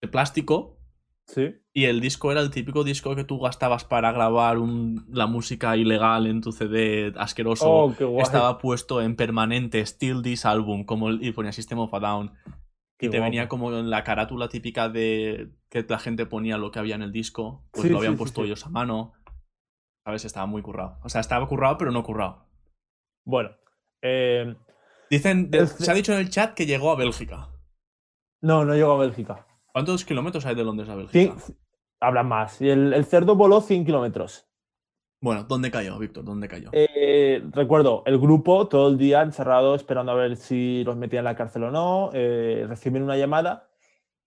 de 0.00 0.08
plástico 0.08 0.78
Sí. 1.24 1.54
Y 1.72 1.84
el 1.84 2.00
disco 2.00 2.32
era 2.32 2.40
el 2.40 2.50
típico 2.50 2.82
disco 2.82 3.14
que 3.14 3.22
tú 3.24 3.38
gastabas 3.38 3.84
para 3.84 4.10
grabar 4.10 4.58
un- 4.58 5.06
la 5.08 5.26
música 5.28 5.76
ilegal 5.76 6.26
en 6.26 6.40
tu 6.40 6.50
CD 6.50 7.12
asqueroso. 7.16 7.70
Oh, 7.70 7.94
qué 7.96 8.04
guay. 8.04 8.22
Estaba 8.22 8.58
puesto 8.58 9.00
en 9.00 9.14
permanente, 9.14 9.86
Still 9.86 10.20
This 10.22 10.44
Album, 10.44 10.84
como 10.84 11.08
el- 11.08 11.24
y 11.24 11.30
ponía 11.30 11.52
System 11.52 11.78
of 11.78 11.94
a 11.94 12.00
Down. 12.00 12.32
Qué 13.02 13.06
Y 13.06 13.10
te 13.10 13.18
guapo. 13.18 13.30
venía 13.30 13.48
como 13.48 13.72
en 13.76 13.90
la 13.90 14.04
carátula 14.04 14.48
típica 14.48 14.88
de 14.88 15.50
que 15.68 15.84
la 15.88 15.98
gente 15.98 16.24
ponía 16.24 16.56
lo 16.56 16.70
que 16.70 16.78
había 16.78 16.94
en 16.94 17.02
el 17.02 17.10
disco. 17.10 17.64
Pues 17.72 17.82
Sí, 17.82 17.88
lo 17.88 17.98
habían 17.98 18.12
sí, 18.12 18.18
puesto 18.18 18.42
sí. 18.42 18.46
ellos 18.46 18.64
a 18.64 18.68
mano. 18.70 19.12
¿Sabes? 20.04 20.24
Estaba 20.24 20.46
muy 20.46 20.62
currado. 20.62 21.00
O 21.02 21.08
sea, 21.08 21.20
estaba 21.20 21.48
currado, 21.48 21.78
pero 21.78 21.90
no 21.90 22.04
currado. 22.04 22.46
Bueno, 23.24 23.50
eh, 24.02 24.54
Dicen, 25.10 25.50
de- 25.50 25.66
se 25.66 25.90
ha 25.90 25.94
dicho 25.94 26.12
en 26.12 26.20
el 26.20 26.30
chat 26.30 26.54
que 26.54 26.64
llegó 26.66 26.92
a 26.92 26.96
Bélgica. 26.96 27.48
no, 28.40 28.64
no 28.64 28.74
llegó 28.74 28.92
a 28.92 28.98
Bélgica. 28.98 29.46
¿Cuántos 29.72 30.04
kilómetros 30.04 30.46
hay 30.46 30.54
de 30.54 30.62
Londres 30.64 30.88
a 30.88 30.94
Bélgica? 30.94 31.34
Hablan 32.00 32.28
más. 32.28 32.60
Y 32.62 32.68
el, 32.70 32.92
el 32.94 33.04
cerdo 33.04 33.34
voló 33.34 33.60
100 33.60 33.84
kilómetros. 33.84 34.46
Bueno, 35.22 35.44
¿dónde 35.44 35.70
cayó, 35.70 35.96
Víctor? 36.00 36.24
¿Dónde 36.24 36.48
cayó? 36.48 36.70
Eh, 36.72 37.44
recuerdo, 37.52 38.02
el 38.06 38.18
grupo 38.18 38.66
todo 38.66 38.88
el 38.88 38.98
día 38.98 39.22
encerrado 39.22 39.76
esperando 39.76 40.10
a 40.10 40.16
ver 40.16 40.36
si 40.36 40.82
los 40.82 40.96
metían 40.96 41.20
en 41.20 41.26
la 41.26 41.36
cárcel 41.36 41.62
o 41.62 41.70
no. 41.70 42.10
eh, 42.12 42.66
reciben 42.68 43.04
una 43.04 43.16
llamada 43.16 43.68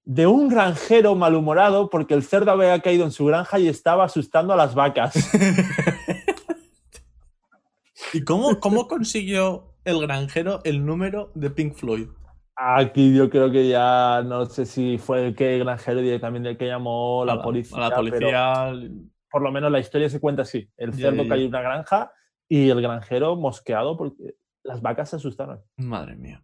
de 0.06 0.26
un 0.26 0.48
granjero 0.48 1.14
malhumorado 1.16 1.90
porque 1.90 2.14
el 2.14 2.24
cerdo 2.24 2.52
había 2.52 2.80
caído 2.80 3.04
en 3.04 3.12
su 3.12 3.26
granja 3.26 3.60
y 3.60 3.68
estaba 3.68 4.06
asustando 4.06 4.54
a 4.54 4.56
las 4.56 4.74
vacas. 4.74 5.32
¿Y 8.14 8.24
cómo, 8.24 8.62
cómo 8.62 8.88
consiguió 8.88 9.74
el 9.84 10.00
granjero 10.00 10.62
el 10.64 10.86
número 10.86 11.30
de 11.36 11.50
Pink 11.50 11.74
Floyd? 11.74 12.08
Aquí 12.56 13.14
yo 13.14 13.30
creo 13.30 13.52
que 13.52 13.68
ya 13.68 14.24
no 14.26 14.46
sé 14.46 14.66
si 14.66 14.98
fue 14.98 15.28
el 15.28 15.36
que 15.36 15.56
el 15.56 15.66
granjero 15.66 16.00
directamente 16.00 16.52
el 16.52 16.58
que 16.58 16.68
llamó 16.68 17.24
A 17.24 17.26
la, 17.26 17.42
policía. 17.42 17.76
A 17.76 17.82
la 17.82 17.90
pero 17.90 17.98
policía. 17.98 18.74
Por 19.36 19.42
lo 19.44 19.52
menos 19.52 19.70
la 19.70 19.82
historia 19.82 20.10
se 20.10 20.22
cuenta 20.22 20.44
así. 20.44 20.72
El 20.78 20.94
cerdo 20.94 21.28
cayó 21.28 21.42
en 21.42 21.50
una 21.50 21.60
granja 21.60 22.10
y 22.48 22.70
el 22.70 22.82
granjero 22.82 23.36
mosqueado 23.36 23.98
porque 23.98 24.36
las 24.64 24.82
vacas 24.82 25.10
se 25.10 25.18
asustaron. 25.18 25.62
Madre 25.76 26.16
mía. 26.16 26.42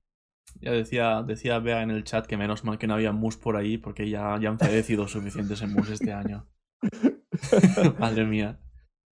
Ya 0.59 0.71
decía, 0.73 1.23
decía 1.25 1.59
Bea 1.59 1.83
en 1.83 1.91
el 1.91 2.03
chat 2.03 2.25
que 2.25 2.35
menos 2.35 2.65
mal 2.65 2.77
que 2.77 2.87
no 2.87 2.95
había 2.95 3.13
mus 3.13 3.37
por 3.37 3.55
ahí 3.55 3.77
porque 3.77 4.09
ya, 4.09 4.37
ya 4.41 4.49
han 4.49 4.59
fallecido 4.59 5.07
suficientes 5.07 5.61
en 5.61 5.71
mus 5.71 5.89
este 5.89 6.11
año. 6.11 6.49
Madre 7.97 8.25
mía. 8.25 8.59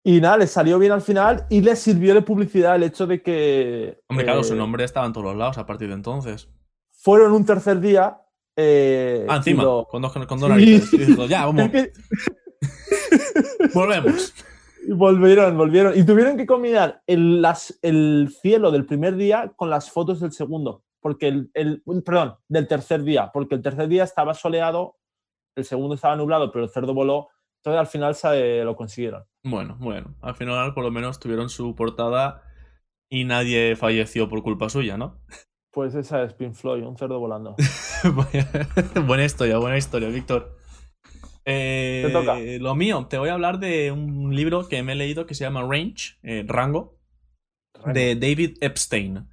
Y 0.03 0.19
nada, 0.19 0.35
les 0.39 0.51
salió 0.51 0.77
bien 0.77 0.91
al 0.91 1.01
final 1.01 1.45
y 1.49 1.61
les 1.61 1.79
sirvió 1.79 2.13
de 2.13 2.21
publicidad 2.21 2.75
el 2.75 2.83
hecho 2.83 3.07
de 3.07 3.21
que. 3.21 4.01
Hombre, 4.09 4.25
claro, 4.25 4.43
su 4.43 4.55
eh, 4.55 4.57
nombre 4.57 4.83
estaba 4.83 5.05
en 5.07 5.13
todos 5.13 5.27
los 5.27 5.37
lados 5.37 5.57
a 5.57 5.65
partir 5.65 5.87
de 5.87 5.93
entonces. 5.93 6.49
Fueron 6.91 7.31
un 7.31 7.45
tercer 7.45 7.79
día. 7.79 8.17
eh, 8.57 9.25
Ah, 9.29 9.37
encima, 9.37 9.63
lo- 9.63 9.87
con 9.89 10.01
dos, 10.01 10.11
con 10.11 10.27
dos 10.37 10.41
Sí. 10.41 10.47
narices. 10.49 11.07
Dijo, 11.07 11.25
ya, 11.27 11.45
vamos, 11.45 11.71
volvemos. 13.73 14.33
y 14.87 14.91
volvieron, 14.93 15.57
volvieron. 15.57 15.97
Y 15.97 16.05
tuvieron 16.05 16.37
que 16.37 16.45
combinar 16.45 17.01
el, 17.07 17.41
las- 17.41 17.77
el 17.81 18.29
cielo 18.41 18.71
del 18.71 18.85
primer 18.85 19.15
día 19.15 19.51
con 19.55 19.69
las 19.69 19.91
fotos 19.91 20.19
del 20.19 20.31
segundo. 20.31 20.83
Porque 21.01 21.27
el, 21.29 21.49
el- 21.53 21.81
Perdón, 22.05 22.35
del 22.47 22.67
tercer 22.67 23.03
día. 23.03 23.31
Porque 23.33 23.55
el 23.55 23.61
tercer 23.61 23.87
día 23.87 24.03
estaba 24.03 24.33
soleado, 24.33 24.97
el 25.55 25.65
segundo 25.65 25.95
estaba 25.95 26.15
nublado, 26.15 26.51
pero 26.51 26.65
el 26.65 26.71
cerdo 26.71 26.93
voló. 26.93 27.29
Entonces 27.61 27.79
al 27.79 27.87
final 27.87 28.15
se, 28.15 28.63
lo 28.63 28.75
consiguieron. 28.75 29.23
Bueno, 29.43 29.75
bueno, 29.79 30.15
al 30.21 30.35
final 30.35 30.73
por 30.73 30.83
lo 30.83 30.91
menos 30.91 31.19
tuvieron 31.19 31.49
su 31.49 31.75
portada 31.75 32.41
y 33.09 33.25
nadie 33.25 33.75
falleció 33.75 34.29
por 34.29 34.43
culpa 34.43 34.69
suya, 34.69 34.97
¿no? 34.97 35.19
Pues 35.71 35.93
esa 35.95 36.23
es 36.23 36.33
Pink 36.33 36.53
Floyd, 36.53 36.83
un 36.85 36.97
cerdo 36.97 37.19
volando. 37.19 37.55
buena 39.05 39.25
historia, 39.25 39.57
buena 39.57 39.77
historia, 39.77 40.09
Víctor. 40.09 40.57
Eh, 41.45 42.03
Te 42.05 42.11
toca. 42.11 42.37
Lo 42.59 42.75
mío, 42.75 43.07
te 43.09 43.17
voy 43.17 43.29
a 43.29 43.33
hablar 43.33 43.59
de 43.59 43.91
un 43.91 44.35
libro 44.35 44.67
que 44.67 44.83
me 44.83 44.93
he 44.93 44.95
leído 44.95 45.25
que 45.25 45.33
se 45.33 45.43
llama 45.43 45.61
Range, 45.61 46.17
eh, 46.23 46.43
Rango, 46.47 46.99
de 47.93 48.15
David 48.15 48.57
Epstein. 48.61 49.27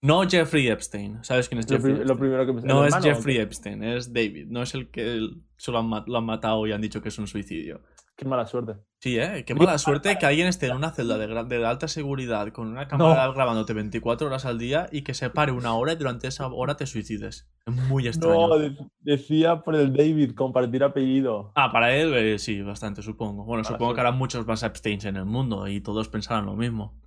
No 0.00 0.22
Jeffrey 0.28 0.68
Epstein. 0.68 1.18
¿Sabes 1.24 1.48
quién 1.48 1.58
es 1.58 1.68
Lo, 1.70 1.76
Jeffrey 1.76 2.04
lo 2.04 2.16
primero 2.16 2.46
que 2.46 2.52
me 2.52 2.62
No 2.62 2.82
¿el 2.82 2.88
es 2.88 2.94
hermano 2.94 3.14
Jeffrey? 3.16 3.36
Epstein, 3.38 3.82
es 3.82 4.12
David. 4.12 4.46
No 4.48 4.62
es 4.62 4.72
el 4.74 4.90
que 4.90 5.02
el- 5.02 5.42
se 5.56 5.72
lo 5.72 5.78
han, 5.80 5.86
ma- 5.88 6.04
lo 6.06 6.18
han 6.18 6.24
matado 6.24 6.64
y 6.66 6.72
han 6.72 6.80
dicho 6.80 7.02
que 7.02 7.08
es 7.08 7.18
un 7.18 7.26
suicidio. 7.26 7.82
Qué 8.18 8.24
mala 8.24 8.46
suerte. 8.46 8.72
Sí, 9.00 9.16
¿eh? 9.16 9.44
Qué 9.46 9.54
mala 9.54 9.78
suerte 9.78 10.18
que 10.18 10.26
alguien 10.26 10.48
esté 10.48 10.66
en 10.66 10.74
una 10.74 10.90
celda 10.90 11.16
de, 11.18 11.28
de 11.44 11.64
alta 11.64 11.86
seguridad 11.86 12.48
con 12.48 12.66
una 12.66 12.88
cámara 12.88 13.28
grabándote 13.32 13.74
24 13.74 14.26
horas 14.26 14.44
al 14.44 14.58
día 14.58 14.88
y 14.90 15.02
que 15.02 15.14
se 15.14 15.30
pare 15.30 15.52
una 15.52 15.72
hora 15.76 15.92
y 15.92 15.96
durante 15.96 16.26
esa 16.26 16.48
hora 16.48 16.76
te 16.76 16.84
suicides. 16.84 17.48
Es 17.64 17.72
muy 17.72 18.08
extraño. 18.08 18.48
No, 18.48 18.58
de- 18.58 18.76
decía 18.98 19.60
por 19.62 19.76
el 19.76 19.92
David, 19.92 20.34
compartir 20.34 20.82
apellido. 20.82 21.52
Ah, 21.54 21.70
para 21.70 21.94
él 21.94 22.12
eh, 22.14 22.40
sí, 22.40 22.60
bastante, 22.60 23.02
supongo. 23.02 23.44
Bueno, 23.44 23.62
Para 23.62 23.76
supongo 23.76 23.94
que 23.94 24.00
habrá 24.00 24.10
muchos 24.10 24.44
más 24.48 24.64
Epsteins 24.64 25.04
en 25.04 25.14
el 25.16 25.24
mundo 25.24 25.68
y 25.68 25.80
todos 25.80 26.08
pensarán 26.08 26.46
lo 26.46 26.56
mismo. 26.56 27.00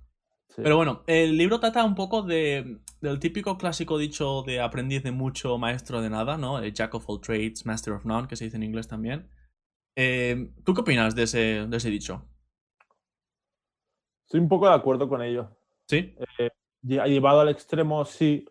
Sí. 0.48 0.62
Pero 0.62 0.76
bueno, 0.78 1.02
el 1.06 1.36
libro 1.36 1.60
trata 1.60 1.84
un 1.84 1.94
poco 1.94 2.22
de, 2.22 2.78
del 3.02 3.18
típico 3.18 3.58
clásico 3.58 3.98
dicho 3.98 4.42
de 4.46 4.62
aprendiz 4.62 5.02
de 5.02 5.10
mucho, 5.12 5.58
maestro 5.58 6.00
de 6.00 6.08
nada, 6.08 6.38
¿no? 6.38 6.58
El 6.58 6.72
Jack 6.72 6.94
of 6.94 7.04
all 7.06 7.20
trades, 7.20 7.66
master 7.66 7.92
of 7.92 8.06
none, 8.06 8.28
que 8.28 8.36
se 8.36 8.44
dice 8.44 8.56
en 8.56 8.62
inglés 8.62 8.88
también. 8.88 9.28
Eh, 9.96 10.50
¿Tú 10.64 10.74
qué 10.74 10.80
opinas 10.80 11.14
de 11.14 11.24
ese, 11.24 11.66
de 11.66 11.76
ese 11.76 11.90
dicho? 11.90 12.24
Estoy 14.26 14.40
un 14.40 14.48
poco 14.48 14.68
de 14.68 14.74
acuerdo 14.74 15.08
con 15.08 15.22
ello. 15.22 15.48
¿Sí? 15.86 16.14
Lle- 16.82 17.06
Llevado 17.08 17.40
al 17.40 17.48
extremo, 17.50 18.04
sí, 18.04 18.44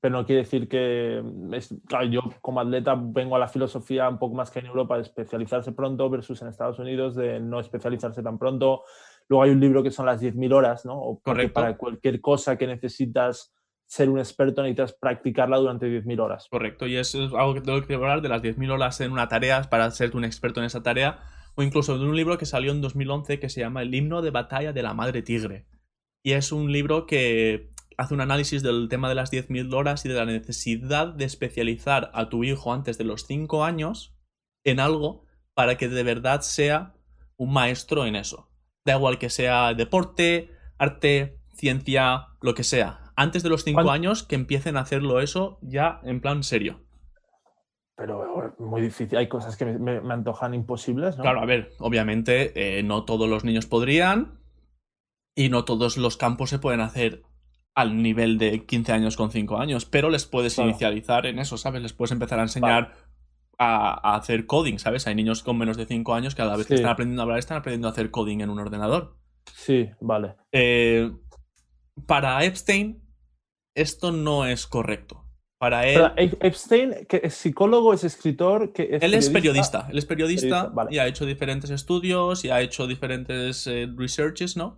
pero 0.00 0.16
no 0.18 0.26
quiere 0.26 0.42
decir 0.42 0.68
que. 0.68 1.22
es- 1.52 1.74
claro, 1.86 2.06
yo 2.06 2.20
como 2.40 2.60
atleta 2.60 2.94
vengo 2.98 3.36
a 3.36 3.38
la 3.38 3.48
filosofía 3.48 4.08
un 4.08 4.18
poco 4.18 4.34
más 4.34 4.50
que 4.50 4.60
en 4.60 4.66
Europa 4.66 4.96
de 4.96 5.02
especializarse 5.02 5.72
pronto 5.72 6.08
versus 6.08 6.40
en 6.42 6.48
Estados 6.48 6.78
Unidos 6.78 7.14
de 7.14 7.38
no 7.40 7.60
especializarse 7.60 8.22
tan 8.22 8.38
pronto. 8.38 8.82
Luego 9.28 9.42
hay 9.42 9.50
un 9.50 9.60
libro 9.60 9.82
que 9.82 9.90
son 9.90 10.06
las 10.06 10.20
10.000 10.20 10.52
horas, 10.52 10.84
¿no? 10.86 10.98
O 11.00 11.20
Correcto. 11.20 11.54
Para 11.54 11.76
cualquier 11.76 12.20
cosa 12.20 12.56
que 12.56 12.66
necesitas 12.66 13.52
ser 13.86 14.10
un 14.10 14.18
experto 14.18 14.62
necesitas 14.62 14.92
practicarla 14.92 15.58
durante 15.58 15.86
10.000 15.86 16.20
horas. 16.20 16.48
Correcto, 16.50 16.86
y 16.86 16.96
eso 16.96 17.24
es 17.24 17.32
algo 17.32 17.54
que 17.54 17.60
tengo 17.60 17.80
que 17.82 17.94
hablar 17.94 18.20
de 18.20 18.28
las 18.28 18.42
10.000 18.42 18.70
horas 18.72 19.00
en 19.00 19.12
una 19.12 19.28
tarea 19.28 19.62
para 19.62 19.90
ser 19.90 20.16
un 20.16 20.24
experto 20.24 20.60
en 20.60 20.66
esa 20.66 20.82
tarea, 20.82 21.20
o 21.54 21.62
incluso 21.62 21.98
de 21.98 22.04
un 22.04 22.16
libro 22.16 22.36
que 22.36 22.46
salió 22.46 22.72
en 22.72 22.80
2011 22.80 23.38
que 23.38 23.48
se 23.48 23.60
llama 23.60 23.82
El 23.82 23.94
himno 23.94 24.22
de 24.22 24.30
batalla 24.30 24.72
de 24.72 24.82
la 24.82 24.94
madre 24.94 25.22
tigre. 25.22 25.66
Y 26.22 26.32
es 26.32 26.52
un 26.52 26.72
libro 26.72 27.06
que 27.06 27.70
hace 27.96 28.12
un 28.12 28.20
análisis 28.20 28.62
del 28.62 28.88
tema 28.88 29.08
de 29.08 29.14
las 29.14 29.32
10.000 29.32 29.72
horas 29.72 30.04
y 30.04 30.08
de 30.08 30.16
la 30.16 30.26
necesidad 30.26 31.08
de 31.14 31.24
especializar 31.24 32.10
a 32.12 32.28
tu 32.28 32.44
hijo 32.44 32.72
antes 32.72 32.98
de 32.98 33.04
los 33.04 33.26
5 33.26 33.64
años 33.64 34.14
en 34.64 34.80
algo 34.80 35.24
para 35.54 35.78
que 35.78 35.88
de 35.88 36.02
verdad 36.02 36.42
sea 36.42 36.94
un 37.36 37.52
maestro 37.52 38.04
en 38.04 38.16
eso. 38.16 38.50
Da 38.84 38.96
igual 38.96 39.18
que 39.18 39.30
sea 39.30 39.72
deporte, 39.74 40.50
arte, 40.78 41.38
ciencia, 41.54 42.28
lo 42.42 42.54
que 42.54 42.64
sea. 42.64 43.05
Antes 43.16 43.42
de 43.42 43.48
los 43.48 43.64
5 43.64 43.82
¿Cuán- 43.82 43.94
años 43.94 44.22
que 44.22 44.34
empiecen 44.34 44.76
a 44.76 44.80
hacerlo 44.80 45.20
eso 45.20 45.58
ya 45.62 46.00
en 46.04 46.20
plan 46.20 46.42
serio. 46.42 46.82
Pero 47.96 48.54
muy 48.58 48.82
difícil. 48.82 49.16
Hay 49.16 49.26
cosas 49.28 49.56
que 49.56 49.64
me, 49.64 50.00
me- 50.00 50.12
antojan 50.12 50.52
imposibles, 50.52 51.16
¿no? 51.16 51.22
Claro, 51.22 51.40
a 51.40 51.46
ver, 51.46 51.70
obviamente 51.78 52.78
eh, 52.78 52.82
no 52.82 53.04
todos 53.04 53.28
los 53.28 53.42
niños 53.44 53.66
podrían 53.66 54.38
y 55.34 55.48
no 55.48 55.64
todos 55.64 55.96
los 55.96 56.16
campos 56.18 56.50
se 56.50 56.58
pueden 56.58 56.80
hacer 56.80 57.22
al 57.74 58.02
nivel 58.02 58.36
de 58.38 58.64
15 58.66 58.92
años 58.92 59.16
con 59.16 59.30
5 59.30 59.58
años, 59.58 59.86
pero 59.86 60.10
les 60.10 60.26
puedes 60.26 60.54
Claro. 60.54 60.70
inicializar 60.70 61.24
en 61.26 61.38
eso, 61.38 61.56
¿sabes? 61.58 61.80
Les 61.82 61.92
puedes 61.94 62.12
empezar 62.12 62.38
a 62.38 62.42
enseñar 62.42 62.92
a, 63.58 64.10
a 64.12 64.16
hacer 64.16 64.44
coding, 64.46 64.78
¿sabes? 64.78 65.06
Hay 65.06 65.14
niños 65.14 65.42
con 65.42 65.56
menos 65.56 65.78
de 65.78 65.86
5 65.86 66.14
años 66.14 66.34
que 66.34 66.42
a 66.42 66.46
la 66.46 66.56
vez 66.56 66.66
que 66.66 66.74
están 66.74 66.90
aprendiendo 66.90 67.22
a 67.22 67.24
hablar 67.24 67.38
están 67.38 67.56
aprendiendo 67.58 67.88
a 67.88 67.92
hacer 67.92 68.10
coding 68.10 68.40
en 68.40 68.50
un 68.50 68.58
ordenador. 68.58 69.16
Sí, 69.54 69.88
vale. 70.00 70.36
Eh, 70.52 71.10
para 72.06 72.44
Epstein, 72.44 73.02
esto 73.76 74.10
no 74.10 74.44
es 74.46 74.66
correcto. 74.66 75.22
Para 75.58 75.86
él, 75.86 75.94
Pero, 76.16 76.36
Epstein, 76.42 77.06
que 77.08 77.20
es 77.24 77.34
psicólogo, 77.34 77.94
es 77.94 78.04
escritor, 78.04 78.72
que 78.74 78.88
es 78.96 79.02
Él 79.02 79.14
es 79.14 79.30
periodista, 79.30 79.86
él 79.90 79.96
es 79.96 80.04
periodista, 80.04 80.42
Periodista, 80.46 80.74
vale. 80.74 80.94
y 80.94 80.98
ha 80.98 81.06
hecho 81.06 81.24
diferentes 81.24 81.70
estudios 81.70 82.44
y 82.44 82.50
ha 82.50 82.60
hecho 82.60 82.86
diferentes 82.86 83.66
eh, 83.66 83.88
researches, 83.96 84.56
¿no? 84.58 84.76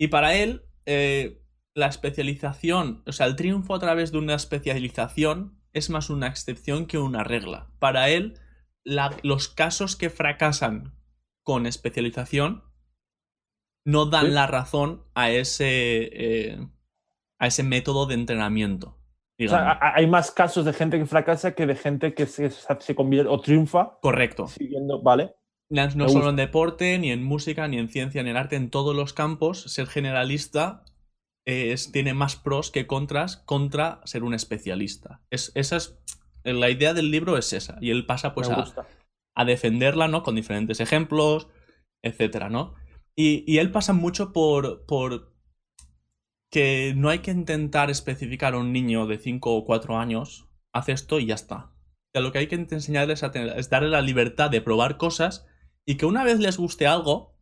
Y 0.00 0.08
para 0.08 0.34
él, 0.34 0.62
eh, 0.84 1.42
la 1.76 1.86
especialización, 1.86 3.02
o 3.06 3.12
sea, 3.12 3.26
el 3.26 3.36
triunfo 3.36 3.74
a 3.74 3.78
través 3.78 4.10
de 4.10 4.18
una 4.18 4.34
especialización 4.34 5.60
es 5.72 5.90
más 5.90 6.10
una 6.10 6.26
excepción 6.26 6.86
que 6.86 6.98
una 6.98 7.22
regla. 7.22 7.70
Para 7.78 8.08
él, 8.08 8.34
la- 8.84 9.16
los 9.22 9.46
casos 9.48 9.94
que 9.94 10.10
fracasan 10.10 10.92
con 11.44 11.66
especialización 11.66 12.64
no 13.84 14.06
dan 14.06 14.26
Sí. 14.26 14.32
la 14.32 14.46
razón 14.48 15.04
a 15.14 15.30
ese, 15.30 16.10
eh, 16.12 16.68
a 17.38 17.46
ese 17.46 17.62
método 17.62 18.06
de 18.06 18.14
entrenamiento. 18.14 18.98
O 19.38 19.48
sea, 19.48 19.78
hay 19.94 20.06
más 20.06 20.30
casos 20.30 20.64
de 20.64 20.72
gente 20.72 20.98
que 20.98 21.04
fracasa 21.04 21.54
que 21.54 21.66
de 21.66 21.76
gente 21.76 22.14
que 22.14 22.24
se, 22.26 22.50
se 22.50 22.94
convierte 22.94 23.28
o 23.30 23.38
triunfa 23.40 23.98
Correcto. 24.00 24.46
siguiendo, 24.46 25.02
¿vale? 25.02 25.34
No 25.68 25.84
Me 25.94 26.08
solo 26.08 26.30
en 26.30 26.36
deporte, 26.36 26.98
ni 26.98 27.10
en 27.10 27.22
música, 27.24 27.68
ni 27.68 27.76
en 27.78 27.88
ciencia, 27.88 28.22
ni 28.22 28.30
en 28.30 28.36
arte, 28.36 28.56
en 28.56 28.70
todos 28.70 28.94
los 28.96 29.12
campos, 29.12 29.62
ser 29.62 29.88
generalista 29.88 30.84
es- 31.44 31.92
tiene 31.92 32.14
más 32.14 32.36
pros 32.36 32.70
que 32.70 32.86
contras 32.86 33.36
contra 33.36 34.00
ser 34.04 34.22
un 34.24 34.32
especialista. 34.32 35.20
Es, 35.30 35.52
esa 35.54 35.76
es, 35.76 35.98
la 36.44 36.70
idea 36.70 36.94
del 36.94 37.10
libro 37.10 37.36
es 37.36 37.52
esa. 37.52 37.76
Y 37.80 37.90
él 37.90 38.06
pasa 38.06 38.32
pues 38.34 38.48
a, 38.48 38.64
a 39.34 39.44
defenderla, 39.44 40.08
¿no? 40.08 40.22
Con 40.22 40.34
diferentes 40.36 40.80
ejemplos, 40.80 41.48
etcétera, 42.02 42.48
¿no? 42.48 42.74
Y, 43.14 43.44
y 43.46 43.58
él 43.58 43.70
pasa 43.70 43.92
mucho 43.92 44.32
por, 44.32 44.86
por 44.86 45.35
que 46.56 46.94
no 46.96 47.10
hay 47.10 47.18
que 47.18 47.32
intentar 47.32 47.90
especificar 47.90 48.54
a 48.54 48.56
un 48.56 48.72
niño 48.72 49.06
de 49.06 49.18
5 49.18 49.54
o 49.54 49.66
4 49.66 49.98
años, 49.98 50.48
haz 50.72 50.88
esto 50.88 51.20
y 51.20 51.26
ya 51.26 51.34
está. 51.34 51.74
Que 52.14 52.22
lo 52.22 52.32
que 52.32 52.38
hay 52.38 52.46
que 52.46 52.54
enseñarles 52.54 53.22
a 53.22 53.30
tener, 53.30 53.58
es 53.58 53.68
darle 53.68 53.90
la 53.90 54.00
libertad 54.00 54.48
de 54.48 54.62
probar 54.62 54.96
cosas 54.96 55.46
y 55.84 55.98
que 55.98 56.06
una 56.06 56.24
vez 56.24 56.38
les 56.38 56.56
guste 56.56 56.86
algo, 56.86 57.38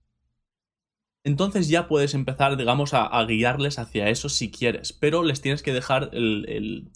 entonces 1.22 1.68
ya 1.68 1.86
puedes 1.86 2.14
empezar, 2.14 2.56
digamos, 2.56 2.90
a, 2.92 3.24
guiarles 3.24 3.78
hacia 3.78 4.08
eso 4.08 4.28
si 4.28 4.50
quieres, 4.50 4.92
pero 4.92 5.22
les 5.22 5.40
tienes 5.40 5.62
que 5.62 5.72
dejar 5.72 6.10
el, 6.12 6.90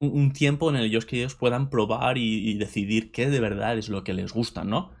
un 0.00 0.30
tiempo 0.34 0.68
en 0.68 0.76
el 0.76 1.06
que 1.06 1.16
ellos 1.16 1.36
puedan 1.36 1.70
probar 1.70 2.18
y, 2.18 2.52
decidir 2.58 3.12
qué 3.12 3.30
de 3.30 3.40
verdad 3.40 3.78
es 3.78 3.88
lo 3.88 4.04
que 4.04 4.12
les 4.12 4.30
gusta, 4.30 4.62
¿no? 4.64 4.92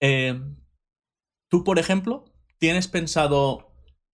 Eh, 0.00 0.40
Tú, 1.48 1.64
por 1.64 1.80
ejemplo, 1.80 2.24
¿tienes 2.58 2.86
pensado 2.86 3.65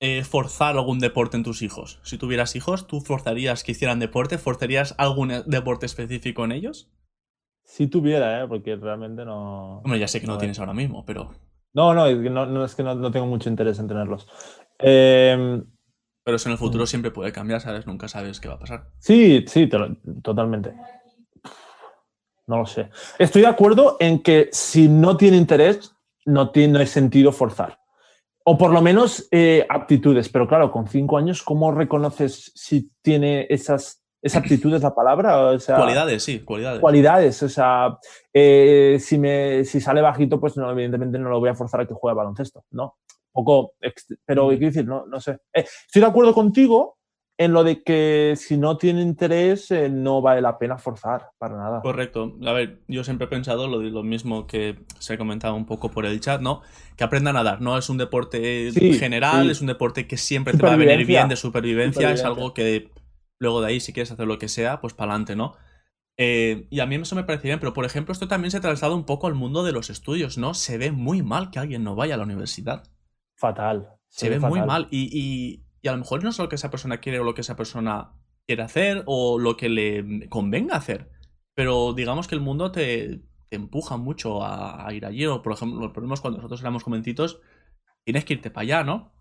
eh, 0.04 0.24
forzar 0.24 0.76
algún 0.76 0.98
deporte 0.98 1.36
en 1.36 1.44
tus 1.44 1.62
hijos? 1.62 2.00
Si 2.02 2.18
tuvieras 2.18 2.56
hijos, 2.56 2.88
¿tú 2.88 3.00
forzarías 3.00 3.62
que 3.62 3.70
hicieran 3.70 4.00
deporte? 4.00 4.36
¿Forzarías 4.36 4.96
algún 4.98 5.30
e, 5.30 5.42
deporte 5.46 5.86
específico 5.86 6.44
en 6.44 6.50
ellos? 6.50 6.90
Si 7.64 7.86
tuviera, 7.86 8.42
¿eh? 8.42 8.48
porque 8.48 8.74
realmente 8.74 9.24
no. 9.24 9.78
Hombre, 9.78 10.00
ya 10.00 10.08
sé 10.08 10.20
que 10.20 10.26
no, 10.26 10.38
tienes 10.38 10.58
ahora 10.58 10.74
mismo, 10.74 11.04
pero. 11.06 11.30
No, 11.72 11.94
no, 11.94 12.04
no, 12.10 12.64
es 12.64 12.74
que 12.74 12.82
no, 12.82 13.10
tengo 13.12 13.26
mucho 13.26 13.48
interés 13.48 13.78
en 13.78 13.86
tenerlos. 13.86 14.26
Em, 14.80 15.64
pero 16.24 16.36
eso 16.36 16.48
en 16.48 16.52
el 16.54 16.58
futuro 16.58 16.82
mm. 16.82 16.88
siempre 16.88 17.10
puede 17.12 17.30
cambiar, 17.30 17.60
¿sabes? 17.60 17.86
Nunca 17.86 18.08
sabes 18.08 18.40
qué 18.40 18.48
va 18.48 18.54
a 18.54 18.58
pasar. 18.58 18.90
Sí, 18.98 19.44
sí, 19.46 19.70
totalmente. 20.20 20.74
No 22.48 22.58
lo 22.58 22.66
sé. 22.66 22.90
Estoy 23.20 23.42
de 23.42 23.48
acuerdo 23.48 23.96
en 24.00 24.20
que 24.20 24.48
si 24.50 24.88
no 24.88 25.16
tiene 25.16 25.36
interés, 25.36 25.94
no 26.26 26.50
tiene 26.50 26.86
sentido 26.86 27.30
forzar. 27.30 27.81
O 28.44 28.58
por 28.58 28.72
lo 28.72 28.82
menos 28.82 29.28
eh, 29.30 29.64
aptitudes, 29.68 30.28
pero 30.28 30.48
claro, 30.48 30.70
con 30.70 30.88
cinco 30.88 31.16
años, 31.16 31.42
¿cómo 31.42 31.72
reconoces 31.72 32.52
si 32.54 32.90
tiene 33.00 33.46
esas, 33.48 34.02
esas 34.20 34.42
aptitudes 34.42 34.82
la 34.82 34.94
palabra? 34.94 35.56
cualidades, 35.66 36.22
sí, 36.22 36.40
cualidades. 36.40 36.80
Cualidades, 36.80 37.42
o 37.42 37.48
sea, 37.48 37.98
eh, 38.32 38.98
si, 39.00 39.18
me, 39.18 39.64
si 39.64 39.80
sale 39.80 40.00
bajito, 40.00 40.40
pues 40.40 40.56
no, 40.56 40.70
evidentemente 40.70 41.18
no 41.18 41.30
lo 41.30 41.40
voy 41.40 41.50
a 41.50 41.54
forzar 41.54 41.82
a 41.82 41.86
que 41.86 41.94
juegue 41.94 42.16
baloncesto, 42.16 42.64
¿no? 42.72 42.96
Poco, 43.30 43.74
pero 44.24 44.48
quiero 44.48 44.66
decir, 44.66 44.86
no, 44.86 45.06
no 45.06 45.20
sé. 45.20 45.38
Eh, 45.54 45.64
estoy 45.86 46.02
de 46.02 46.08
acuerdo 46.08 46.34
contigo 46.34 46.98
en 47.44 47.52
lo 47.52 47.64
de 47.64 47.82
que 47.82 48.34
si 48.36 48.56
no 48.56 48.76
tiene 48.76 49.02
interés 49.02 49.70
eh, 49.70 49.88
no 49.88 50.22
vale 50.22 50.40
la 50.40 50.58
pena 50.58 50.78
forzar 50.78 51.30
para 51.38 51.56
nada. 51.56 51.80
Correcto. 51.80 52.36
A 52.46 52.52
ver, 52.52 52.80
yo 52.86 53.02
siempre 53.02 53.26
he 53.26 53.28
pensado 53.28 53.66
lo, 53.66 53.82
lo 53.82 54.02
mismo 54.02 54.46
que 54.46 54.78
se 54.98 55.14
ha 55.14 55.18
comentado 55.18 55.54
un 55.54 55.66
poco 55.66 55.90
por 55.90 56.06
el 56.06 56.20
chat, 56.20 56.40
¿no? 56.40 56.62
Que 56.96 57.04
aprendan 57.04 57.36
a 57.36 57.42
nadar, 57.42 57.60
¿no? 57.60 57.76
Es 57.76 57.88
un 57.90 57.98
deporte 57.98 58.70
general, 58.98 59.50
es 59.50 59.60
un 59.60 59.66
deporte 59.66 60.06
que 60.06 60.16
siempre 60.16 60.54
te 60.54 60.62
va 60.62 60.74
a 60.74 60.76
venir 60.76 61.04
bien 61.04 61.28
de 61.28 61.36
supervivencia, 61.36 62.12
es 62.12 62.24
algo 62.24 62.54
que 62.54 62.90
luego 63.38 63.60
de 63.60 63.68
ahí 63.68 63.80
si 63.80 63.92
quieres 63.92 64.12
hacer 64.12 64.26
lo 64.26 64.38
que 64.38 64.48
sea, 64.48 64.80
pues 64.80 64.94
para 64.94 65.12
adelante, 65.12 65.34
¿no? 65.34 65.54
Eh, 66.16 66.68
y 66.70 66.80
a 66.80 66.86
mí 66.86 66.94
eso 66.94 67.16
me 67.16 67.24
parece 67.24 67.48
bien, 67.48 67.58
pero 67.58 67.72
por 67.72 67.84
ejemplo 67.84 68.12
esto 68.12 68.28
también 68.28 68.50
se 68.50 68.58
ha 68.58 68.60
trasladado 68.60 68.96
un 68.96 69.06
poco 69.06 69.26
al 69.26 69.34
mundo 69.34 69.64
de 69.64 69.72
los 69.72 69.90
estudios, 69.90 70.38
¿no? 70.38 70.54
Se 70.54 70.78
ve 70.78 70.92
muy 70.92 71.22
mal 71.22 71.50
que 71.50 71.58
alguien 71.58 71.82
no 71.82 71.96
vaya 71.96 72.14
a 72.14 72.18
la 72.18 72.24
universidad. 72.24 72.84
Fatal. 73.34 73.88
Se, 74.08 74.28
ve, 74.28 74.38
muy 74.38 74.60
mal 74.60 74.88
y 74.90 75.08
y 75.10 75.61
a 75.88 75.92
lo 75.92 75.98
mejor 75.98 76.22
no 76.22 76.30
es 76.30 76.38
lo 76.38 76.48
que 76.48 76.56
esa 76.56 76.70
persona 76.70 76.98
quiere 76.98 77.20
o 77.20 77.24
lo 77.24 77.34
que 77.34 77.40
esa 77.40 77.56
persona 77.56 78.12
quiere 78.46 78.62
hacer 78.62 79.02
o 79.06 79.38
lo 79.38 79.56
que 79.56 79.68
le 79.68 80.28
convenga 80.28 80.76
hacer. 80.76 81.10
Pero 81.54 81.92
digamos 81.92 82.28
que 82.28 82.34
el 82.34 82.40
mundo 82.40 82.72
te, 82.72 83.22
empuja 83.54 83.96
mucho 83.96 84.44
a, 84.44 84.92
ir 84.92 85.06
allí. 85.06 85.26
O 85.26 85.42
por 85.42 85.52
ejemplo, 85.52 85.80
los 85.80 85.92
problemas 85.92 86.20
cuando 86.20 86.38
nosotros 86.38 86.60
éramos 86.60 86.82
jovencitos, 86.82 87.40
tienes 88.04 88.24
que 88.24 88.34
irte 88.34 88.50
para 88.50 88.62
allá, 88.62 88.84
¿no? 88.84 89.12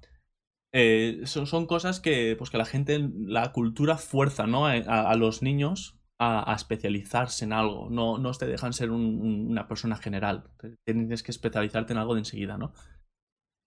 Eh, 0.73 1.21
son, 1.25 1.47
son, 1.47 1.65
cosas 1.65 1.99
que, 1.99 2.35
pues 2.37 2.49
que 2.49 2.57
la 2.57 2.65
gente, 2.65 3.09
la 3.13 3.51
cultura 3.51 3.97
fuerza, 3.97 4.47
¿no? 4.47 4.67
A, 4.67 5.15
los 5.15 5.41
niños 5.41 5.99
a, 6.17 6.53
especializarse 6.55 7.45
en 7.45 7.53
algo. 7.53 7.89
No, 7.89 8.17
no 8.17 8.31
te 8.31 8.47
dejan 8.47 8.73
ser 8.73 8.91
una 8.91 9.67
persona 9.67 9.97
general. 9.97 10.49
Tienes 10.85 11.23
que 11.23 11.31
especializarte 11.31 11.93
en 11.93 11.99
algo 11.99 12.13
de 12.13 12.21
enseguida, 12.21 12.57
¿no? 12.57 12.73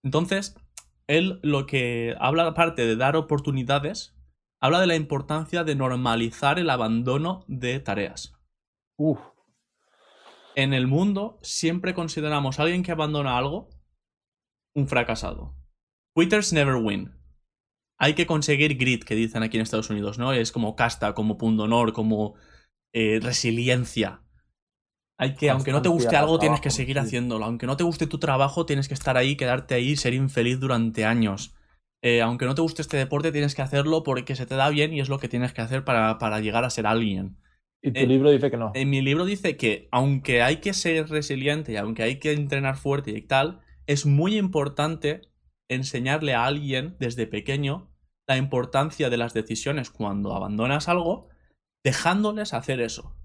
Entonces, 0.02 0.56
él 1.06 1.40
lo 1.42 1.66
que 1.66 2.14
habla, 2.18 2.46
aparte 2.46 2.86
de 2.86 2.96
dar 2.96 3.16
oportunidades, 3.16 4.16
habla 4.60 4.80
de 4.80 4.86
la 4.86 4.96
importancia 4.96 5.64
de 5.64 5.74
normalizar 5.74 6.58
el 6.58 6.70
abandono 6.70 7.44
de 7.48 7.80
tareas. 7.80 8.34
Uf. 8.96 9.20
En 10.56 10.72
el 10.72 10.86
mundo 10.86 11.38
siempre 11.42 11.94
consideramos 11.94 12.58
a 12.58 12.62
alguien 12.62 12.82
que 12.82 12.92
abandona 12.92 13.36
algo 13.36 13.68
un 14.74 14.88
fracasado. 14.88 15.54
Quitters 16.14 16.52
never 16.52 16.76
win. 16.76 17.12
Hay 17.98 18.14
que 18.14 18.26
conseguir 18.26 18.76
grit, 18.76 19.04
que 19.04 19.14
dicen 19.14 19.42
aquí 19.42 19.56
en 19.56 19.62
Estados 19.62 19.90
Unidos, 19.90 20.18
¿no? 20.18 20.32
Es 20.32 20.52
como 20.52 20.74
casta, 20.74 21.14
como 21.14 21.38
pundonor, 21.38 21.92
como 21.92 22.34
eh, 22.92 23.20
resiliencia. 23.22 24.23
Hay 25.18 25.34
que, 25.34 25.50
aunque 25.50 25.70
no 25.70 25.80
te 25.80 25.88
guste 25.88 26.16
algo, 26.16 26.38
tienes 26.38 26.60
que 26.60 26.70
seguir 26.70 26.98
haciéndolo. 26.98 27.44
Aunque 27.44 27.66
no 27.66 27.76
te 27.76 27.84
guste 27.84 28.06
tu 28.06 28.18
trabajo, 28.18 28.66
tienes 28.66 28.88
que 28.88 28.94
estar 28.94 29.16
ahí, 29.16 29.36
quedarte 29.36 29.74
ahí, 29.74 29.96
ser 29.96 30.14
infeliz 30.14 30.58
durante 30.58 31.04
años. 31.04 31.54
Eh, 32.02 32.20
aunque 32.20 32.44
no 32.44 32.54
te 32.54 32.62
guste 32.62 32.82
este 32.82 32.96
deporte, 32.96 33.32
tienes 33.32 33.54
que 33.54 33.62
hacerlo 33.62 34.02
porque 34.02 34.36
se 34.36 34.44
te 34.44 34.56
da 34.56 34.68
bien 34.68 34.92
y 34.92 35.00
es 35.00 35.08
lo 35.08 35.18
que 35.18 35.28
tienes 35.28 35.52
que 35.52 35.62
hacer 35.62 35.84
para, 35.84 36.40
llegar 36.40 36.64
a 36.64 36.70
ser 36.70 36.86
alguien. 36.86 37.38
Y 37.80 37.92
tu 37.92 38.06
libro 38.06 38.30
dice 38.30 38.50
que 38.50 38.56
no. 38.56 38.72
En 38.74 38.90
mi 38.90 39.02
libro 39.02 39.24
dice 39.24 39.56
que 39.56 39.88
aunque 39.90 40.42
hay 40.42 40.56
que 40.56 40.74
ser 40.74 41.08
resiliente 41.08 41.72
y 41.72 41.76
aunque 41.76 42.02
hay 42.02 42.18
que 42.18 42.32
entrenar 42.32 42.76
fuerte 42.76 43.12
y 43.12 43.22
tal, 43.22 43.60
es 43.86 44.06
muy 44.06 44.36
importante 44.36 45.22
enseñarle 45.68 46.34
a 46.34 46.44
alguien 46.44 46.96
desde 46.98 47.26
pequeño 47.26 47.90
la 48.26 48.36
importancia 48.36 49.10
de 49.10 49.16
las 49.16 49.32
decisiones 49.34 49.90
cuando 49.90 50.34
abandonas 50.34 50.88
algo, 50.88 51.28
dejándoles 51.84 52.54
hacer 52.54 52.80
eso. 52.80 53.16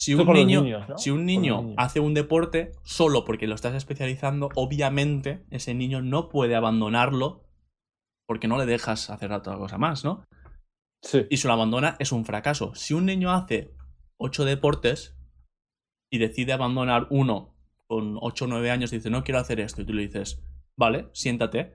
Si 0.00 0.14
un, 0.14 0.32
niño, 0.32 0.64
si 0.96 1.10
un 1.10 1.26
niño 1.26 1.74
hace 1.76 2.00
un 2.00 2.14
deporte 2.14 2.72
solo 2.82 3.26
porque 3.26 3.46
lo 3.46 3.54
estás 3.54 3.74
especializando, 3.74 4.48
obviamente 4.54 5.44
ese 5.50 5.74
niño 5.74 6.00
no 6.00 6.30
puede 6.30 6.56
abandonarlo 6.56 7.44
porque 8.26 8.48
no 8.48 8.56
le 8.56 8.64
dejas 8.64 9.10
hacer 9.10 9.30
otra 9.30 9.58
cosa 9.58 9.76
más, 9.76 10.02
¿no? 10.02 10.24
Sí. 11.02 11.26
Y 11.28 11.36
si 11.36 11.46
lo 11.46 11.52
abandona 11.52 11.96
es 11.98 12.12
un 12.12 12.24
fracaso. 12.24 12.74
Si 12.74 12.94
un 12.94 13.04
niño 13.04 13.30
hace 13.30 13.74
ocho 14.18 14.46
deportes 14.46 15.18
y 16.10 16.16
decide 16.16 16.54
abandonar 16.54 17.06
uno 17.10 17.54
con 17.86 18.16
ocho 18.22 18.46
o 18.46 18.48
nueve 18.48 18.70
años 18.70 18.94
y 18.94 18.96
dice 18.96 19.10
no 19.10 19.22
quiero 19.22 19.38
hacer 19.38 19.60
esto 19.60 19.82
y 19.82 19.84
tú 19.84 19.92
le 19.92 20.02
dices 20.02 20.42
vale, 20.78 21.10
siéntate. 21.12 21.74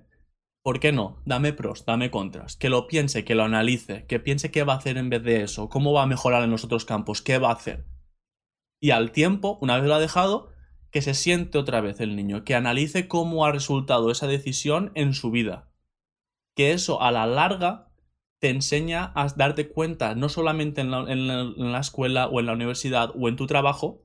¿Por 0.64 0.80
qué 0.80 0.92
no? 0.92 1.22
Dame 1.26 1.54
pros, 1.54 1.86
dame 1.86 2.10
contras. 2.10 2.58
Que 2.58 2.70
lo 2.70 2.88
piense, 2.88 3.24
que 3.24 3.36
lo 3.36 3.44
analice, 3.44 4.08
que 4.08 4.20
piense 4.20 4.50
qué 4.50 4.64
va 4.64 4.74
a 4.74 4.78
hacer 4.78 4.98
en 4.98 5.12
vez 5.12 5.22
de 5.22 5.44
eso, 5.44 5.70
cómo 5.70 5.94
va 5.94 6.02
a 6.02 6.08
mejorar 6.08 6.42
en 6.42 6.50
los 6.50 6.64
otros 6.64 6.86
campos, 6.86 7.22
qué 7.22 7.38
va 7.38 7.50
a 7.50 7.54
hacer 7.54 7.86
y 8.86 8.92
al 8.92 9.12
tiempo, 9.12 9.58
una 9.62 9.78
vez 9.78 9.88
lo 9.88 9.96
ha 9.96 10.00
dejado, 10.00 10.52
que 10.92 11.02
se 11.02 11.16
siente 11.16 11.58
otra 11.58 11.82
vez 11.82 12.00
el 12.02 12.16
niño, 12.16 12.44
que 12.44 12.54
analice 12.54 13.08
cómo 13.08 13.44
ha 13.44 13.52
resultado 13.52 14.12
esa 14.12 14.28
decisión 14.28 14.92
en 14.94 15.16
su 15.16 15.32
vida. 15.32 15.72
Que 16.56 16.72
eso 16.72 17.02
a 17.02 17.12
la 17.12 17.26
larga 17.26 17.90
te 18.38 18.50
enseña 18.50 19.12
a 19.16 19.26
darte 19.30 19.70
cuenta, 19.70 20.14
no 20.14 20.30
solamente 20.30 20.82
en 20.82 20.92
la, 20.92 21.80
escuela 21.80 22.28
o 22.28 22.40
en 22.40 22.46
la 22.46 22.54
universidad 22.54 23.12
o 23.20 23.28
en 23.28 23.38
tu 23.38 23.48
trabajo, 23.48 24.04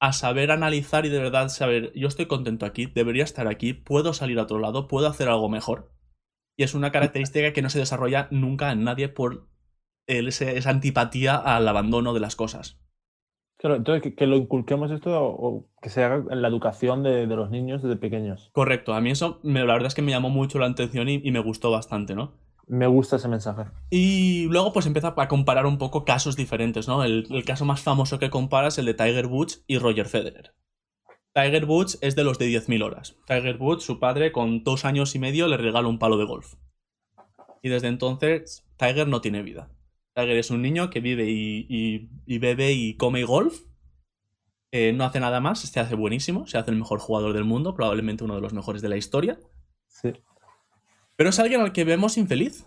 a 0.00 0.12
saber 0.12 0.50
analizar 0.50 1.06
y 1.06 1.08
de 1.08 1.20
verdad 1.20 1.48
saber, 1.48 1.90
yo 1.94 2.08
estoy 2.08 2.26
contento 2.26 2.66
aquí, 2.66 2.84
debería 2.94 3.24
estar 3.24 3.48
aquí, 3.48 3.72
puedo 3.72 4.12
salir 4.12 4.38
a 4.38 4.42
otro 4.42 4.58
lado, 4.58 4.86
puedo 4.86 5.06
hacer 5.06 5.30
algo 5.30 5.48
mejor. 5.48 5.94
Y 6.58 6.64
es 6.64 6.74
una 6.74 6.92
característica 6.92 7.54
que 7.54 7.62
no 7.62 7.70
se 7.70 7.78
desarrolla 7.78 8.28
nunca 8.30 8.70
en 8.70 8.84
nadie 8.84 9.08
por 9.08 9.48
esa 10.06 10.68
antipatía 10.68 11.36
al 11.36 11.66
abandono 11.66 12.12
de 12.12 12.20
las 12.20 12.36
cosas. 12.36 12.82
Claro, 13.58 13.74
entonces 13.74 14.14
que, 14.14 14.26
lo 14.26 14.36
inculquemos 14.36 14.92
esto 14.92 15.20
o, 15.20 15.66
que 15.82 15.90
se 15.90 16.04
haga 16.04 16.24
en 16.30 16.42
la 16.42 16.48
educación 16.48 17.02
de, 17.02 17.26
los 17.26 17.50
niños 17.50 17.82
desde 17.82 17.96
pequeños. 17.96 18.50
Correcto, 18.52 18.94
a 18.94 19.00
mí 19.00 19.10
eso 19.10 19.40
la 19.42 19.64
verdad 19.64 19.88
es 19.88 19.94
que 19.94 20.02
me 20.02 20.12
llamó 20.12 20.30
mucho 20.30 20.60
la 20.60 20.66
atención 20.66 21.08
y, 21.08 21.30
me 21.30 21.40
gustó 21.40 21.72
bastante, 21.72 22.14
¿no? 22.14 22.34
Me 22.68 22.86
gusta 22.86 23.16
ese 23.16 23.26
mensaje. 23.26 23.64
Y 23.90 24.44
luego 24.44 24.72
pues 24.72 24.86
empieza 24.86 25.14
a 25.16 25.28
comparar 25.28 25.66
un 25.66 25.78
poco 25.78 26.04
casos 26.04 26.36
diferentes, 26.36 26.86
¿no? 26.86 27.02
El, 27.02 27.26
caso 27.44 27.64
más 27.64 27.80
famoso 27.80 28.20
que 28.20 28.30
compara 28.30 28.68
es 28.68 28.78
el 28.78 28.86
de 28.86 28.94
Tiger 28.94 29.26
Woods 29.26 29.64
y 29.66 29.78
Roger 29.78 30.06
Federer. 30.06 30.54
Tiger 31.34 31.64
Woods 31.64 31.98
es 32.00 32.14
de 32.14 32.24
los 32.24 32.38
de 32.38 32.46
10.000 32.46 32.84
horas. 32.84 33.16
Tiger 33.26 33.56
Woods, 33.56 33.82
su 33.82 33.98
padre, 33.98 34.30
con 34.30 34.62
dos 34.62 34.84
años 34.84 35.14
y 35.16 35.18
medio 35.18 35.48
le 35.48 35.56
regala 35.56 35.88
un 35.88 35.98
palo 35.98 36.16
de 36.16 36.26
golf. 36.26 36.54
Y 37.62 37.70
desde 37.70 37.88
entonces 37.88 38.64
Tiger 38.76 39.08
no 39.08 39.20
tiene 39.20 39.42
vida. 39.42 39.68
Tiger 40.18 40.36
es 40.36 40.50
un 40.50 40.62
niño 40.62 40.90
que 40.90 41.00
vive 41.00 41.26
y, 41.28 42.38
bebe 42.38 42.72
y 42.72 42.96
come 42.96 43.22
golf. 43.24 43.60
Eh, 44.72 44.92
no 44.92 45.04
hace 45.04 45.20
nada 45.20 45.40
más, 45.40 45.60
se 45.60 45.80
hace 45.80 45.94
buenísimo, 45.94 46.46
se 46.46 46.58
hace 46.58 46.72
el 46.72 46.76
mejor 46.76 46.98
jugador 46.98 47.32
del 47.32 47.44
mundo, 47.44 47.74
probablemente 47.74 48.24
uno 48.24 48.34
de 48.34 48.40
los 48.40 48.52
mejores 48.52 48.82
de 48.82 48.88
la 48.88 48.96
historia. 48.96 49.38
Sí. 49.86 50.12
Pero 51.16 51.30
es 51.30 51.38
alguien 51.38 51.60
al 51.60 51.72
que 51.72 51.84
vemos 51.84 52.18
infeliz. 52.18 52.66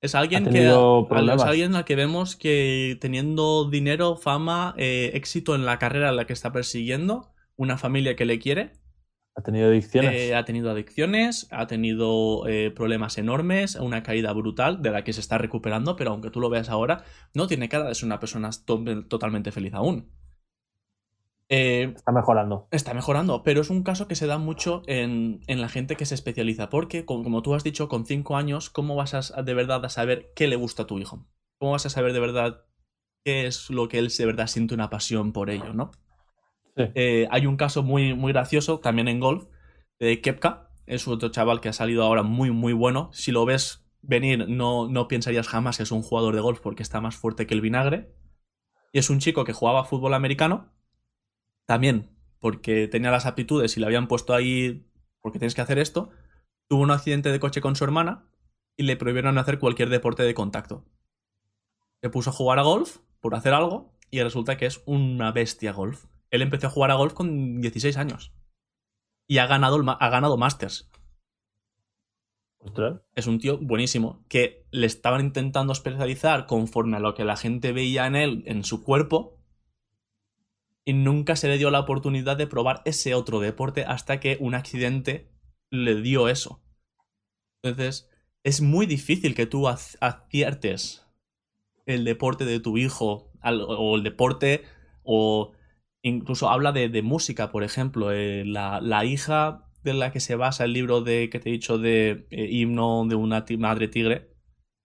Es 0.00 0.14
alguien, 0.14 0.48
que, 0.48 0.66
es 0.66 1.42
alguien 1.42 1.74
al 1.74 1.84
que 1.84 1.96
vemos 1.96 2.36
que 2.36 2.96
teniendo 3.00 3.68
dinero, 3.68 4.16
fama, 4.16 4.74
eh, 4.78 5.10
éxito 5.14 5.56
en 5.56 5.64
la 5.64 5.78
carrera 5.78 6.10
en 6.10 6.16
la 6.16 6.24
que 6.24 6.32
está 6.32 6.52
persiguiendo, 6.52 7.32
una 7.56 7.76
familia 7.78 8.14
que 8.14 8.24
le 8.24 8.38
quiere, 8.38 8.72
Ha 9.38 9.42
tenido 9.42 9.68
adicciones. 9.68 10.14
eh, 10.20 10.34
ha 10.34 10.44
tenido 10.44 10.68
adicciones, 10.70 11.46
ha 11.52 11.68
tenido 11.68 12.44
eh, 12.48 12.72
problemas 12.72 13.18
enormes, 13.18 13.76
una 13.76 14.02
caída 14.02 14.32
brutal 14.32 14.82
de 14.82 14.90
la 14.90 15.04
que 15.04 15.12
se 15.12 15.20
está 15.20 15.38
recuperando, 15.38 15.94
pero 15.94 16.10
aunque 16.10 16.30
tú 16.30 16.40
lo 16.40 16.50
veas 16.50 16.68
ahora, 16.68 17.04
no 17.34 17.46
tiene 17.46 17.68
cara 17.68 17.86
de 17.88 17.94
ser 17.94 18.06
una 18.06 18.18
persona 18.18 18.50
to- 18.66 19.04
totalmente 19.06 19.52
feliz 19.52 19.74
aún. 19.74 20.10
Eh, 21.50 21.92
Está 21.94 22.10
mejorando. 22.12 22.66
Está 22.72 22.94
mejorando, 22.94 23.42
pero 23.44 23.60
es 23.60 23.70
un 23.70 23.82
caso 23.84 24.08
que 24.08 24.16
se 24.16 24.26
da 24.26 24.38
mucho 24.38 24.82
en, 24.86 25.40
en 25.46 25.60
la 25.60 25.68
gente 25.68 25.94
que 25.96 26.04
se 26.04 26.16
especializa, 26.16 26.68
porque 26.68 27.04
como, 27.06 27.22
como 27.22 27.42
tú 27.42 27.54
has 27.54 27.62
dicho, 27.64 27.88
con 27.88 28.06
5 28.06 28.36
años, 28.36 28.70
¿cómo 28.70 28.96
vas 28.96 29.14
a, 29.14 29.42
de 29.42 29.54
verdad 29.54 29.84
a 29.84 29.88
saber 29.88 30.32
qué 30.34 30.48
le 30.48 30.56
gusta 30.56 30.82
a 30.82 30.86
tu 30.86 30.98
hijo? 30.98 31.24
¿Cómo 31.58 31.72
vas 31.72 31.86
a 31.86 31.90
saber 31.90 32.12
de 32.12 32.20
verdad 32.20 32.64
qué 33.24 33.46
es 33.46 33.70
lo 33.70 33.88
que 33.88 33.98
él 33.98 34.08
de 34.08 34.26
verdad 34.26 34.48
siente 34.48 34.74
una 34.74 34.90
pasión 34.90 35.32
por 35.32 35.48
ello, 35.50 35.72
no? 35.74 35.92
Eh, 36.94 37.26
hay 37.30 37.46
un 37.46 37.56
caso 37.56 37.82
muy, 37.82 38.14
muy 38.14 38.32
gracioso 38.32 38.78
también 38.78 39.08
en 39.08 39.20
golf 39.20 39.46
de 39.98 40.20
Kepka, 40.20 40.70
es 40.86 41.06
otro 41.06 41.28
chaval 41.28 41.60
que 41.60 41.68
ha 41.68 41.72
salido 41.72 42.02
ahora 42.02 42.22
muy, 42.22 42.50
muy 42.50 42.72
bueno. 42.72 43.10
Si 43.12 43.30
lo 43.30 43.44
ves 43.44 43.86
venir, 44.00 44.48
no, 44.48 44.88
no 44.88 45.08
pensarías 45.08 45.48
jamás 45.48 45.76
que 45.76 45.82
es 45.82 45.92
un 45.92 46.02
jugador 46.02 46.34
de 46.34 46.40
golf 46.40 46.60
porque 46.60 46.82
está 46.82 47.00
más 47.00 47.16
fuerte 47.16 47.46
que 47.46 47.54
el 47.54 47.60
vinagre. 47.60 48.14
Y 48.92 48.98
es 48.98 49.10
un 49.10 49.18
chico 49.18 49.44
que 49.44 49.52
jugaba 49.52 49.84
fútbol 49.84 50.14
americano 50.14 50.72
también 51.66 52.16
porque 52.40 52.88
tenía 52.88 53.10
las 53.10 53.26
aptitudes 53.26 53.76
y 53.76 53.80
le 53.80 53.86
habían 53.86 54.08
puesto 54.08 54.34
ahí 54.34 54.86
porque 55.20 55.38
tienes 55.38 55.54
que 55.54 55.60
hacer 55.60 55.78
esto, 55.78 56.10
tuvo 56.68 56.82
un 56.82 56.90
accidente 56.90 57.30
de 57.30 57.40
coche 57.40 57.60
con 57.60 57.76
su 57.76 57.84
hermana 57.84 58.30
y 58.76 58.84
le 58.84 58.96
prohibieron 58.96 59.36
hacer 59.36 59.58
cualquier 59.58 59.90
deporte 59.90 60.22
de 60.22 60.34
contacto. 60.34 60.84
Se 62.00 62.08
puso 62.08 62.30
a 62.30 62.32
jugar 62.32 62.58
a 62.58 62.62
golf 62.62 62.98
por 63.20 63.34
hacer 63.34 63.52
algo 63.52 63.92
y 64.10 64.22
resulta 64.22 64.56
que 64.56 64.66
es 64.66 64.82
una 64.86 65.32
bestia 65.32 65.72
golf. 65.72 66.06
Él 66.30 66.42
empezó 66.42 66.66
a 66.66 66.70
jugar 66.70 66.90
a 66.90 66.94
golf 66.94 67.14
con 67.14 67.60
16 67.60 67.96
años 67.96 68.32
y 69.26 69.38
ha 69.38 69.46
ganado, 69.46 69.78
ha 69.88 70.08
ganado 70.08 70.36
Masters. 70.36 70.90
Ostras. 72.58 73.00
Es 73.14 73.26
un 73.26 73.38
tío 73.38 73.58
buenísimo 73.58 74.24
que 74.28 74.66
le 74.70 74.86
estaban 74.86 75.20
intentando 75.20 75.72
especializar 75.72 76.46
conforme 76.46 76.96
a 76.96 77.00
lo 77.00 77.14
que 77.14 77.24
la 77.24 77.36
gente 77.36 77.72
veía 77.72 78.06
en 78.06 78.16
él, 78.16 78.42
en 78.46 78.64
su 78.64 78.82
cuerpo, 78.82 79.38
y 80.84 80.92
nunca 80.94 81.36
se 81.36 81.48
le 81.48 81.58
dio 81.58 81.70
la 81.70 81.80
oportunidad 81.80 82.36
de 82.36 82.46
probar 82.46 82.82
ese 82.84 83.14
otro 83.14 83.40
deporte 83.40 83.84
hasta 83.84 84.20
que 84.20 84.38
un 84.40 84.54
accidente 84.54 85.30
le 85.70 86.00
dio 86.00 86.28
eso. 86.28 86.62
Entonces, 87.62 88.08
es 88.42 88.60
muy 88.60 88.86
difícil 88.86 89.34
que 89.34 89.46
tú 89.46 89.62
ac- 89.68 89.96
aciertes 90.00 91.06
el 91.86 92.04
deporte 92.04 92.44
de 92.44 92.60
tu 92.60 92.76
hijo 92.78 93.30
o 93.42 93.96
el 93.96 94.02
deporte 94.02 94.64
o 95.02 95.52
incluso 96.02 96.48
habla 96.50 96.72
de, 96.72 96.88
de 96.88 97.02
música, 97.02 97.50
por 97.50 97.62
ejemplo, 97.64 98.12
eh, 98.12 98.44
la, 98.44 98.80
la 98.80 99.04
hija 99.04 99.64
de 99.82 99.94
la 99.94 100.12
que 100.12 100.20
se 100.20 100.34
basa 100.36 100.64
el 100.64 100.72
libro 100.72 101.00
de 101.02 101.30
que 101.30 101.38
te 101.40 101.48
he 101.48 101.52
dicho 101.52 101.78
de 101.78 102.26
eh, 102.30 102.48
himno 102.50 103.04
de 103.08 103.14
una 103.14 103.44
madre 103.58 103.88
tigre, 103.88 104.30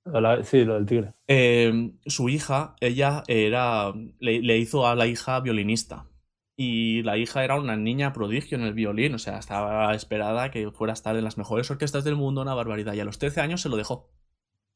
La- 0.05 0.43
sí, 0.43 0.65
lo 0.65 0.75
del 0.75 0.85
tigre. 0.85 1.13
eh, 1.27 1.93
su 2.05 2.29
hija, 2.29 2.75
ella 2.81 3.23
era, 3.27 3.93
le, 4.19 4.41
le 4.41 4.57
hizo 4.57 4.87
a 4.87 4.95
la 4.95 5.07
hija 5.07 5.39
violinista. 5.39 6.07
Y 6.55 7.01
la 7.01 7.17
hija 7.17 7.43
era 7.43 7.59
una 7.59 7.75
niña 7.77 8.13
prodigio 8.13 8.57
en 8.57 8.63
el 8.63 8.73
violín, 8.75 9.15
o 9.15 9.19
sea, 9.19 9.39
estaba 9.39 9.95
esperada 9.95 10.51
que 10.51 10.69
fuera 10.71 10.93
a 10.93 10.93
estar 10.93 11.15
en 11.17 11.23
las 11.23 11.37
mejores 11.37 11.71
orquestas 11.71 12.03
del 12.03 12.15
mundo, 12.15 12.41
una 12.43 12.53
barbaridad. 12.53 12.93
Y 12.93 12.99
a 12.99 13.05
los 13.05 13.17
13 13.17 13.41
años 13.41 13.61
se 13.61 13.69
lo 13.69 13.75
dejó. 13.77 14.11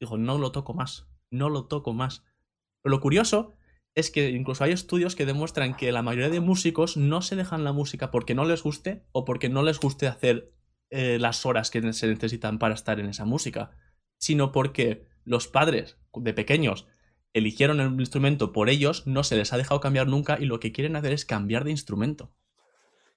Dijo, 0.00 0.18
no 0.18 0.38
lo 0.38 0.50
toco 0.50 0.74
más, 0.74 1.06
no 1.30 1.48
lo 1.48 1.66
toco 1.66 1.92
más. 1.92 2.24
Pero 2.82 2.96
lo 2.96 3.00
curioso 3.00 3.54
es 3.98 4.12
que 4.12 4.30
incluso 4.30 4.62
hay 4.62 4.70
estudios 4.70 5.16
que 5.16 5.26
demuestran 5.26 5.74
que 5.74 5.90
la 5.90 6.02
mayoría 6.02 6.30
de 6.30 6.40
músicos 6.40 6.96
no 6.96 7.20
se 7.20 7.34
dejan 7.34 7.64
la 7.64 7.72
música 7.72 8.12
porque 8.12 8.34
no 8.34 8.44
les 8.44 8.62
guste 8.62 9.02
o 9.10 9.24
porque 9.24 9.48
no 9.48 9.64
les 9.64 9.80
guste 9.80 10.06
hacer 10.06 10.52
eh, 10.90 11.18
las 11.20 11.44
horas 11.44 11.70
que 11.70 11.92
se 11.92 12.06
necesitan 12.06 12.60
para 12.60 12.74
estar 12.74 13.00
en 13.00 13.06
esa 13.06 13.24
música, 13.24 13.72
sino 14.16 14.52
porque 14.52 15.08
los 15.24 15.48
padres 15.48 15.98
de 16.14 16.32
pequeños 16.32 16.86
eligieron 17.32 17.80
el 17.80 17.98
instrumento 17.98 18.52
por 18.52 18.68
ellos, 18.68 19.04
no 19.06 19.24
se 19.24 19.36
les 19.36 19.52
ha 19.52 19.56
dejado 19.56 19.80
cambiar 19.80 20.06
nunca 20.06 20.38
y 20.40 20.46
lo 20.46 20.60
que 20.60 20.70
quieren 20.70 20.94
hacer 20.94 21.12
es 21.12 21.24
cambiar 21.24 21.64
de 21.64 21.72
instrumento. 21.72 22.30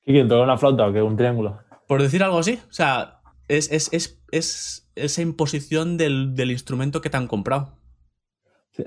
¿Y 0.03 0.13
quién 0.13 0.27
toca 0.27 0.41
una 0.41 0.57
flauta 0.57 0.87
o 0.87 0.93
qué? 0.93 1.01
Un 1.03 1.15
triángulo. 1.15 1.59
Por 1.87 2.01
decir 2.01 2.23
algo 2.23 2.39
así, 2.39 2.59
o 2.69 2.73
sea, 2.73 3.21
es, 3.47 3.71
es, 3.71 3.93
es, 3.93 4.19
es 4.31 4.91
esa 4.95 5.21
imposición 5.21 5.97
del, 5.97 6.33
del 6.33 6.49
instrumento 6.49 7.01
que 7.01 7.11
te 7.11 7.17
han 7.17 7.27
comprado. 7.27 7.80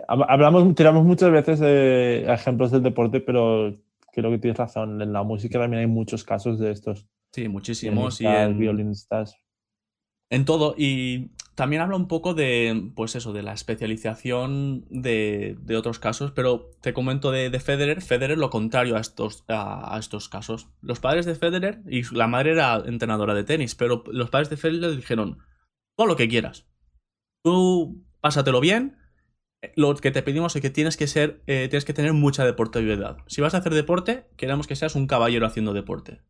Hablamos, 0.08 0.74
tiramos 0.74 1.04
muchas 1.04 1.30
veces 1.30 1.60
de 1.60 2.24
ejemplos 2.32 2.70
del 2.70 2.82
deporte, 2.82 3.20
pero 3.20 3.76
creo 4.12 4.30
que 4.30 4.38
tienes 4.38 4.58
razón. 4.58 5.00
En 5.02 5.12
la 5.12 5.22
música 5.22 5.58
también 5.58 5.80
hay 5.80 5.86
muchos 5.86 6.24
casos 6.24 6.58
de 6.58 6.70
estos. 6.70 7.06
Sí, 7.32 7.48
muchísimos. 7.48 8.20
Y 8.20 8.26
en, 8.26 8.58
violinistas. 8.58 9.36
en 10.30 10.44
todo. 10.44 10.74
Y 10.78 11.30
también 11.54 11.82
habla 11.82 11.96
un 11.96 12.08
poco 12.08 12.34
de, 12.34 12.90
pues 12.94 13.16
eso, 13.16 13.32
de 13.32 13.42
la 13.42 13.52
especialización 13.52 14.84
de, 14.88 15.56
de 15.60 15.76
otros 15.76 15.98
casos, 15.98 16.30
pero 16.32 16.70
te 16.80 16.92
comento 16.92 17.30
de, 17.30 17.50
de 17.50 17.60
Federer. 17.60 18.02
Federer 18.02 18.38
lo 18.38 18.50
contrario 18.50 18.96
a 18.96 19.00
estos, 19.00 19.44
a, 19.48 19.94
a 19.94 19.98
estos 19.98 20.28
casos. 20.28 20.68
Los 20.80 21.00
padres 21.00 21.26
de 21.26 21.34
Federer, 21.34 21.82
y 21.88 22.02
la 22.14 22.28
madre 22.28 22.52
era 22.52 22.82
entrenadora 22.86 23.34
de 23.34 23.44
tenis, 23.44 23.74
pero 23.74 24.04
los 24.06 24.30
padres 24.30 24.50
de 24.50 24.56
Federer 24.56 24.80
le 24.80 24.96
dijeron, 24.96 25.38
todo 25.96 26.06
lo 26.06 26.16
que 26.16 26.28
quieras. 26.28 26.66
Tú 27.42 28.04
pásatelo 28.20 28.60
bien. 28.60 28.96
Lo 29.76 29.94
que 29.96 30.10
te 30.10 30.22
pedimos 30.22 30.54
es 30.56 30.62
que 30.62 30.70
tienes 30.70 30.96
que 30.96 31.06
ser, 31.06 31.42
eh, 31.46 31.68
tienes 31.68 31.84
que 31.84 31.92
tener 31.92 32.12
mucha 32.12 32.44
deportividad. 32.44 33.18
Si 33.26 33.40
vas 33.40 33.54
a 33.54 33.58
hacer 33.58 33.74
deporte, 33.74 34.26
queremos 34.36 34.66
que 34.66 34.76
seas 34.76 34.94
un 34.94 35.06
caballero 35.06 35.46
haciendo 35.46 35.72
deporte. 35.72 36.20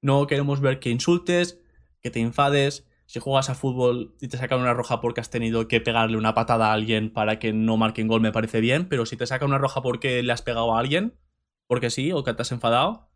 No 0.00 0.26
queremos 0.26 0.60
ver 0.60 0.80
que 0.80 0.90
insultes, 0.90 1.60
que 2.00 2.10
te 2.10 2.20
enfades. 2.20 2.86
Si 3.06 3.20
juegas 3.20 3.48
a 3.48 3.54
fútbol 3.54 4.14
y 4.20 4.28
te 4.28 4.36
sacan 4.36 4.60
una 4.60 4.74
roja 4.74 5.00
porque 5.00 5.20
has 5.20 5.30
tenido 5.30 5.66
que 5.66 5.80
pegarle 5.80 6.18
una 6.18 6.34
patada 6.34 6.68
a 6.68 6.72
alguien 6.72 7.10
para 7.10 7.38
que 7.38 7.52
no 7.52 7.76
marquen 7.76 8.06
gol, 8.06 8.20
me 8.20 8.32
parece 8.32 8.60
bien. 8.60 8.88
Pero 8.88 9.06
si 9.06 9.16
te 9.16 9.26
sacan 9.26 9.48
una 9.48 9.58
roja 9.58 9.80
porque 9.82 10.22
le 10.22 10.32
has 10.32 10.42
pegado 10.42 10.74
a 10.74 10.78
alguien, 10.78 11.14
porque 11.66 11.90
sí, 11.90 12.12
o 12.12 12.22
que 12.22 12.34
te 12.34 12.42
has 12.42 12.52
enfadado, 12.52 13.08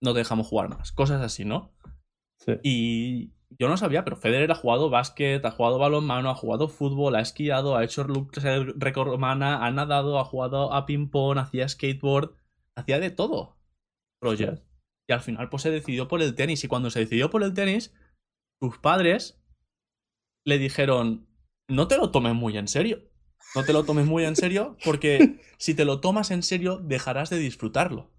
no 0.00 0.12
te 0.12 0.18
dejamos 0.18 0.46
jugar 0.46 0.68
más. 0.68 0.92
Cosas 0.92 1.22
así, 1.22 1.44
¿no? 1.44 1.72
Sí. 2.36 2.52
Y 2.62 3.32
yo 3.56 3.68
no 3.68 3.76
sabía, 3.76 4.04
pero 4.04 4.16
Federer 4.16 4.50
ha 4.50 4.56
jugado 4.56 4.90
básquet, 4.90 5.44
ha 5.44 5.50
jugado 5.50 5.78
balonmano, 5.78 6.30
ha 6.30 6.34
jugado 6.34 6.68
fútbol, 6.68 7.16
ha 7.16 7.20
esquiado, 7.20 7.76
ha 7.76 7.84
hecho 7.84 8.04
récord 8.04 9.08
romana, 9.08 9.64
ha 9.64 9.70
nadado, 9.70 10.18
ha 10.18 10.24
jugado 10.24 10.72
a 10.72 10.84
ping-pong, 10.86 11.38
hacía 11.38 11.68
skateboard, 11.68 12.34
hacía 12.76 13.00
de 13.00 13.10
todo. 13.10 13.56
Roger. 14.22 14.64
Y 15.08 15.12
al 15.12 15.20
final 15.20 15.48
pues 15.48 15.62
se 15.62 15.70
decidió 15.70 16.08
por 16.08 16.20
el 16.20 16.34
tenis. 16.34 16.62
Y 16.64 16.68
cuando 16.68 16.90
se 16.90 17.00
decidió 17.00 17.30
por 17.30 17.42
el 17.42 17.54
tenis, 17.54 17.94
sus 18.60 18.78
padres 18.78 19.42
le 20.44 20.58
dijeron, 20.58 21.26
no 21.68 21.88
te 21.88 21.96
lo 21.96 22.10
tomes 22.10 22.34
muy 22.34 22.58
en 22.58 22.68
serio. 22.68 23.08
No 23.54 23.64
te 23.64 23.72
lo 23.72 23.84
tomes 23.84 24.06
muy 24.06 24.24
en 24.24 24.36
serio 24.36 24.76
porque 24.84 25.40
si 25.58 25.74
te 25.74 25.86
lo 25.86 26.00
tomas 26.00 26.30
en 26.30 26.42
serio 26.42 26.78
dejarás 26.78 27.30
de 27.30 27.38
disfrutarlo. 27.38 28.10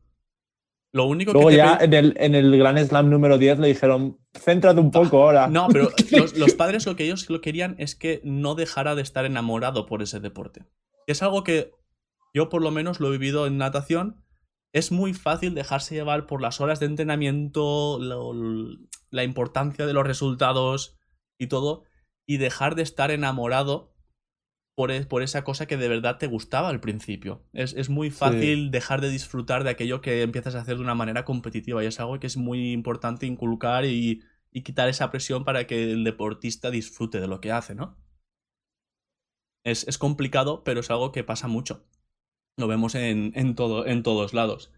Lo 0.91 1.05
único 1.05 1.33
Luego 1.33 1.49
que 1.49 1.57
ya 1.57 1.77
en 1.79 1.93
el, 1.93 2.15
en 2.17 2.33
el 2.33 2.57
Gran 2.57 2.77
Slam 2.83 3.09
número 3.09 3.37
10 3.37 3.59
le 3.59 3.67
dijeron, 3.67 4.17
céntrate 4.33 4.79
un 4.79 4.89
poco 4.89 5.21
ahora. 5.23 5.47
No, 5.47 5.67
pero 5.71 5.89
los, 6.11 6.35
los 6.37 6.53
padres 6.55 6.85
lo 6.87 6.95
que 6.95 7.03
ellos 7.05 7.29
lo 7.29 7.41
querían 7.41 7.75
es 7.77 7.95
que 7.95 8.21
no 8.23 8.55
dejara 8.55 8.95
de 8.95 9.03
estar 9.03 9.25
enamorado 9.25 9.85
por 9.85 10.01
ese 10.01 10.19
deporte. 10.19 10.65
Es 11.05 11.21
algo 11.21 11.43
que 11.43 11.71
yo 12.33 12.49
por 12.49 12.61
lo 12.63 12.71
menos 12.71 12.99
lo 12.99 13.09
he 13.09 13.11
vivido 13.11 13.45
en 13.45 13.57
natación. 13.57 14.23
Es 14.73 14.91
muy 14.91 15.13
fácil 15.13 15.53
dejarse 15.55 15.95
llevar 15.95 16.25
por 16.25 16.41
las 16.41 16.59
horas 16.61 16.79
de 16.79 16.87
entrenamiento, 16.87 17.99
lo- 17.99 18.33
la 19.11 19.23
importancia 19.23 19.85
de 19.85 19.93
los 19.93 20.05
resultados 20.05 20.97
y 21.39 21.47
todo, 21.47 21.83
y 22.27 22.37
dejar 22.37 22.75
de 22.75 22.83
estar 22.83 23.11
enamorado 23.11 23.91
por, 24.79 24.91
e- 24.91 25.05
por 25.05 25.23
esa 25.23 25.43
cosa 25.43 25.65
que 25.65 25.75
de 25.75 25.89
verdad 25.89 26.17
te 26.19 26.27
gustaba 26.27 26.69
al 26.69 26.79
principio. 26.79 27.41
Es, 27.51 27.73
es 27.73 27.89
muy 27.89 28.11
fácil 28.11 28.71
dejar 28.71 29.01
de 29.01 29.09
disfrutar 29.09 29.65
de 29.65 29.71
aquello 29.71 29.99
que 29.99 30.21
empiezas 30.21 30.55
a 30.55 30.61
hacer 30.61 30.77
de 30.77 30.83
una 30.83 30.95
manera 30.95 31.25
competitiva 31.25 31.83
y 31.83 31.87
es 31.87 31.99
algo 31.99 32.17
que 32.17 32.27
es 32.27 32.37
muy 32.37 32.71
importante 32.71 33.25
inculcar 33.25 33.83
y, 33.83 34.23
y 34.53 34.61
quitar 34.61 34.87
esa 34.87 35.11
presión 35.11 35.43
para 35.43 35.67
que 35.67 35.91
el 35.91 36.05
deportista 36.05 36.71
disfrute 36.71 37.19
de 37.19 37.27
lo 37.27 37.41
que 37.41 37.51
hace, 37.51 37.75
¿no? 37.75 37.97
Es, 39.65 39.85
es 39.85 39.97
complicado, 39.97 40.63
pero 40.63 40.79
es 40.79 40.89
algo 40.89 41.11
que 41.11 41.25
pasa 41.25 41.49
mucho. 41.49 41.83
Lo 42.55 42.69
vemos 42.69 42.95
en, 42.95 43.33
en, 43.35 43.55
todo, 43.55 43.85
en 43.85 44.01
todos 44.01 44.33
lados. 44.33 44.71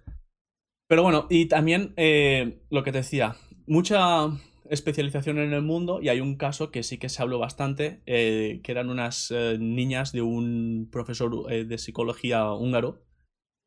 Pero 0.88 1.04
bueno, 1.04 1.28
y 1.30 1.46
también 1.46 1.94
eh, 1.96 2.64
lo 2.72 2.84
que 2.84 2.92
te 2.92 3.00
decía, 3.00 3.36
mucha 3.68 4.30
especialización 4.72 5.38
en 5.38 5.52
el 5.52 5.62
mundo 5.62 6.00
y 6.02 6.08
hay 6.08 6.22
un 6.22 6.38
caso 6.38 6.72
que 6.72 6.82
sí 6.84 6.98
que 6.98 7.10
se 7.10 7.22
habló 7.22 7.40
bastante, 7.40 8.02
eh, 8.06 8.62
que 8.64 8.72
eran 8.72 8.90
unas 8.90 9.30
eh, 9.30 9.58
niñas 9.60 10.14
de 10.14 10.22
un 10.22 10.88
profesor 10.90 11.52
eh, 11.52 11.66
de 11.66 11.78
psicología 11.78 12.50
húngaro, 12.54 13.04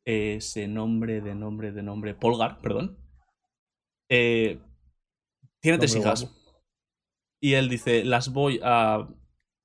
ese 0.07 0.67
nombre 0.67 1.21
de 1.21 1.35
nombre 1.35 1.73
de 1.73 1.83
nombre, 1.83 2.15
Polgar, 2.15 2.61
perdón. 2.63 2.99
Tiene 4.09 4.59
tres 5.61 5.95
hijas. 5.95 6.23
guapo. 6.23 6.37
Y 7.39 7.55
él 7.55 7.69
dice, 7.69 8.03
las 8.05 8.33
voy 8.33 8.61
a 8.63 9.07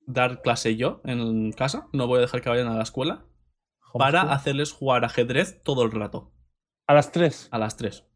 dar 0.06 0.42
clase 0.42 0.76
yo 0.76 1.02
en 1.06 1.54
casa, 1.54 1.88
no 1.94 2.08
voy 2.08 2.18
a 2.18 2.22
dejar 2.22 2.42
que 2.42 2.50
vayan 2.50 2.68
a 2.68 2.76
la 2.76 2.84
escuela, 2.84 3.26
para 3.94 4.34
hacerles 4.34 4.74
jugar 4.74 5.06
ajedrez 5.06 5.62
todo 5.64 5.84
el 5.84 5.92
rato. 5.92 6.34
¿A 6.86 6.94
las 6.94 7.14
3? 7.14 7.48
A 7.52 7.60
las 7.60 7.78
3. 7.78 8.09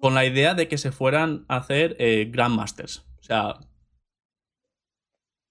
Con 0.00 0.14
la 0.14 0.24
idea 0.24 0.54
de 0.54 0.68
que 0.68 0.78
se 0.78 0.92
fueran 0.92 1.44
a 1.48 1.56
hacer 1.56 1.96
eh, 1.98 2.28
Grandmasters. 2.30 3.06
O 3.18 3.22
sea, 3.22 3.58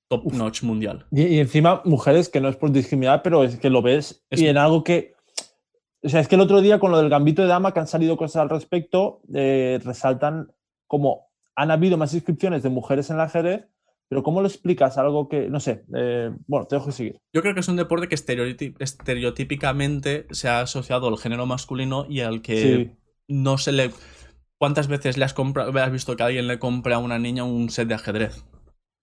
top 0.08 0.34
notch 0.34 0.64
mundial. 0.64 1.06
Y, 1.12 1.40
encima, 1.40 1.82
mujeres 1.86 2.30
que 2.30 2.42
no 2.42 2.50
es 2.50 2.56
por 2.56 2.72
discriminar, 2.72 3.22
pero 3.24 3.44
es 3.44 3.58
que 3.58 3.70
lo 3.70 3.82
ves 3.82 4.26
y 4.32 4.48
en 4.48 4.58
algo 4.58 4.84
que. 4.84 5.16
O 6.04 6.10
sea, 6.10 6.20
es 6.20 6.28
que 6.28 6.36
el 6.36 6.42
otro 6.42 6.62
día 6.62 6.80
con 6.80 6.92
lo 6.92 7.00
del 7.00 7.10
gambito 7.10 7.42
de 7.42 7.48
dama, 7.48 7.74
que 7.74 7.80
han 7.80 7.88
salido 7.88 8.16
cosas 8.16 8.44
al 8.44 8.50
respecto, 8.50 9.22
eh, 9.34 9.80
resaltan 9.84 10.52
como 10.88 11.30
han 11.56 11.72
habido 11.72 11.98
más 11.98 12.14
inscripciones 12.14 12.64
de 12.64 12.70
mujeres 12.70 13.10
en 13.10 13.18
la 13.18 13.24
ajedrez, 13.24 13.68
pero 14.08 14.22
¿cómo 14.22 14.42
lo 14.42 14.48
explicas? 14.48 14.98
Algo 14.98 15.28
que, 15.28 15.50
no 15.50 15.60
sé, 15.60 15.84
eh, 15.96 16.32
bueno, 16.48 16.68
te 16.68 16.76
dejo 16.76 16.92
seguir. 16.92 17.20
Yo 17.34 17.42
creo 17.42 17.54
que 17.54 17.62
es 17.62 17.68
un 17.68 17.76
deporte 17.76 18.08
que 18.08 18.16
estereotípicamente 18.16 20.28
se 20.32 20.48
ha 20.48 20.62
asociado 20.62 21.08
al 21.08 21.18
género 21.18 21.46
masculino 21.46 22.06
y 22.08 22.20
al 22.20 22.42
que 22.42 22.96
no 23.28 23.58
se 23.58 23.72
le... 23.72 23.92
¿Cuántas 24.58 24.88
veces 24.88 25.18
le 25.18 25.26
has, 25.26 25.36
has 25.38 25.92
visto 25.92 26.16
que 26.16 26.24
alguien 26.24 26.48
le 26.48 26.60
compra 26.60 26.96
a 26.96 27.00
una 27.00 27.20
niña 27.20 27.44
un 27.44 27.70
set 27.70 27.88
de 27.88 27.96
ajedrez? 27.96 28.46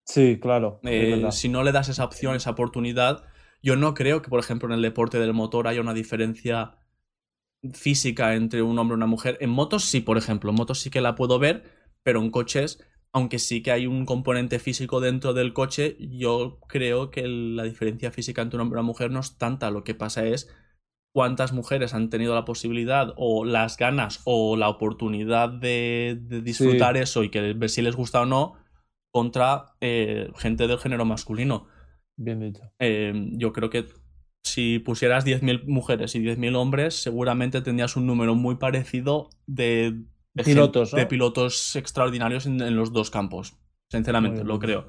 Sí, 0.04 0.38
claro. 0.40 0.80
Eh, 0.84 1.28
si 1.30 1.48
no 1.48 1.62
le 1.62 1.72
das 1.72 1.88
esa 1.88 2.04
opción, 2.04 2.34
esa 2.34 2.50
oportunidad, 2.50 3.24
yo 3.62 3.76
no 3.76 3.94
creo 3.94 4.22
que, 4.22 4.30
por 4.30 4.40
ejemplo, 4.40 4.68
en 4.68 4.74
el 4.74 4.82
deporte 4.82 5.18
del 5.18 5.34
motor 5.34 5.68
haya 5.68 5.80
una 5.80 5.94
diferencia 5.94 6.78
física 7.72 8.34
entre 8.34 8.62
un 8.62 8.78
hombre 8.78 8.94
y 8.94 8.96
una 8.96 9.06
mujer. 9.06 9.38
En 9.40 9.50
motos 9.50 9.84
sí, 9.84 10.00
por 10.00 10.18
ejemplo, 10.18 10.50
en 10.50 10.56
motos 10.56 10.80
sí 10.80 10.90
que 10.90 11.00
la 11.00 11.14
puedo 11.14 11.38
ver, 11.38 11.64
pero 12.02 12.20
en 12.20 12.30
coches, 12.30 12.84
aunque 13.12 13.38
sí 13.38 13.62
que 13.62 13.70
hay 13.70 13.86
un 13.86 14.04
componente 14.04 14.58
físico 14.58 15.00
dentro 15.00 15.32
del 15.34 15.52
coche, 15.52 15.96
yo 16.00 16.58
creo 16.66 17.10
que 17.10 17.28
la 17.28 17.62
diferencia 17.64 18.10
física 18.10 18.42
entre 18.42 18.56
un 18.56 18.62
hombre 18.62 18.78
y 18.78 18.80
una 18.80 18.86
mujer 18.86 19.10
no 19.10 19.20
es 19.20 19.38
tanta. 19.38 19.70
Lo 19.70 19.84
que 19.84 19.94
pasa 19.94 20.24
es 20.24 20.48
cuántas 21.14 21.52
mujeres 21.52 21.94
han 21.94 22.10
tenido 22.10 22.34
la 22.34 22.44
posibilidad 22.44 23.12
o 23.16 23.44
las 23.44 23.76
ganas 23.76 24.20
o 24.24 24.56
la 24.56 24.68
oportunidad 24.68 25.48
de, 25.50 26.18
disfrutar 26.42 26.96
eso 26.96 27.22
y 27.22 27.28
que 27.28 27.52
ver 27.52 27.70
si 27.70 27.82
les 27.82 27.96
gusta 27.96 28.22
o 28.22 28.26
no 28.26 28.54
contra 29.12 29.74
eh, 29.80 30.30
gente 30.36 30.66
del 30.66 30.78
género 30.78 31.04
masculino. 31.04 31.66
Bien 32.16 32.40
dicho. 32.40 32.62
Eh, 32.78 33.12
yo 33.32 33.52
creo 33.52 33.68
que 33.68 33.86
si 34.42 34.78
pusieras 34.78 35.24
10.000 35.24 35.64
mujeres 35.66 36.14
y 36.14 36.20
10.000 36.20 36.56
hombres, 36.56 36.94
seguramente 36.94 37.60
tendrías 37.60 37.96
un 37.96 38.06
número 38.06 38.34
muy 38.34 38.56
parecido 38.56 39.30
de, 39.46 40.02
pilotos, 40.44 40.92
de 40.92 41.06
pilotos 41.06 41.76
extraordinarios 41.76 42.46
en, 42.46 42.76
los 42.76 42.92
dos 42.92 43.10
campos. 43.10 43.58
Sinceramente, 43.90 44.44
lo 44.44 44.58
creo. 44.58 44.88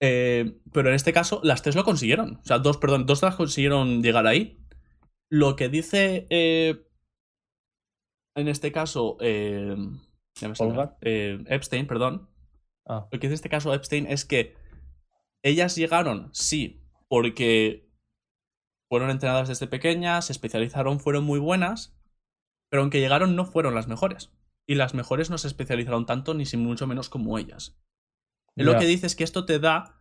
Eh, 0.00 0.60
pero 0.72 0.88
en 0.88 0.94
este 0.94 1.12
caso, 1.12 1.40
las 1.42 1.62
tres 1.62 1.74
lo 1.74 1.84
consiguieron. 1.84 2.36
O 2.36 2.44
sea, 2.44 2.58
dos, 2.58 2.78
perdón, 2.78 3.06
dos 3.06 3.22
las 3.22 3.36
consiguieron 3.36 4.02
llegar 4.02 4.26
ahí. 4.26 4.63
Lo 5.30 5.56
que 5.56 5.68
dice. 5.68 6.26
en 6.30 6.78
este 8.48 8.72
caso. 8.72 9.16
Epstein, 10.40 11.86
perdón. 11.86 12.28
Ah. 12.86 13.08
Lo 13.10 13.18
que 13.18 13.28
dice 13.28 13.34
este 13.34 13.48
caso 13.48 13.72
Epstein 13.72 14.06
es 14.06 14.24
que 14.24 14.54
ellas 15.42 15.76
llegaron, 15.76 16.30
sí, 16.32 16.82
porque 17.08 17.90
fueron 18.88 19.10
entrenadas 19.10 19.48
desde 19.48 19.66
pequeñas, 19.66 20.26
se 20.26 20.32
especializaron, 20.32 21.00
fueron 21.00 21.24
muy 21.24 21.38
buenas, 21.38 21.96
pero 22.70 22.82
aunque 22.82 23.00
llegaron 23.00 23.36
no 23.36 23.44
fueron 23.44 23.74
las 23.74 23.88
mejores. 23.88 24.32
Y 24.66 24.76
las 24.76 24.94
mejores 24.94 25.28
no 25.28 25.36
se 25.36 25.48
especializaron 25.48 26.06
tanto 26.06 26.32
ni 26.32 26.46
sin 26.46 26.60
mucho 26.60 26.86
menos 26.86 27.10
como 27.10 27.38
ellas. 27.38 27.78
Lo 28.56 28.78
que 28.78 28.86
dice 28.86 29.06
es 29.06 29.16
que 29.16 29.24
esto 29.24 29.44
te 29.44 29.58
da 29.58 30.00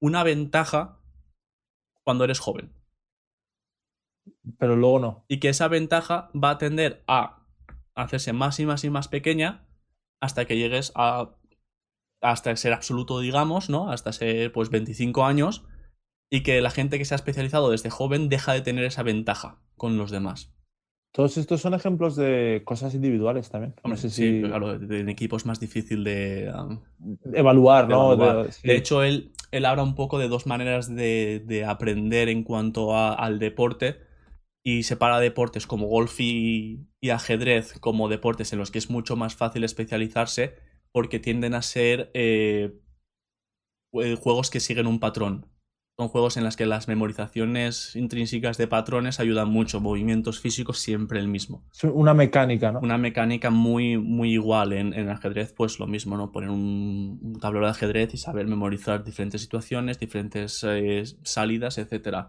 una 0.00 0.24
ventaja 0.24 1.00
cuando 2.02 2.24
eres 2.24 2.40
joven. 2.40 2.74
Pero 4.58 4.76
luego 4.76 4.98
no. 4.98 5.24
Y 5.28 5.38
que 5.40 5.48
esa 5.48 5.68
ventaja 5.68 6.30
va 6.34 6.50
a 6.50 6.58
tender 6.58 7.02
a 7.06 7.46
hacerse 7.94 8.32
más 8.32 8.60
y 8.60 8.66
más 8.66 8.84
y 8.84 8.90
más 8.90 9.08
pequeña 9.08 9.66
hasta 10.20 10.44
que 10.44 10.56
llegues 10.56 10.92
a 10.94 11.36
hasta 12.20 12.54
ser 12.56 12.72
absoluto, 12.72 13.20
digamos, 13.20 13.70
¿no? 13.70 13.90
Hasta 13.90 14.12
ser 14.12 14.52
pues 14.52 14.70
25 14.70 15.24
años 15.24 15.64
y 16.30 16.42
que 16.42 16.60
la 16.60 16.70
gente 16.70 16.98
que 16.98 17.04
se 17.04 17.14
ha 17.14 17.16
especializado 17.16 17.70
desde 17.70 17.90
joven 17.90 18.28
deja 18.28 18.52
de 18.52 18.60
tener 18.60 18.84
esa 18.84 19.02
ventaja 19.02 19.58
con 19.76 19.96
los 19.96 20.10
demás. 20.10 20.52
Todos 21.12 21.38
estos 21.38 21.60
son 21.60 21.74
ejemplos 21.74 22.14
de 22.14 22.62
cosas 22.64 22.94
individuales 22.94 23.50
también. 23.50 23.74
no 23.82 23.96
sé 23.96 24.10
sí, 24.10 24.42
claro, 24.44 24.74
en 24.74 25.08
equipo 25.08 25.36
es 25.36 25.44
más 25.44 25.58
difícil 25.58 26.04
de 26.04 26.52
um, 26.54 26.78
evaluar, 27.34 27.88
¿no? 27.88 28.14
De, 28.14 28.76
hecho, 28.76 29.02
él, 29.02 29.32
él, 29.50 29.64
habla 29.64 29.82
un 29.82 29.96
poco 29.96 30.20
de 30.20 30.28
dos 30.28 30.46
maneras 30.46 30.94
de, 30.94 31.42
de 31.44 31.64
aprender 31.64 32.28
en 32.28 32.44
cuanto 32.44 32.96
al 32.96 33.40
deporte 33.40 33.98
y 34.62 34.82
separa 34.82 35.20
deportes 35.20 35.66
como 35.66 35.86
golf 35.86 36.20
y, 36.20 36.86
y, 37.00 37.10
ajedrez 37.10 37.78
como 37.80 38.08
deportes 38.08 38.52
en 38.52 38.58
los 38.58 38.70
que 38.70 38.78
es 38.78 38.90
mucho 38.90 39.16
más 39.16 39.34
fácil 39.34 39.64
especializarse 39.64 40.56
porque 40.92 41.18
tienden 41.18 41.54
a 41.54 41.62
ser 41.62 42.10
eh, 42.14 42.78
juegos 43.92 44.50
que 44.50 44.60
siguen 44.60 44.86
un 44.86 45.00
patrón. 45.00 45.46
Son 45.98 46.08
juegos 46.08 46.38
en 46.38 46.44
los 46.44 46.56
que 46.56 46.64
las 46.64 46.88
memorizaciones 46.88 47.94
intrínsecas 47.94 48.56
de 48.56 48.66
patrones 48.66 49.20
ayudan 49.20 49.50
mucho, 49.50 49.80
movimientos 49.80 50.40
físicos 50.40 50.78
siempre 50.78 51.20
el 51.20 51.28
mismo. 51.28 51.62
Una 51.82 52.14
mecánica, 52.14 52.72
¿no? 52.72 52.80
Una 52.80 52.96
mecánica 52.96 53.50
muy, 53.50 53.98
muy 53.98 54.32
igual. 54.32 54.72
En, 54.72 54.94
en 54.94 55.10
ajedrez, 55.10 55.52
pues 55.52 55.78
lo 55.78 55.86
mismo, 55.86 56.16
¿no? 56.16 56.32
Poner 56.32 56.48
un, 56.48 57.38
tablero 57.38 57.66
de 57.66 57.72
ajedrez 57.72 58.14
y 58.14 58.16
saber 58.16 58.46
memorizar 58.46 59.04
diferentes 59.04 59.42
situaciones, 59.42 59.98
diferentes 59.98 60.64
eh, 60.66 61.04
salidas, 61.22 61.76
etc. 61.76 62.28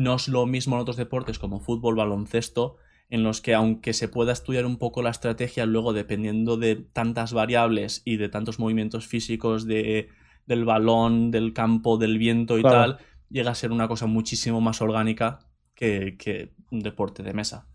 No 0.00 0.14
es 0.14 0.28
lo 0.28 0.46
mismo 0.46 0.76
en 0.76 0.80
otros 0.80 0.96
deportes 0.96 1.38
como 1.38 1.60
fútbol, 1.60 1.94
baloncesto, 1.94 2.78
en 3.10 3.22
los 3.22 3.42
que 3.42 3.52
aunque 3.52 3.92
se 3.92 4.08
pueda 4.08 4.32
estudiar 4.32 4.64
un 4.64 4.78
poco 4.78 5.02
la 5.02 5.10
estrategia, 5.10 5.66
luego 5.66 5.92
dependiendo 5.92 6.56
de 6.56 6.76
tantas 6.76 7.34
variables 7.34 8.00
y 8.06 8.16
de 8.16 8.30
tantos 8.30 8.58
movimientos 8.58 9.06
físicos 9.06 9.66
de, 9.66 10.08
del 10.46 10.64
balón, 10.64 11.30
del 11.30 11.52
campo, 11.52 11.98
del 11.98 12.16
viento 12.16 12.58
y 12.58 12.62
tal, 12.62 12.96
llega 13.28 13.50
a 13.50 13.54
ser 13.54 13.72
una 13.72 13.88
cosa 13.88 14.06
muchísimo 14.06 14.62
más 14.62 14.80
orgánica 14.80 15.40
que, 15.74 16.54
un 16.70 16.80
deporte 16.80 17.22
de 17.22 17.34
mesa. 17.34 17.68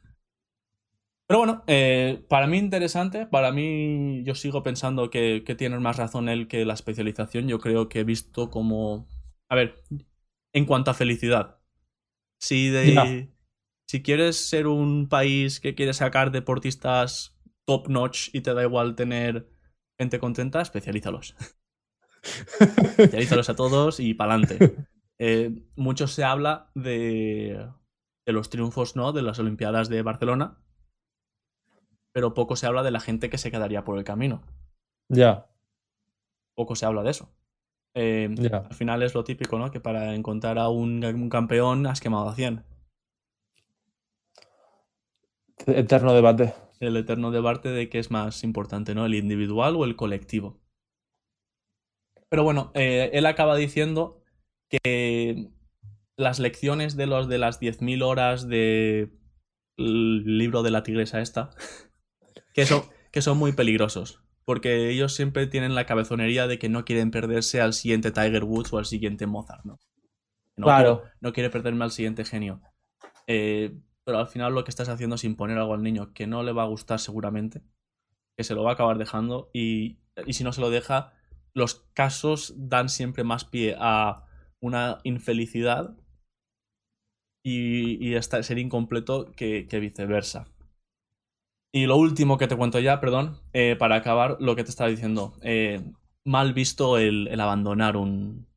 Pero 1.28 1.38
bueno, 1.38 1.64
eh, 1.68 2.26
para 2.28 2.48
mí 2.48 2.58
interesante, 2.58 3.28
para 3.28 3.52
mí 3.52 4.24
yo 4.24 4.34
sigo 4.34 4.64
pensando 4.64 5.12
que, 5.12 5.44
que 5.46 5.54
tienes 5.54 5.80
más 5.80 5.98
razón 5.98 6.28
él 6.28 6.48
que 6.48 6.66
la 6.66 6.74
especialización, 6.74 7.48
yo 7.48 7.60
creo 7.60 7.88
que 7.88 8.00
he 8.00 8.04
visto 8.04 8.50
como... 8.50 9.08
A 9.48 9.54
ver, 9.54 9.84
en 10.54 10.66
cuanto 10.66 10.90
a 10.90 10.96
felicidad, 10.96 11.55
si 12.40 12.70
de, 12.70 13.30
si 13.88 14.02
quieres 14.02 14.50
ser 14.50 14.68
un 14.68 15.08
país 15.10 15.60
que 15.60 15.76
quiere 15.76 15.94
sacar 15.94 16.32
deportistas 16.32 17.38
top 17.66 17.90
notch 17.90 18.30
y 18.34 18.42
te 18.42 18.54
da 18.54 18.64
igual 18.64 18.96
tener 18.96 19.50
gente 20.00 20.20
contenta, 20.20 20.62
especialízalos. 20.62 21.36
especialízalos 22.60 23.50
a 23.50 23.56
todos 23.56 24.00
y 24.00 24.14
pa'lante. 24.14 24.76
Eh, 25.18 25.64
mucho 25.78 26.08
se 26.08 26.24
habla 26.26 26.72
de, 26.76 27.70
de 28.26 28.34
los 28.34 28.50
triunfos 28.50 28.96
¿no? 28.96 29.14
de 29.14 29.22
las 29.22 29.40
Olimpiadas 29.40 29.88
de 29.88 30.02
Barcelona, 30.02 30.62
pero 32.14 32.34
poco 32.34 32.56
se 32.56 32.68
habla 32.68 32.84
de 32.84 32.92
la 32.92 33.00
gente 33.00 33.30
que 33.30 33.38
se 33.38 33.52
quedaría 33.52 33.84
por 33.84 33.98
el 33.98 34.04
camino. 34.04 34.44
Ya. 35.10 35.50
Poco 36.56 36.76
se 36.76 36.86
habla 36.86 37.04
de 37.04 37.12
eso. 37.12 37.34
Eh, 37.96 38.30
al 38.52 38.76
final 38.76 39.04
es 39.04 39.14
lo 39.14 39.24
típico, 39.24 39.58
¿no? 39.58 39.72
Que 39.72 39.80
para 39.80 40.14
encontrar 40.14 40.60
a 40.60 40.68
un, 40.68 41.04
un 41.04 41.30
campeón 41.30 41.88
has 41.88 42.02
quemado 42.02 42.28
a 42.28 42.36
100. 42.36 42.64
Eterno 45.66 46.14
debate. 46.14 46.54
El 46.80 46.98
eterno 46.98 47.32
debate 47.32 47.70
de 47.70 47.90
qué 47.90 48.00
es 48.00 48.12
más 48.12 48.44
importante, 48.44 48.94
¿no? 48.94 49.06
El 49.06 49.16
individual 49.16 49.76
o 49.78 49.86
el 49.86 49.96
colectivo. 49.96 50.60
Pero 52.30 52.44
bueno, 52.44 52.72
eh, 52.74 53.12
él 53.14 53.26
acaba 53.26 53.56
diciendo 53.56 54.22
que 54.70 55.52
las 56.18 56.40
lecciones 56.40 56.98
de 56.98 57.06
los 57.06 57.30
de 57.30 57.38
las 57.38 57.62
10.000 57.62 58.04
horas 58.04 58.50
del 58.50 59.12
libro 59.78 60.64
de 60.64 60.72
la 60.72 60.84
tigresa 60.84 61.22
esta, 61.22 61.52
que 62.54 62.66
son, 62.66 62.84
que 63.12 63.22
son 63.22 63.38
muy 63.38 63.54
peligrosos. 63.54 64.25
Porque 64.46 64.90
ellos 64.90 65.16
siempre 65.16 65.48
tienen 65.48 65.76
la 65.76 65.86
cabezonería 65.86 66.48
de 66.48 66.60
que 66.60 66.70
no 66.70 66.86
quieren 66.86 67.12
perderse 67.12 67.62
al 67.62 67.74
siguiente 67.74 68.12
Tiger 68.12 68.44
Woods 68.44 68.72
o 68.74 68.78
al 68.78 68.86
siguiente 68.86 69.26
Mozart, 69.26 69.66
¿no? 69.66 69.80
claro. 70.56 71.04
no 71.20 71.34
quiere 71.34 71.50
perderme 71.50 71.84
al 71.84 71.92
siguiente 71.92 72.24
genio. 72.24 72.62
Eh, 73.28 73.76
pero 74.06 74.20
al 74.20 74.28
final 74.28 74.54
lo 74.54 74.64
que 74.64 74.70
estás 74.70 74.88
haciendo 74.88 75.16
es 75.16 75.24
imponer 75.24 75.58
algo 75.58 75.74
al 75.74 75.84
niño 75.84 76.14
que 76.14 76.28
no 76.28 76.44
le 76.44 76.54
va 76.54 76.64
a 76.64 76.68
gustar 76.68 77.00
seguramente, 77.00 77.64
que 78.38 78.44
se 78.44 78.54
lo 78.54 78.64
va 78.64 78.72
a 78.72 78.74
acabar 78.76 78.98
dejando 78.98 79.50
y, 79.52 79.98
si 80.30 80.44
no 80.44 80.54
se 80.54 80.62
lo 80.62 80.70
deja, 80.70 81.14
los 81.54 81.88
casos 81.94 82.54
dan 82.56 82.90
siempre 82.90 83.24
más 83.24 83.46
pie 83.46 83.76
a 83.80 84.26
una 84.62 85.00
infelicidad 85.04 85.98
y, 87.44 88.16
y 88.16 88.22
ser 88.22 88.58
incompleto 88.60 89.32
que, 89.32 89.68
viceversa. 89.72 90.48
Y 91.76 91.88
lo 91.88 91.98
último 91.98 92.38
que 92.38 92.48
te 92.48 92.56
cuento 92.56 92.80
ya, 92.80 93.02
perdón, 93.02 93.38
eh, 93.52 93.76
para 93.78 93.96
acabar 93.96 94.38
lo 94.40 94.56
que 94.56 94.64
te 94.64 94.70
estaba 94.70 94.90
diciendo. 94.90 95.34
Eh, 95.42 95.82
mal 96.24 96.54
visto 96.54 96.98
el, 96.98 97.38
abandonar 97.38 97.98
un, 97.98 98.48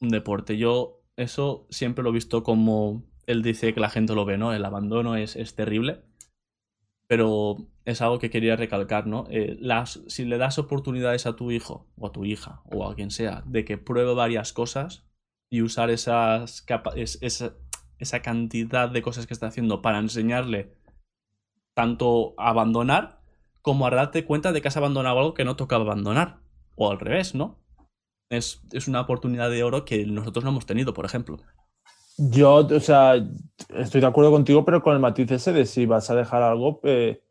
deporte. 0.00 0.56
Yo 0.56 1.02
eso 1.14 1.66
siempre 1.68 2.02
lo 2.02 2.08
he 2.08 2.14
visto 2.14 2.42
como 2.42 3.04
él 3.26 3.42
dice 3.42 3.74
que 3.74 3.80
la 3.80 3.90
gente 3.90 4.14
lo 4.14 4.24
ve, 4.24 4.38
¿no? 4.38 4.54
El 4.54 4.64
abandono 4.64 5.14
es, 5.14 5.36
es 5.36 5.54
terrible. 5.54 6.04
Pero 7.06 7.58
es 7.84 8.00
algo 8.00 8.18
que 8.18 8.30
quería 8.30 8.56
recalcar, 8.56 9.06
¿no? 9.06 9.26
Eh, 9.28 9.58
las, 9.60 10.00
si 10.06 10.24
le 10.24 10.38
das 10.38 10.58
oportunidades 10.58 11.26
a 11.26 11.36
tu 11.36 11.50
hijo 11.50 11.86
o 11.98 12.06
a 12.06 12.12
tu 12.12 12.24
hija 12.24 12.62
o 12.72 12.88
a 12.88 12.94
quien 12.94 13.10
sea 13.10 13.42
de 13.44 13.66
que 13.66 13.76
pruebe 13.76 14.14
varias 14.14 14.54
cosas 14.54 15.04
y 15.50 15.60
usar 15.60 15.90
esas 15.90 16.64
esa, 16.96 17.56
esa 17.98 18.22
cantidad 18.22 18.88
de 18.88 19.02
cosas 19.02 19.26
que 19.26 19.34
está 19.34 19.48
haciendo 19.48 19.82
para 19.82 19.98
enseñarle 19.98 20.72
tanto 21.74 22.34
abandonar 22.38 23.20
como 23.62 23.86
a 23.86 23.90
darte 23.90 24.24
cuenta 24.24 24.52
de 24.52 24.60
que 24.60 24.68
has 24.68 24.76
abandonado 24.76 25.18
algo 25.18 25.34
que 25.34 25.44
no 25.44 25.56
tocaba 25.56 25.84
abandonar. 25.84 26.38
O 26.76 26.90
al 26.90 26.98
revés, 26.98 27.34
¿no? 27.34 27.58
Es, 28.30 28.62
es 28.72 28.88
una 28.88 29.00
oportunidad 29.00 29.50
de 29.50 29.62
oro 29.62 29.84
que 29.84 30.06
nosotros 30.06 30.44
no 30.44 30.50
hemos 30.50 30.66
tenido, 30.66 30.92
por 30.92 31.04
ejemplo. 31.04 31.38
Yo, 32.16 32.56
o 32.56 32.80
sea, 32.80 33.14
estoy 33.70 34.00
de 34.00 34.06
acuerdo 34.06 34.30
contigo, 34.30 34.64
pero 34.64 34.82
con 34.82 34.94
el 34.94 35.00
matiz 35.00 35.30
ese 35.30 35.52
de 35.52 35.66
si 35.66 35.86
vas 35.86 36.10
a 36.10 36.14
dejar 36.14 36.42
algo 36.42 36.80
eh, 36.84 37.22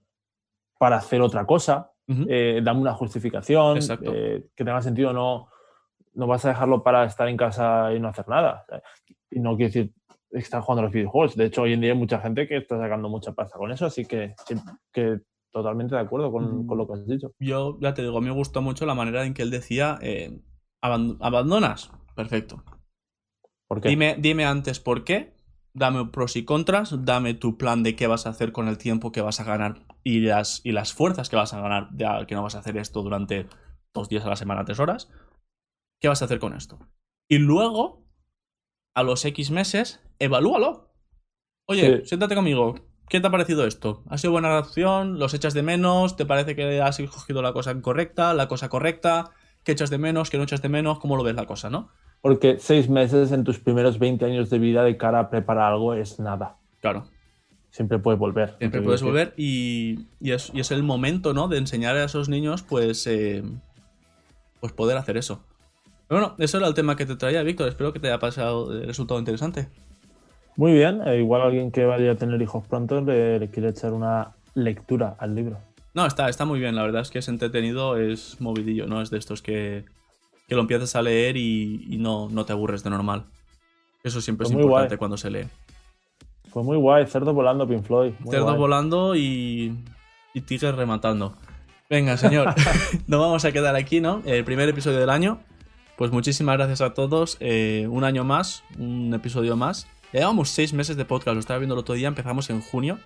para 0.78 0.98
hacer 0.98 1.22
otra 1.22 1.46
cosa, 1.46 1.92
eh, 2.08 2.62
dame 2.64 2.82
una 2.82 2.94
justificación, 2.94 3.80
eh, 4.02 4.46
que 4.56 4.66
tenga 4.66 4.82
sentido, 4.82 5.14
no, 5.14 5.48
no 6.14 6.28
vas 6.28 6.44
a 6.46 6.50
dejarlo 6.50 6.84
para 6.84 7.06
estar 7.06 7.30
en 7.30 7.38
casa 7.38 7.94
y 7.94 8.00
no 8.00 8.10
hacer 8.10 8.28
nada. 8.28 8.66
Y 9.32 9.40
no 9.40 9.56
quiero 9.56 9.70
decir 9.70 9.94
estar 10.34 10.62
jugando 10.62 10.82
a 10.82 10.84
los 10.86 10.94
videojuegos. 10.94 11.36
De 11.36 11.46
hecho, 11.46 11.62
hoy 11.62 11.74
en 11.74 11.82
día 11.82 11.92
hay 11.94 11.98
mucha 11.98 12.20
gente 12.20 12.48
que 12.48 12.58
está 12.58 12.78
sacando 12.80 13.10
mucha 13.10 13.34
pasta 13.34 13.58
con 13.58 13.72
eso, 13.72 13.86
así 13.86 14.06
que, 14.06 14.36
que, 14.92 15.20
totalmente 15.52 15.96
de 15.96 16.02
acuerdo 16.02 16.32
con, 16.32 16.66
con, 16.66 16.78
lo 16.78 16.88
que 16.88 16.94
has 16.94 17.08
dicho. 17.08 17.32
Yo 17.40 17.78
ya 17.80 17.94
te 17.94 18.02
digo, 18.02 18.20
me 18.22 18.32
gustó 18.32 18.62
mucho 18.62 18.86
la 18.86 18.96
manera 18.96 19.26
en 19.26 19.34
que 19.34 19.44
él 19.44 19.52
decía, 19.52 20.00
¿abandonas? 20.82 21.92
Perfecto. 22.16 22.64
Dime, 23.82 24.16
dime 24.20 24.46
antes 24.46 24.80
por 24.80 25.04
qué, 25.04 25.34
dame 25.74 26.06
pros 26.06 26.36
y 26.36 26.46
contras, 26.46 27.06
dame 27.06 27.34
tu 27.34 27.58
plan 27.58 27.84
de 27.84 27.96
qué 27.96 28.08
vas 28.08 28.28
a 28.28 28.30
hacer 28.30 28.52
con 28.52 28.68
el 28.68 28.78
tiempo 28.78 29.12
que 29.12 29.22
vas 29.22 29.40
a 29.40 29.44
ganar 29.44 29.86
y 30.04 30.20
las, 30.20 30.62
y 30.64 30.72
las 30.72 30.94
fuerzas 30.94 31.30
que 31.30 31.36
vas 31.36 31.54
a 31.54 31.62
ganar, 31.62 31.90
ya 31.96 32.26
que 32.26 32.36
no 32.36 32.44
vas 32.44 32.56
a 32.56 32.60
hacer 32.60 32.78
esto 32.78 33.02
durante 33.02 33.48
dos 33.94 34.10
días 34.10 34.26
a 34.26 34.30
la 34.30 34.36
semana, 34.36 34.66
tres 34.66 34.80
horas. 34.80 35.10
¿Qué 36.00 36.08
vas 36.08 36.22
a 36.22 36.26
hacer 36.26 36.40
con 36.40 36.54
esto? 36.54 36.80
Y 37.30 37.38
luego, 37.38 38.03
a 38.94 39.04
los 39.04 39.24
X 39.26 39.52
meses, 39.52 40.02
evalúalo. 40.20 40.90
Oye, 41.66 42.06
siéntate 42.06 42.36
conmigo. 42.36 42.76
¿Qué 43.10 43.20
te 43.20 43.28
ha 43.28 43.32
parecido 43.32 43.66
esto? 43.66 44.04
¿Ha 44.10 44.18
sido 44.18 44.32
buena 44.32 44.50
reacción? 44.50 45.20
¿Los 45.20 45.34
echas 45.34 45.54
de 45.54 45.64
menos? 45.64 46.16
¿Te 46.16 46.26
parece 46.26 46.56
que 46.56 46.82
has 46.82 46.98
cogido 46.98 47.42
la 47.42 47.54
cosa 47.54 47.72
incorrecta? 47.72 48.34
¿La 48.34 48.48
cosa 48.48 48.70
correcta? 48.70 49.32
¿Qué 49.64 49.74
echas 49.74 49.90
de 49.90 49.98
menos? 49.98 50.30
¿Qué 50.30 50.38
no 50.38 50.44
echas 50.44 50.62
de 50.62 50.70
menos? 50.70 51.00
¿Cómo 51.00 51.16
lo 51.16 51.24
ves 51.24 51.36
la 51.36 51.46
cosa, 51.46 51.70
no? 51.70 51.90
Porque 52.22 52.58
seis 52.60 52.90
meses 52.90 53.32
en 53.32 53.44
tus 53.44 53.60
primeros 53.60 54.00
20 54.00 54.26
años 54.26 54.50
de 54.50 54.60
vida 54.60 54.84
de 54.84 54.98
cara 54.98 55.20
a 55.20 55.30
preparar 55.30 55.74
algo 55.74 55.94
es 55.94 56.20
nada. 56.20 56.58
Claro. 56.82 57.06
Siempre 57.70 58.00
puedes 58.00 58.20
volver. 58.20 58.56
Siempre 58.60 58.82
puedes 58.82 59.02
volver 59.02 59.34
y, 59.36 60.08
es, 60.22 60.72
el 60.72 60.84
momento, 60.84 61.34
¿no? 61.34 61.48
De 61.48 61.58
enseñar 61.58 61.96
a 61.96 62.04
esos 62.04 62.30
niños, 62.30 62.62
pues, 62.62 63.06
eh, 63.08 63.44
pues 64.60 64.74
poder 64.74 64.98
hacer 64.98 65.18
eso. 65.18 65.44
Bueno, 66.14 66.36
eso 66.38 66.58
era 66.58 66.68
el 66.68 66.74
tema 66.74 66.96
que 66.96 67.06
te 67.06 67.16
traía, 67.16 67.44
Víctor. 67.44 67.68
Espero 67.68 67.94
que 67.94 68.00
te 68.00 68.08
haya 68.08 68.20
pasado 68.20 68.72
el 68.72 68.88
resultado 68.88 69.20
interesante. 69.20 69.68
Muy 70.56 70.74
bien. 70.74 71.02
Eh, 71.06 71.20
igual 71.20 71.42
alguien 71.42 71.72
que 71.72 71.86
vaya 71.86 72.12
a 72.12 72.16
tener 72.16 72.42
hijos 72.42 72.68
pronto 72.68 73.02
le, 73.02 73.50
quiere 73.50 73.70
echar 73.70 73.94
una 73.94 74.36
lectura 74.54 75.16
al 75.20 75.36
libro. 75.36 75.58
No, 75.94 76.06
está, 76.06 76.30
está 76.30 76.46
muy 76.46 76.60
bien. 76.60 76.76
La 76.76 76.84
verdad 76.84 77.02
es 77.02 77.10
que 77.10 77.20
es 77.20 77.28
entretenido, 77.28 77.98
es 77.98 78.40
movidillo, 78.40 78.88
¿no? 78.88 79.02
Es 79.02 79.10
de 79.10 79.18
estos 79.18 79.42
que, 79.42 79.86
que 80.48 80.56
lo 80.56 80.62
empiezas 80.62 80.96
a 80.96 81.02
leer 81.02 81.38
y, 81.38 81.98
no, 82.00 82.30
no, 82.30 82.46
te 82.46 82.54
aburres 82.54 82.84
de 82.84 82.90
normal. 82.90 83.26
Eso 84.04 84.22
siempre 84.22 84.48
es 84.48 84.54
importante 84.54 84.98
cuando 84.98 85.18
se 85.18 85.30
lee. 85.30 85.48
Fue 86.50 86.64
muy 86.64 86.78
guay, 86.78 87.06
cerdo 87.08 87.34
volando, 87.34 87.68
Pink 87.68 87.84
Floyd. 87.84 88.14
cerdo 88.30 88.56
volando 88.56 89.16
y, 89.16 89.76
y 90.34 90.42
tigres 90.42 90.76
rematando. 90.76 91.34
Venga, 91.90 92.18
señor, 92.18 92.54
nos 93.08 93.20
vamos 93.20 93.46
a 93.46 93.52
quedar 93.52 93.76
aquí, 93.76 94.02
¿no? 94.02 94.22
El 94.26 94.44
primer 94.44 94.70
episodio 94.70 95.00
del 95.00 95.10
año. 95.10 95.40
Pues 95.98 96.12
muchísimas 96.12 96.58
gracias 96.58 96.82
a 96.82 96.94
todos. 96.94 97.38
Eh, 97.40 97.88
un 97.90 98.04
año 98.04 98.24
más, 98.24 98.64
un 98.78 99.14
episodio 99.14 99.56
más. 99.56 99.88
Llevamos 100.12 100.50
seis 100.50 100.74
meses 100.74 100.98
de 100.98 101.06
podcast, 101.06 101.36
lo 101.36 101.40
estaba 101.40 101.60
viendo 101.60 101.76
el 101.76 101.80
otro 101.80 101.96
día, 101.96 102.08
empezamos 102.08 102.50
en 102.50 102.62
junio. 102.62 103.00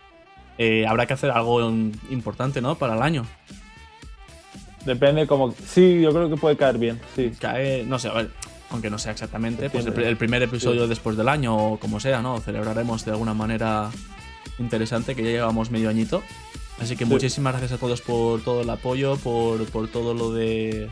Eh, 0.57 0.85
habrá 0.87 1.05
que 1.05 1.13
hacer 1.13 1.31
algo 1.31 1.61
importante, 2.09 2.61
¿no? 2.61 2.75
Para 2.75 2.95
el 2.95 3.01
año. 3.01 3.25
Depende 4.85 5.27
como... 5.27 5.51
Sí, 5.51 6.01
yo 6.01 6.11
creo 6.11 6.29
que 6.29 6.37
puede 6.37 6.55
caer 6.55 6.77
bien, 6.77 6.99
sí. 7.15 7.31
Cae, 7.39 7.83
no 7.83 7.99
sé, 7.99 8.07
a 8.07 8.13
ver, 8.13 8.31
aunque 8.69 8.89
no 8.89 8.97
sea 8.97 9.11
exactamente, 9.11 9.69
pues 9.69 9.85
el, 9.85 10.17
primer 10.17 10.41
episodio 10.43 10.87
después 10.87 11.17
del 11.17 11.29
año 11.29 11.55
o 11.55 11.79
como 11.79 11.99
sea, 11.99 12.21
¿no? 12.21 12.39
Celebraremos 12.39 13.05
de 13.05 13.11
alguna 13.11 13.33
manera 13.33 13.89
interesante 14.59 15.15
que 15.15 15.23
ya 15.23 15.29
llevamos 15.29 15.71
medio 15.71 15.89
añito. 15.89 16.23
Así 16.79 16.95
que 16.95 17.05
muchísimas 17.05 17.53
gracias 17.53 17.73
a 17.73 17.77
todos 17.77 18.01
por 18.01 18.41
todo 18.41 18.61
el 18.61 18.69
apoyo, 18.69 19.17
por, 19.17 19.65
por 19.65 19.87
todo 19.87 20.13
lo 20.13 20.31
de 20.31 20.89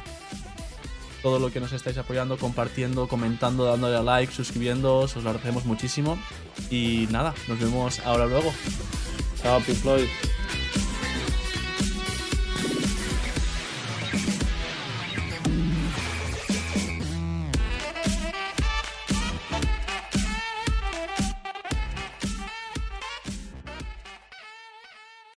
todo 1.26 1.40
lo 1.40 1.52
que 1.52 1.60
nos 1.60 1.74
estáis 1.74 1.98
apoyando, 1.98 2.38
compartiendo, 2.38 3.08
comentando, 3.08 3.66
dándole 3.66 3.98
a 3.98 4.04
like, 4.04 4.32
suscribiéndoos, 4.32 5.18
os 5.18 5.24
lo 5.24 5.32
agradecemos 5.32 5.66
muchísimo. 5.66 6.20
Y 6.70 7.08
nada, 7.10 7.34
nos 7.48 7.60
vemos 7.60 8.00
ahora 8.02 8.28
luego. 8.28 8.54
Chao, 9.42 9.60
Pink 9.62 9.78
Floyd. 9.78 10.06